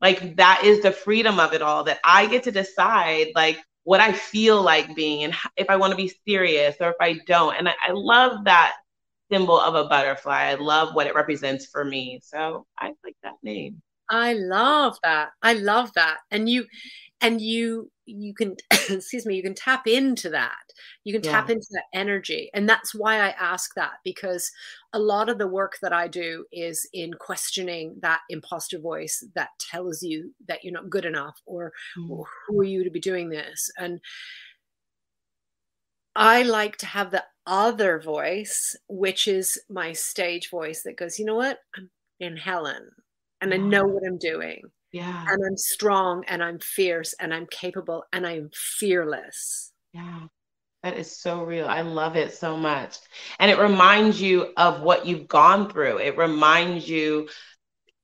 Like 0.00 0.36
that 0.36 0.62
is 0.64 0.82
the 0.82 0.92
freedom 0.92 1.40
of 1.40 1.54
it 1.54 1.62
all 1.62 1.84
that 1.84 2.00
I 2.04 2.26
get 2.26 2.42
to 2.44 2.52
decide, 2.52 3.28
like 3.34 3.58
what 3.84 4.00
I 4.00 4.12
feel 4.12 4.60
like 4.60 4.94
being 4.94 5.24
and 5.24 5.34
if 5.56 5.70
I 5.70 5.76
want 5.76 5.92
to 5.92 5.96
be 5.96 6.12
serious 6.26 6.76
or 6.78 6.90
if 6.90 6.96
I 7.00 7.20
don't. 7.26 7.56
And 7.56 7.68
I, 7.68 7.74
I 7.86 7.92
love 7.92 8.44
that 8.44 8.74
symbol 9.32 9.58
of 9.58 9.74
a 9.74 9.88
butterfly. 9.88 10.44
I 10.44 10.54
love 10.54 10.94
what 10.94 11.06
it 11.06 11.14
represents 11.14 11.66
for 11.66 11.84
me. 11.84 12.20
So 12.22 12.66
I 12.78 12.88
like 13.02 13.16
that 13.22 13.36
name. 13.42 13.80
I 14.10 14.34
love 14.34 14.98
that. 15.02 15.30
I 15.42 15.54
love 15.54 15.92
that. 15.94 16.18
And 16.30 16.48
you 16.48 16.66
and 17.20 17.40
you 17.40 17.90
you 18.06 18.34
can 18.34 18.56
excuse 18.90 19.26
me, 19.26 19.36
you 19.36 19.42
can 19.42 19.54
tap 19.54 19.86
into 19.86 20.30
that. 20.30 20.52
You 21.04 21.12
can 21.12 21.22
yeah. 21.22 21.32
tap 21.32 21.50
into 21.50 21.66
that 21.72 21.84
energy. 21.92 22.50
And 22.54 22.68
that's 22.68 22.94
why 22.94 23.16
I 23.20 23.30
ask 23.30 23.74
that 23.74 23.94
because 24.04 24.50
a 24.92 24.98
lot 24.98 25.28
of 25.28 25.38
the 25.38 25.46
work 25.46 25.78
that 25.82 25.92
I 25.92 26.08
do 26.08 26.46
is 26.52 26.88
in 26.92 27.12
questioning 27.14 27.96
that 28.00 28.20
imposter 28.30 28.78
voice 28.78 29.22
that 29.34 29.50
tells 29.58 30.02
you 30.02 30.34
that 30.46 30.64
you're 30.64 30.72
not 30.72 30.90
good 30.90 31.04
enough 31.04 31.38
or, 31.44 31.72
mm. 31.98 32.10
or 32.10 32.24
who 32.46 32.60
are 32.60 32.64
you 32.64 32.84
to 32.84 32.90
be 32.90 33.00
doing 33.00 33.28
this? 33.28 33.70
And 33.78 34.00
I 36.16 36.42
like 36.42 36.78
to 36.78 36.86
have 36.86 37.10
the 37.10 37.24
other 37.46 38.00
voice, 38.00 38.74
which 38.88 39.28
is 39.28 39.60
my 39.68 39.92
stage 39.92 40.50
voice 40.50 40.82
that 40.82 40.96
goes, 40.96 41.18
you 41.18 41.24
know 41.24 41.36
what? 41.36 41.58
I'm 41.76 41.90
in 42.18 42.36
Helen 42.36 42.90
and 43.40 43.54
I 43.54 43.56
know 43.56 43.84
what 43.84 44.02
I'm 44.06 44.18
doing. 44.18 44.62
Yeah. 44.92 45.24
And 45.28 45.44
I'm 45.44 45.56
strong 45.56 46.24
and 46.28 46.42
I'm 46.42 46.58
fierce 46.58 47.14
and 47.20 47.32
I'm 47.32 47.46
capable 47.50 48.04
and 48.12 48.26
I'm 48.26 48.50
fearless. 48.54 49.72
Yeah. 49.92 50.26
That 50.82 50.96
is 50.96 51.16
so 51.16 51.42
real. 51.42 51.66
I 51.66 51.82
love 51.82 52.16
it 52.16 52.34
so 52.34 52.56
much. 52.56 52.98
And 53.40 53.50
it 53.50 53.58
reminds 53.58 54.20
you 54.20 54.52
of 54.56 54.80
what 54.80 55.06
you've 55.06 55.26
gone 55.26 55.70
through. 55.70 55.98
It 55.98 56.16
reminds 56.16 56.88
you 56.88 57.28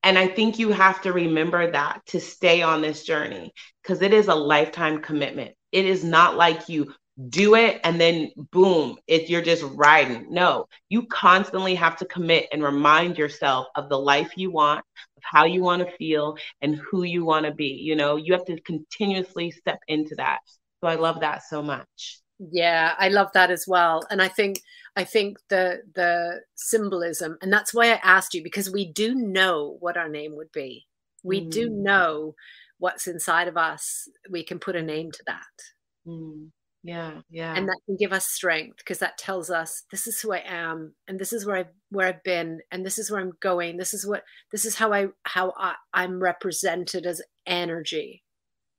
and 0.05 0.19
I 0.19 0.29
think 0.29 0.59
you 0.59 0.71
have 0.71 1.01
to 1.03 1.13
remember 1.15 1.71
that 1.71 2.03
to 2.09 2.21
stay 2.21 2.61
on 2.61 2.83
this 2.83 3.05
journey 3.05 3.53
because 3.83 4.03
it 4.03 4.13
is 4.13 4.29
a 4.29 4.35
lifetime 4.35 5.01
commitment. 5.01 5.53
It 5.73 5.87
is 5.87 6.05
not 6.05 6.37
like 6.37 6.69
you 6.69 6.93
do 7.31 7.55
it 7.55 7.81
and 7.85 7.99
then 7.99 8.31
boom, 8.53 8.99
if 9.07 9.31
you're 9.31 9.41
just 9.41 9.65
riding. 9.75 10.27
No, 10.29 10.67
you 10.91 11.07
constantly 11.07 11.75
have 11.77 11.97
to 11.99 12.05
commit 12.05 12.49
and 12.53 12.63
remind 12.63 13.17
yourself 13.17 13.69
of 13.77 13.89
the 13.89 13.99
life 13.99 14.33
you 14.37 14.51
want, 14.51 14.85
of 15.17 15.23
how 15.23 15.47
you 15.47 15.63
want 15.63 15.89
to 15.89 15.97
feel, 15.97 16.37
and 16.61 16.77
who 16.77 17.05
you 17.05 17.25
want 17.25 17.47
to 17.47 17.53
be. 17.53 17.69
You 17.69 17.97
know, 17.97 18.17
you 18.17 18.35
have 18.35 18.45
to 18.45 18.61
continuously 18.61 19.53
step 19.53 19.79
into 19.89 20.17
that. 20.17 20.41
So 20.83 20.89
I 20.89 20.97
love 20.97 21.21
that 21.21 21.45
so 21.45 21.63
much. 21.63 22.21
Yeah, 22.39 22.95
I 22.99 23.09
love 23.09 23.29
that 23.35 23.51
as 23.51 23.65
well. 23.67 24.03
And 24.11 24.21
I 24.21 24.29
think 24.29 24.61
I 24.97 25.05
think 25.05 25.39
the 25.49 25.83
the 25.95 26.41
symbolism, 26.55 27.39
and 27.43 27.53
that's 27.53 27.73
why 27.73 27.93
I 27.93 28.01
asked 28.03 28.35
you 28.35 28.43
because 28.43 28.71
we 28.71 28.93
do 28.93 29.15
know 29.15 29.77
what 29.81 29.97
our 29.97 30.09
name 30.09 30.37
would 30.37 30.53
be. 30.53 30.87
We 31.23 31.43
mm. 31.43 31.51
do 31.51 31.71
know 31.71 32.35
what's 32.79 33.07
inside 33.07 33.49
of 33.49 33.57
us. 33.57 34.09
We 34.31 34.45
can 34.45 34.59
put 34.59 34.77
a 34.77 34.83
name 34.83 35.11
to 35.13 35.23
that. 35.27 35.63
Mm. 36.07 36.51
Yeah, 36.85 37.23
yeah. 37.31 37.55
And 37.57 37.67
that 37.67 37.81
can 37.87 37.97
give 37.97 38.13
us 38.13 38.27
strength 38.27 38.77
because 38.77 38.99
that 38.99 39.17
tells 39.17 39.49
us 39.49 39.85
this 39.91 40.07
is 40.07 40.21
who 40.21 40.35
I 40.35 40.43
am 40.47 40.95
and 41.09 41.19
this 41.19 41.33
is 41.33 41.47
where 41.47 41.57
I've 41.57 41.73
where 41.91 42.09
I've 42.09 42.23
been 42.25 42.61
and 42.71 42.85
this 42.85 42.99
is 42.99 43.11
where 43.11 43.21
I'm 43.23 43.33
going. 43.41 43.79
This 43.79 43.95
is 43.95 44.07
what 44.07 44.23
this 44.53 44.67
is 44.67 44.75
how 44.75 44.93
I 44.93 45.07
how 45.23 45.55
I, 45.57 45.77
I'm 45.95 46.23
represented 46.23 47.07
as 47.07 47.23
energy. 47.47 48.23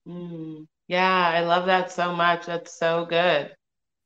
Mm, 0.08 0.68
yeah, 0.88 1.30
I 1.34 1.42
love 1.42 1.66
that 1.66 1.92
so 1.92 2.14
much. 2.14 2.46
That's 2.46 2.78
so 2.78 3.06
good. 3.06 3.52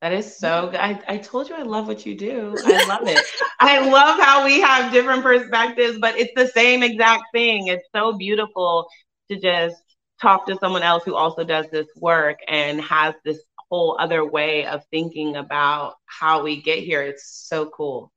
That 0.01 0.13
is 0.13 0.37
so 0.37 0.69
good. 0.71 0.79
I, 0.79 1.01
I 1.07 1.17
told 1.17 1.49
you 1.49 1.55
I 1.55 1.63
love 1.63 1.87
what 1.87 2.05
you 2.05 2.15
do. 2.15 2.55
I 2.65 2.87
love 2.87 3.07
it. 3.07 3.25
I 3.59 3.79
love 3.89 4.19
how 4.19 4.45
we 4.45 4.61
have 4.61 4.93
different 4.93 5.23
perspectives, 5.23 5.97
but 5.99 6.17
it's 6.17 6.31
the 6.35 6.47
same 6.47 6.83
exact 6.83 7.23
thing. 7.33 7.67
It's 7.67 7.87
so 7.93 8.17
beautiful 8.17 8.87
to 9.29 9.37
just 9.39 9.75
talk 10.21 10.45
to 10.47 10.57
someone 10.59 10.83
else 10.83 11.03
who 11.03 11.15
also 11.15 11.43
does 11.43 11.65
this 11.71 11.87
work 11.97 12.39
and 12.47 12.79
has 12.81 13.13
this 13.25 13.39
whole 13.69 13.97
other 13.99 14.25
way 14.25 14.65
of 14.65 14.83
thinking 14.89 15.35
about 15.35 15.95
how 16.05 16.43
we 16.43 16.61
get 16.61 16.79
here. 16.79 17.01
It's 17.01 17.45
so 17.47 17.69
cool. 17.69 18.11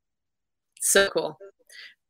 So 0.80 1.08
cool. 1.10 1.38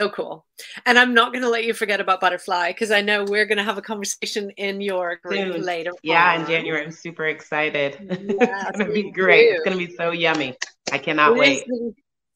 So 0.01 0.09
cool. 0.09 0.45
And 0.85 0.99
I'm 0.99 1.15
not 1.15 1.33
going 1.33 1.43
to 1.43 1.49
let 1.49 1.65
you 1.65 1.75
forget 1.75 2.01
about 2.01 2.21
Butterfly 2.21 2.71
because 2.71 2.91
I 2.91 3.03
know 3.03 3.25
we're 3.25 3.47
going 3.47 3.59
to 3.59 3.65
have 3.65 3.79
a 3.79 3.83
conversation 3.83 4.51
in 4.57 4.81
your 4.81 5.17
group 5.23 5.55
Soon. 5.55 5.63
later. 5.63 5.93
Yeah, 6.03 6.35
on. 6.35 6.41
in 6.41 6.47
January. 6.47 6.85
I'm 6.85 6.91
super 6.91 7.27
excited. 7.27 7.99
Yeah, 8.01 8.09
it's 8.69 8.79
going 8.79 8.89
to 8.89 8.93
be 8.93 9.11
great. 9.11 9.51
Do. 9.51 9.55
It's 9.57 9.65
going 9.65 9.79
to 9.79 9.87
be 9.87 9.95
so 9.95 10.11
yummy. 10.11 10.57
I 10.91 10.99
cannot 10.99 11.33
it 11.33 11.39
wait. 11.39 11.65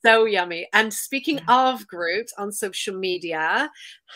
So 0.05 0.25
yummy. 0.25 0.69
And 0.73 0.93
speaking 0.95 1.41
of 1.49 1.87
groups 1.89 2.33
on 2.39 2.53
social 2.53 2.97
media, 2.97 3.71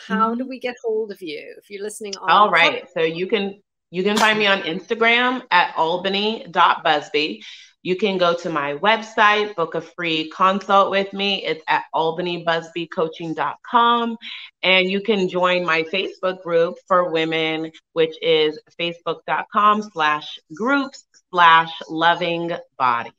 how 0.07 0.29
mm-hmm. 0.29 0.37
do 0.37 0.47
we 0.47 0.59
get 0.59 0.75
hold 0.83 1.11
of 1.11 1.21
you 1.21 1.55
if 1.57 1.69
you're 1.69 1.83
listening 1.83 2.13
on? 2.21 2.29
All 2.29 2.51
right. 2.51 2.87
So 2.93 3.01
you 3.01 3.27
can 3.27 3.61
you 3.89 4.03
can 4.03 4.15
find 4.15 4.39
me 4.39 4.47
on 4.47 4.61
Instagram 4.61 5.43
at 5.51 5.75
albany.busby. 5.75 7.43
You 7.83 7.95
can 7.95 8.17
go 8.17 8.35
to 8.35 8.49
my 8.49 8.73
website, 8.75 9.55
book 9.55 9.75
a 9.75 9.81
free 9.81 10.29
consult 10.29 10.91
with 10.91 11.13
me. 11.13 11.45
It's 11.45 11.63
at 11.67 11.83
albanybusbycoaching.com. 11.95 14.17
And 14.61 14.91
you 14.91 15.01
can 15.01 15.27
join 15.27 15.65
my 15.65 15.81
Facebook 15.83 16.43
group 16.43 16.75
for 16.87 17.11
women, 17.11 17.71
which 17.93 18.15
is 18.21 18.59
facebook.com 18.79 19.81
slash 19.93 20.37
groups 20.55 21.05
slash 21.31 21.71
loving 21.89 22.51
body. 22.77 23.11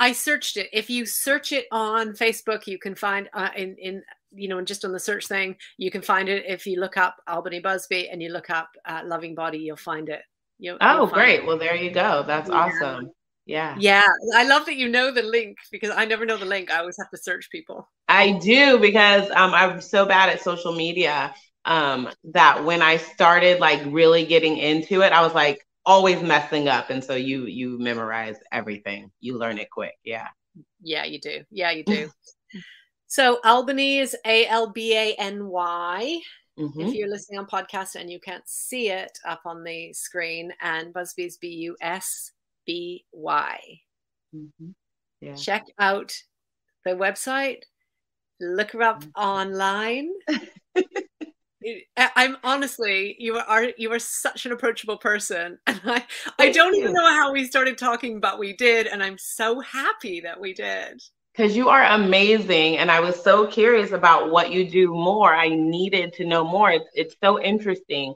I 0.00 0.12
searched 0.12 0.56
it. 0.56 0.68
If 0.72 0.90
you 0.90 1.06
search 1.06 1.50
it 1.52 1.66
on 1.72 2.12
Facebook, 2.12 2.68
you 2.68 2.78
can 2.78 2.94
find 2.94 3.28
uh, 3.32 3.48
in 3.56 3.74
in 3.78 4.04
you 4.32 4.48
know, 4.48 4.62
just 4.62 4.84
on 4.84 4.92
the 4.92 5.00
search 5.00 5.26
thing, 5.26 5.56
you 5.76 5.90
can 5.90 6.02
find 6.02 6.28
it. 6.28 6.44
If 6.46 6.66
you 6.66 6.80
look 6.80 6.96
up 6.96 7.16
Albany 7.26 7.60
Busby 7.60 8.08
and 8.08 8.22
you 8.22 8.30
look 8.30 8.50
up 8.50 8.70
uh, 8.84 9.02
Loving 9.04 9.34
Body, 9.34 9.58
you'll 9.58 9.76
find 9.76 10.08
it. 10.08 10.22
You'll, 10.58 10.78
oh, 10.80 10.96
you'll 10.96 11.06
great! 11.06 11.40
It. 11.40 11.46
Well, 11.46 11.58
there 11.58 11.76
you 11.76 11.90
go. 11.90 12.24
That's 12.26 12.48
yeah. 12.48 12.54
awesome. 12.54 13.10
Yeah. 13.46 13.76
Yeah. 13.78 14.06
I 14.36 14.44
love 14.46 14.66
that 14.66 14.76
you 14.76 14.88
know 14.88 15.10
the 15.10 15.22
link 15.22 15.56
because 15.72 15.90
I 15.90 16.04
never 16.04 16.26
know 16.26 16.36
the 16.36 16.44
link. 16.44 16.70
I 16.70 16.80
always 16.80 16.98
have 16.98 17.10
to 17.10 17.16
search 17.16 17.48
people. 17.50 17.88
I 18.06 18.32
do 18.32 18.78
because 18.78 19.30
um, 19.30 19.54
I'm 19.54 19.80
so 19.80 20.04
bad 20.04 20.28
at 20.28 20.42
social 20.42 20.74
media 20.74 21.34
um, 21.64 22.10
that 22.24 22.62
when 22.64 22.82
I 22.82 22.98
started 22.98 23.58
like 23.58 23.80
really 23.86 24.26
getting 24.26 24.58
into 24.58 25.00
it, 25.00 25.12
I 25.14 25.22
was 25.22 25.34
like 25.34 25.66
always 25.86 26.20
messing 26.20 26.68
up. 26.68 26.90
And 26.90 27.02
so 27.02 27.14
you 27.14 27.46
you 27.46 27.78
memorize 27.78 28.36
everything. 28.52 29.10
You 29.20 29.38
learn 29.38 29.56
it 29.56 29.70
quick. 29.70 29.94
Yeah. 30.04 30.28
Yeah, 30.82 31.04
you 31.04 31.18
do. 31.18 31.44
Yeah, 31.50 31.70
you 31.70 31.84
do. 31.84 32.10
So 33.10 33.40
Albany 33.42 34.00
is 34.00 34.14
A 34.26 34.46
L 34.48 34.70
B 34.70 34.94
A 34.94 35.14
N 35.14 35.46
Y. 35.46 36.20
Mm-hmm. 36.58 36.80
If 36.80 36.94
you're 36.94 37.08
listening 37.08 37.38
on 37.38 37.46
podcast 37.46 37.94
and 37.94 38.10
you 38.10 38.18
can't 38.18 38.46
see 38.46 38.90
it 38.90 39.18
up 39.24 39.42
on 39.44 39.62
the 39.62 39.92
screen, 39.92 40.52
and 40.60 40.92
Busby 40.92 41.24
is 41.24 41.36
B 41.36 41.48
U 41.48 41.76
S 41.80 42.32
B 42.66 43.04
Y. 43.12 43.60
Mm-hmm. 44.34 44.70
Yeah. 45.20 45.34
Check 45.34 45.66
out 45.78 46.12
the 46.84 46.92
website. 46.92 47.62
Look 48.40 48.72
her 48.72 48.82
up 48.82 49.02
mm-hmm. 49.02 49.20
online. 49.20 50.10
I'm 51.96 52.36
honestly, 52.44 53.16
you 53.18 53.36
are 53.36 53.66
you 53.76 53.92
are 53.92 53.98
such 53.98 54.46
an 54.46 54.52
approachable 54.52 54.96
person, 54.96 55.58
and 55.66 55.80
I 55.84 56.04
I 56.38 56.50
don't 56.50 56.74
even 56.76 56.92
know 56.92 57.08
how 57.08 57.32
we 57.32 57.44
started 57.44 57.78
talking, 57.78 58.20
but 58.20 58.38
we 58.38 58.54
did, 58.54 58.86
and 58.86 59.02
I'm 59.02 59.18
so 59.18 59.60
happy 59.60 60.20
that 60.20 60.40
we 60.40 60.54
did 60.54 61.02
because 61.38 61.56
you 61.56 61.68
are 61.68 61.84
amazing. 61.84 62.78
And 62.78 62.90
I 62.90 62.98
was 62.98 63.22
so 63.22 63.46
curious 63.46 63.92
about 63.92 64.32
what 64.32 64.50
you 64.50 64.68
do 64.68 64.88
more. 64.88 65.32
I 65.32 65.50
needed 65.50 66.14
to 66.14 66.26
know 66.26 66.42
more. 66.42 66.68
It's, 66.72 66.90
it's 66.94 67.14
so 67.22 67.40
interesting. 67.40 68.14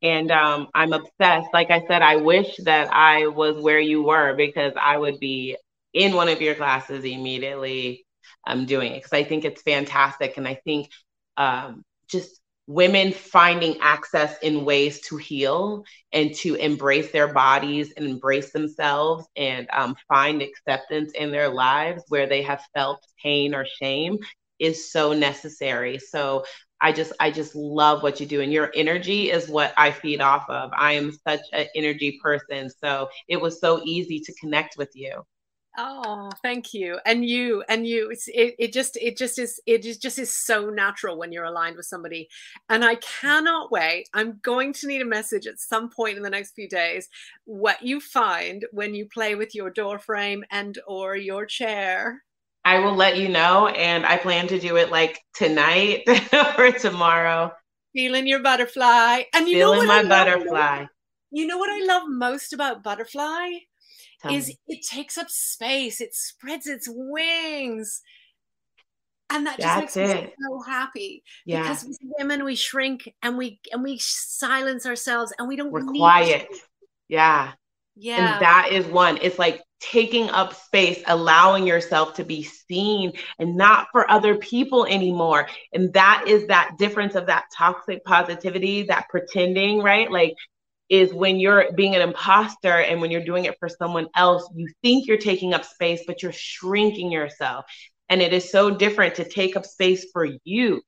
And 0.00 0.30
um, 0.30 0.68
I'm 0.74 0.94
obsessed. 0.94 1.48
Like 1.52 1.70
I 1.70 1.84
said, 1.86 2.00
I 2.00 2.16
wish 2.16 2.56
that 2.64 2.88
I 2.90 3.26
was 3.26 3.58
where 3.62 3.78
you 3.78 4.02
were 4.02 4.34
because 4.34 4.72
I 4.80 4.96
would 4.96 5.20
be 5.20 5.58
in 5.92 6.14
one 6.14 6.30
of 6.30 6.40
your 6.40 6.54
classes 6.54 7.04
immediately 7.04 8.06
um, 8.46 8.64
doing 8.64 8.92
it 8.92 9.00
because 9.00 9.12
I 9.12 9.24
think 9.24 9.44
it's 9.44 9.60
fantastic. 9.60 10.38
And 10.38 10.48
I 10.48 10.54
think 10.64 10.88
um, 11.36 11.84
just 12.08 12.40
women 12.72 13.12
finding 13.12 13.78
access 13.80 14.38
in 14.38 14.64
ways 14.64 15.00
to 15.00 15.16
heal 15.16 15.84
and 16.12 16.34
to 16.34 16.54
embrace 16.54 17.10
their 17.12 17.32
bodies 17.32 17.92
and 17.96 18.06
embrace 18.06 18.52
themselves 18.52 19.26
and 19.36 19.68
um, 19.72 19.94
find 20.08 20.42
acceptance 20.42 21.12
in 21.12 21.30
their 21.30 21.48
lives 21.48 22.02
where 22.08 22.26
they 22.26 22.42
have 22.42 22.62
felt 22.74 23.04
pain 23.22 23.54
or 23.54 23.66
shame 23.66 24.18
is 24.58 24.90
so 24.90 25.12
necessary. 25.12 25.98
So 25.98 26.44
i 26.84 26.90
just 26.90 27.12
i 27.20 27.30
just 27.30 27.54
love 27.54 28.02
what 28.02 28.18
you 28.20 28.26
do 28.26 28.40
and 28.40 28.52
your 28.52 28.70
energy 28.74 29.30
is 29.30 29.48
what 29.48 29.72
i 29.76 29.90
feed 29.90 30.20
off 30.20 30.44
of. 30.50 30.70
I 30.76 30.92
am 30.94 31.12
such 31.26 31.40
an 31.52 31.66
energy 31.76 32.18
person 32.22 32.68
so 32.70 33.08
it 33.28 33.40
was 33.40 33.60
so 33.60 33.80
easy 33.84 34.18
to 34.20 34.34
connect 34.40 34.76
with 34.76 34.90
you 34.94 35.22
Oh, 35.78 36.30
thank 36.42 36.74
you. 36.74 36.98
And 37.06 37.24
you, 37.24 37.64
and 37.68 37.86
you, 37.86 38.10
it, 38.10 38.54
it 38.58 38.72
just, 38.72 38.96
it 38.96 39.16
just 39.16 39.38
is, 39.38 39.60
it 39.66 39.86
is 39.86 39.96
just 39.96 40.18
is 40.18 40.36
so 40.36 40.68
natural 40.68 41.18
when 41.18 41.32
you're 41.32 41.44
aligned 41.44 41.76
with 41.76 41.86
somebody. 41.86 42.28
And 42.68 42.84
I 42.84 42.96
cannot 42.96 43.72
wait. 43.72 44.08
I'm 44.12 44.38
going 44.42 44.74
to 44.74 44.86
need 44.86 45.00
a 45.00 45.06
message 45.06 45.46
at 45.46 45.60
some 45.60 45.88
point 45.88 46.18
in 46.18 46.22
the 46.22 46.30
next 46.30 46.52
few 46.54 46.68
days, 46.68 47.08
what 47.44 47.82
you 47.82 48.00
find 48.00 48.66
when 48.72 48.94
you 48.94 49.06
play 49.06 49.34
with 49.34 49.54
your 49.54 49.70
door 49.70 49.98
frame 49.98 50.44
and 50.50 50.78
or 50.86 51.16
your 51.16 51.46
chair. 51.46 52.22
I 52.64 52.78
will 52.78 52.94
let 52.94 53.16
you 53.16 53.28
know. 53.28 53.68
And 53.68 54.04
I 54.04 54.18
plan 54.18 54.48
to 54.48 54.60
do 54.60 54.76
it 54.76 54.90
like 54.90 55.20
tonight 55.34 56.02
or 56.58 56.72
tomorrow. 56.72 57.50
Feeling 57.94 58.26
your 58.26 58.40
butterfly. 58.40 59.22
And 59.34 59.48
you 59.48 59.56
Feeling 59.56 59.80
know 59.80 59.86
my 59.86 60.02
butterfly. 60.02 60.84
You 61.30 61.46
know 61.46 61.56
what 61.56 61.70
I 61.70 61.86
love 61.86 62.02
most 62.08 62.52
about 62.52 62.82
butterfly 62.82 63.48
Tell 64.22 64.34
is 64.34 64.48
me. 64.48 64.58
it 64.68 64.86
takes 64.86 65.18
up 65.18 65.28
space. 65.28 66.00
It 66.00 66.14
spreads 66.14 66.66
its 66.66 66.88
wings. 66.88 68.02
And 69.30 69.46
that 69.46 69.58
just 69.58 69.96
That's 69.96 69.96
makes 69.96 70.22
me 70.22 70.32
so 70.46 70.60
happy. 70.60 71.22
Yeah. 71.46 71.62
Because 71.62 71.84
as 71.84 71.98
women 72.18 72.44
we 72.44 72.54
shrink 72.54 73.12
and 73.22 73.38
we 73.38 73.60
and 73.72 73.82
we 73.82 73.98
silence 73.98 74.84
ourselves 74.84 75.32
and 75.38 75.48
we 75.48 75.56
don't 75.56 75.72
We're 75.72 75.84
quiet. 75.84 76.48
Yeah. 77.08 77.52
Yeah. 77.96 78.34
And 78.34 78.42
that 78.42 78.68
is 78.72 78.86
one. 78.86 79.18
It's 79.22 79.38
like 79.38 79.62
taking 79.80 80.30
up 80.30 80.54
space, 80.54 81.02
allowing 81.06 81.66
yourself 81.66 82.14
to 82.14 82.24
be 82.24 82.42
seen 82.42 83.12
and 83.38 83.56
not 83.56 83.88
for 83.90 84.08
other 84.10 84.36
people 84.36 84.86
anymore. 84.86 85.48
And 85.72 85.92
that 85.94 86.24
is 86.26 86.46
that 86.46 86.76
difference 86.78 87.14
of 87.14 87.26
that 87.26 87.46
toxic 87.56 88.04
positivity, 88.04 88.82
that 88.84 89.08
pretending, 89.08 89.82
right? 89.82 90.10
Like, 90.10 90.34
is 90.92 91.14
when 91.14 91.40
you're 91.40 91.72
being 91.72 91.94
an 91.94 92.02
imposter 92.02 92.82
and 92.82 93.00
when 93.00 93.10
you're 93.10 93.24
doing 93.24 93.46
it 93.46 93.56
for 93.58 93.66
someone 93.66 94.06
else, 94.14 94.46
you 94.54 94.68
think 94.82 95.06
you're 95.06 95.16
taking 95.16 95.54
up 95.54 95.64
space, 95.64 96.02
but 96.06 96.22
you're 96.22 96.32
shrinking 96.32 97.10
yourself. 97.10 97.64
And 98.10 98.20
it 98.20 98.34
is 98.34 98.50
so 98.50 98.70
different 98.70 99.14
to 99.14 99.24
take 99.26 99.56
up 99.56 99.64
space 99.64 100.08
for 100.12 100.28
you, 100.44 100.82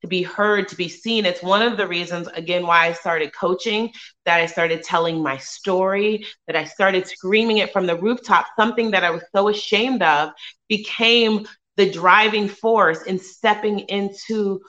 to 0.00 0.08
be 0.08 0.24
heard, 0.24 0.66
to 0.68 0.76
be 0.76 0.88
seen. 0.88 1.24
It's 1.24 1.40
one 1.40 1.62
of 1.62 1.76
the 1.76 1.86
reasons, 1.86 2.26
again, 2.34 2.66
why 2.66 2.86
I 2.86 2.94
started 2.94 3.32
coaching, 3.32 3.92
that 4.24 4.40
I 4.40 4.46
started 4.46 4.82
telling 4.82 5.22
my 5.22 5.36
story, 5.36 6.26
that 6.48 6.56
I 6.56 6.64
started 6.64 7.06
screaming 7.06 7.58
it 7.58 7.72
from 7.72 7.86
the 7.86 7.96
rooftop. 7.96 8.46
Something 8.58 8.90
that 8.90 9.04
I 9.04 9.10
was 9.10 9.22
so 9.32 9.50
ashamed 9.50 10.02
of 10.02 10.30
became 10.68 11.46
the 11.76 11.88
driving 11.88 12.48
force 12.48 13.04
in 13.04 13.20
stepping 13.20 13.78
into 13.78 14.60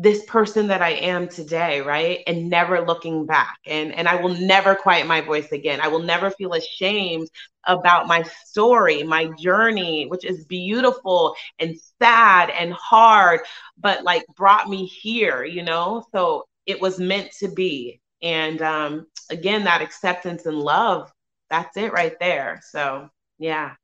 this 0.00 0.24
person 0.24 0.68
that 0.68 0.80
I 0.80 0.92
am 0.92 1.28
today, 1.28 1.82
right? 1.82 2.20
And 2.26 2.48
never 2.48 2.80
looking 2.80 3.26
back. 3.26 3.58
And 3.66 3.94
and 3.94 4.08
I 4.08 4.16
will 4.16 4.34
never 4.34 4.74
quiet 4.74 5.06
my 5.06 5.20
voice 5.20 5.52
again. 5.52 5.80
I 5.82 5.88
will 5.88 6.02
never 6.02 6.30
feel 6.30 6.54
ashamed 6.54 7.28
about 7.66 8.06
my 8.06 8.22
story, 8.46 9.02
my 9.02 9.26
journey, 9.38 10.06
which 10.06 10.24
is 10.24 10.46
beautiful 10.46 11.34
and 11.58 11.76
sad 12.00 12.48
and 12.50 12.72
hard, 12.72 13.40
but 13.78 14.02
like 14.02 14.24
brought 14.36 14.68
me 14.70 14.86
here, 14.86 15.44
you 15.44 15.62
know? 15.62 16.04
So 16.12 16.46
it 16.66 16.80
was 16.80 16.98
meant 16.98 17.32
to 17.40 17.48
be. 17.48 18.00
And 18.22 18.62
um 18.62 19.06
again, 19.30 19.64
that 19.64 19.82
acceptance 19.82 20.46
and 20.46 20.58
love, 20.58 21.12
that's 21.50 21.76
it 21.76 21.92
right 21.92 22.18
there. 22.20 22.60
So 22.70 23.10
yeah, 23.38 23.74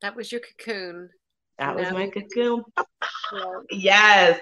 that 0.00 0.14
was 0.14 0.30
your 0.30 0.40
cocoon. 0.40 1.10
that 1.58 1.74
was 1.74 1.90
my 1.90 2.08
cocoon. 2.08 2.62
Yes. 3.70 4.40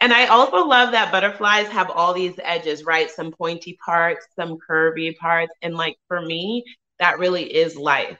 And 0.00 0.12
I 0.12 0.26
also 0.26 0.66
love 0.66 0.92
that 0.92 1.12
butterflies 1.12 1.68
have 1.68 1.90
all 1.90 2.12
these 2.14 2.34
edges, 2.42 2.84
right? 2.84 3.10
Some 3.10 3.32
pointy 3.32 3.78
parts, 3.84 4.26
some 4.36 4.58
curvy 4.58 5.16
parts. 5.16 5.52
And 5.62 5.74
like 5.74 5.96
for 6.08 6.20
me, 6.20 6.64
that 6.98 7.18
really 7.18 7.44
is 7.54 7.76
life. 7.76 8.18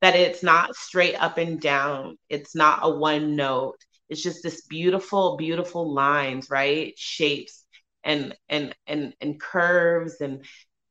That 0.00 0.14
it's 0.16 0.42
not 0.42 0.76
straight 0.76 1.16
up 1.16 1.38
and 1.38 1.60
down. 1.60 2.16
It's 2.28 2.54
not 2.54 2.80
a 2.82 2.90
one 2.90 3.36
note. 3.36 3.78
It's 4.08 4.22
just 4.22 4.42
this 4.42 4.62
beautiful, 4.62 5.36
beautiful 5.36 5.92
lines, 5.92 6.50
right? 6.50 6.94
Shapes 6.96 7.64
and 8.04 8.34
and 8.48 8.74
and 8.86 9.14
and 9.20 9.40
curves 9.40 10.20
and 10.20 10.44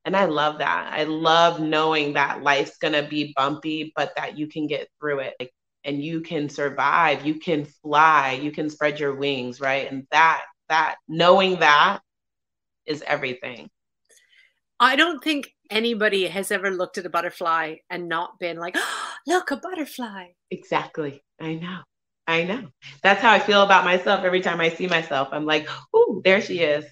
and 0.06 0.16
I 0.16 0.26
love 0.26 0.60
that. 0.60 0.94
I 0.94 1.04
love 1.04 1.60
knowing 1.60 2.14
that 2.14 2.42
life's 2.44 2.78
gonna 2.78 3.08
be 3.08 3.34
bumpy, 3.36 3.92
but 3.96 4.14
that 4.16 4.38
you 4.38 4.48
can 4.48 4.68
get 4.68 4.88
through 5.00 5.20
it. 5.20 5.34
Like, 5.40 5.52
and 5.84 6.04
you 6.04 6.22
can 6.22 6.50
survive. 6.50 7.26
You 7.26 7.36
can 7.36 7.66
fly. 7.66 8.40
You 8.42 8.52
can 8.52 8.70
spread 8.70 9.00
your 9.00 9.16
wings 9.16 9.60
right? 9.60 9.92
And 9.92 10.06
that 10.12 10.44
that 10.70 10.96
knowing 11.08 11.60
that 11.60 12.00
is 12.86 13.04
everything. 13.06 13.70
I 14.80 14.96
don't 14.96 15.24
think 15.24 15.50
anybody 15.72 16.28
has 16.28 16.52
ever 16.52 16.70
looked 16.72 16.98
at 16.98 17.06
a 17.06 17.10
butterfly 17.10 17.76
and 17.90 18.08
not 18.08 18.38
been 18.40 18.58
like, 18.58 18.76
oh, 18.78 19.12
look, 19.28 19.52
a 19.52 19.58
butterfly. 19.58 20.28
exactly. 20.52 21.24
I 21.40 21.56
know. 21.56 21.80
I 22.30 22.44
know. 22.44 22.68
That's 23.04 23.22
how 23.22 23.32
i 23.32 23.40
feel 23.40 23.62
about 23.62 23.86
myself 23.86 24.26
every 24.26 24.42
time 24.42 24.60
i 24.60 24.70
see 24.70 24.88
myself. 24.88 25.30
I'm 25.32 25.46
like 25.46 25.68
oh 25.94 26.22
there 26.24 26.42
she 26.42 26.60
is 26.60 26.86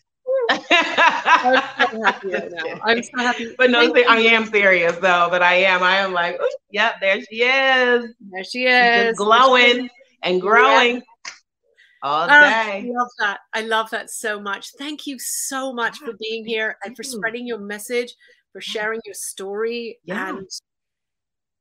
I'm 0.50 1.62
so 1.80 2.02
happy 2.06 2.28
right 2.32 2.52
now. 2.52 2.80
I'm 2.84 3.02
so 3.04 3.18
happy. 3.18 3.56
but 3.58 3.70
no 3.70 3.94
i 3.96 4.18
am 4.18 4.46
serious 4.46 4.96
though 4.98 5.28
but 5.30 5.42
i 5.42 5.56
am 5.56 5.84
i 5.84 5.98
am 5.98 6.14
like 6.14 6.38
yep 6.72 6.96
there 7.02 7.22
she 7.22 7.44
is 7.44 8.14
There 8.32 8.44
she 8.44 8.66
is. 8.66 9.08
just 9.08 9.18
glowing 9.18 9.90
and 10.24 10.42
growing 10.42 11.02
all 12.02 12.28
Ah, 12.30 12.62
I 12.72 12.84
love 12.86 13.08
that. 13.20 13.40
I 13.54 13.62
love 13.62 13.90
that 13.90 14.12
so 14.12 14.40
much. 14.40 14.72
Thank 14.78 15.08
you 15.08 15.18
so 15.18 15.74
much 15.74 15.98
for 15.98 16.14
being 16.20 16.46
here 16.46 16.78
and 16.86 16.96
for 16.96 17.02
spreading 17.04 17.48
your 17.48 17.58
message, 17.58 18.14
for 18.52 18.62
sharing 18.62 19.00
your 19.06 19.16
story, 19.16 19.98
Yeah. 20.04 20.30
and 20.30 20.48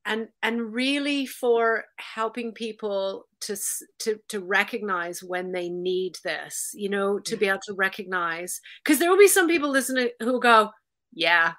and 0.05 0.27
and 0.43 0.73
really 0.73 1.25
for 1.25 1.85
helping 1.97 2.53
people 2.53 3.25
to 3.41 3.55
to 3.99 4.19
to 4.29 4.39
recognize 4.39 5.23
when 5.23 5.51
they 5.51 5.69
need 5.69 6.17
this. 6.23 6.71
You 6.75 6.89
know, 6.89 7.19
to 7.19 7.35
be 7.37 7.47
able 7.47 7.59
to 7.67 7.73
recognize 7.73 8.61
because 8.83 8.99
there 8.99 9.09
will 9.09 9.17
be 9.19 9.27
some 9.27 9.47
people 9.47 9.69
listening 9.69 10.09
who 10.21 10.39
go, 10.39 10.71
"Yeah, 11.13 11.53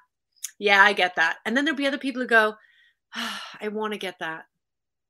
yeah, 0.59 0.82
I 0.82 0.92
get 0.92 1.16
that," 1.16 1.38
and 1.44 1.57
then 1.57 1.64
there'll 1.64 1.76
be 1.78 1.86
other 1.86 1.99
people 1.99 2.22
who 2.22 2.28
go, 2.28 2.55
"Ah, 3.14 3.42
"I 3.61 3.68
want 3.68 3.92
to 3.94 3.99
get 3.99 4.18
that. 4.20 4.44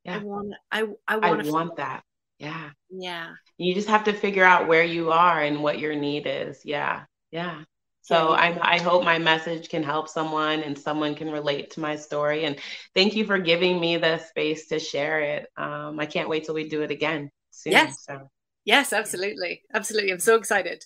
yeah. 0.05 0.17
I 0.17 0.19
want. 0.19 0.55
I 0.73 0.83
I 1.09 1.17
i 1.23 1.31
want 1.31 1.45
to. 1.45 1.53
want 1.53 1.77
that 1.77 2.05
yeah 2.39 2.71
Yeah." 2.91 3.35
you 3.59 3.75
just 3.75 3.89
have 3.89 4.05
to 4.05 4.13
figure 4.13 4.45
out 4.45 4.69
where 4.69 4.85
you 4.85 5.11
are 5.11 5.43
and 5.43 5.63
what 5.63 5.79
your 5.79 5.95
need 5.97 6.27
is 6.27 6.65
yeah 6.65 7.05
yeah 7.31 7.65
so 8.07 8.31
I, 8.31 8.77
I 8.77 8.79
hope 8.79 9.05
my 9.05 9.19
message 9.19 9.69
can 9.69 9.83
help 9.83 10.09
someone 10.09 10.61
and 10.61 10.79
someone 10.79 11.15
can 11.15 11.31
relate 11.31 11.71
to 11.73 11.81
my 11.81 11.97
story 11.97 12.45
and 12.45 12.57
thank 12.95 13.15
you 13.17 13.25
for 13.27 13.39
giving 13.39 13.81
me 13.81 13.97
the 13.97 14.19
space 14.19 14.69
to 14.69 14.79
share 14.79 15.21
it 15.21 15.49
um, 15.57 15.99
i 15.99 16.07
can't 16.07 16.29
wait 16.29 16.45
till 16.45 16.55
we 16.55 16.69
do 16.69 16.83
it 16.83 16.91
again 16.91 17.31
soon 17.51 17.73
Yes. 17.73 18.05
so 18.05 18.31
Yes, 18.67 18.93
absolutely. 18.93 19.63
Absolutely. 19.73 20.11
I'm 20.11 20.19
so 20.19 20.35
excited. 20.35 20.85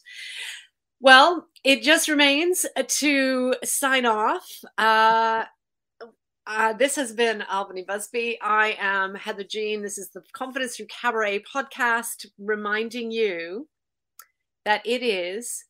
Well, 1.01 1.47
it 1.65 1.83
just 1.83 2.09
remains 2.09 2.67
to 2.87 3.55
sign 3.65 4.05
off. 4.05 4.47
Uh, 4.77 5.45
uh, 6.47 6.75
this 6.75 6.97
has 6.97 7.13
been 7.13 7.41
Albany 7.41 7.83
Busby. 7.89 8.39
I 8.43 8.77
am 8.79 9.15
Heather 9.15 9.45
Jean. 9.45 9.81
This 9.81 9.97
is 9.97 10.11
the 10.11 10.23
Confidence 10.35 10.77
Through 10.77 10.89
Cabaret 10.89 11.43
podcast, 11.43 12.27
reminding 12.39 13.11
you 13.11 13.67
that 14.67 14.83
it 14.85 15.03
is 15.03 15.65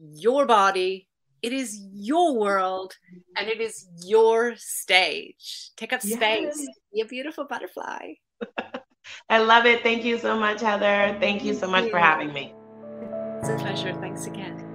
your 0.00 0.46
body, 0.46 1.08
it 1.42 1.52
is 1.52 1.80
your 1.92 2.36
world, 2.36 2.94
and 3.36 3.48
it 3.48 3.60
is 3.60 3.88
your 4.04 4.54
stage. 4.56 5.70
Take 5.76 5.92
up 5.92 6.02
space. 6.02 6.18
Yes. 6.20 6.66
Be 6.92 7.00
a 7.02 7.06
beautiful 7.06 7.44
butterfly. 7.44 8.14
i 9.30 9.38
love 9.38 9.64
it 9.64 9.82
thank 9.82 10.04
you 10.04 10.18
so 10.18 10.38
much 10.38 10.60
heather 10.60 11.16
thank 11.18 11.42
you 11.42 11.54
so 11.54 11.66
much 11.66 11.90
for 11.90 11.98
having 11.98 12.32
me 12.32 12.52
It's 13.40 13.48
a 13.48 13.56
pleasure. 13.56 13.94
Thanks 14.00 14.26
again. 14.26 14.67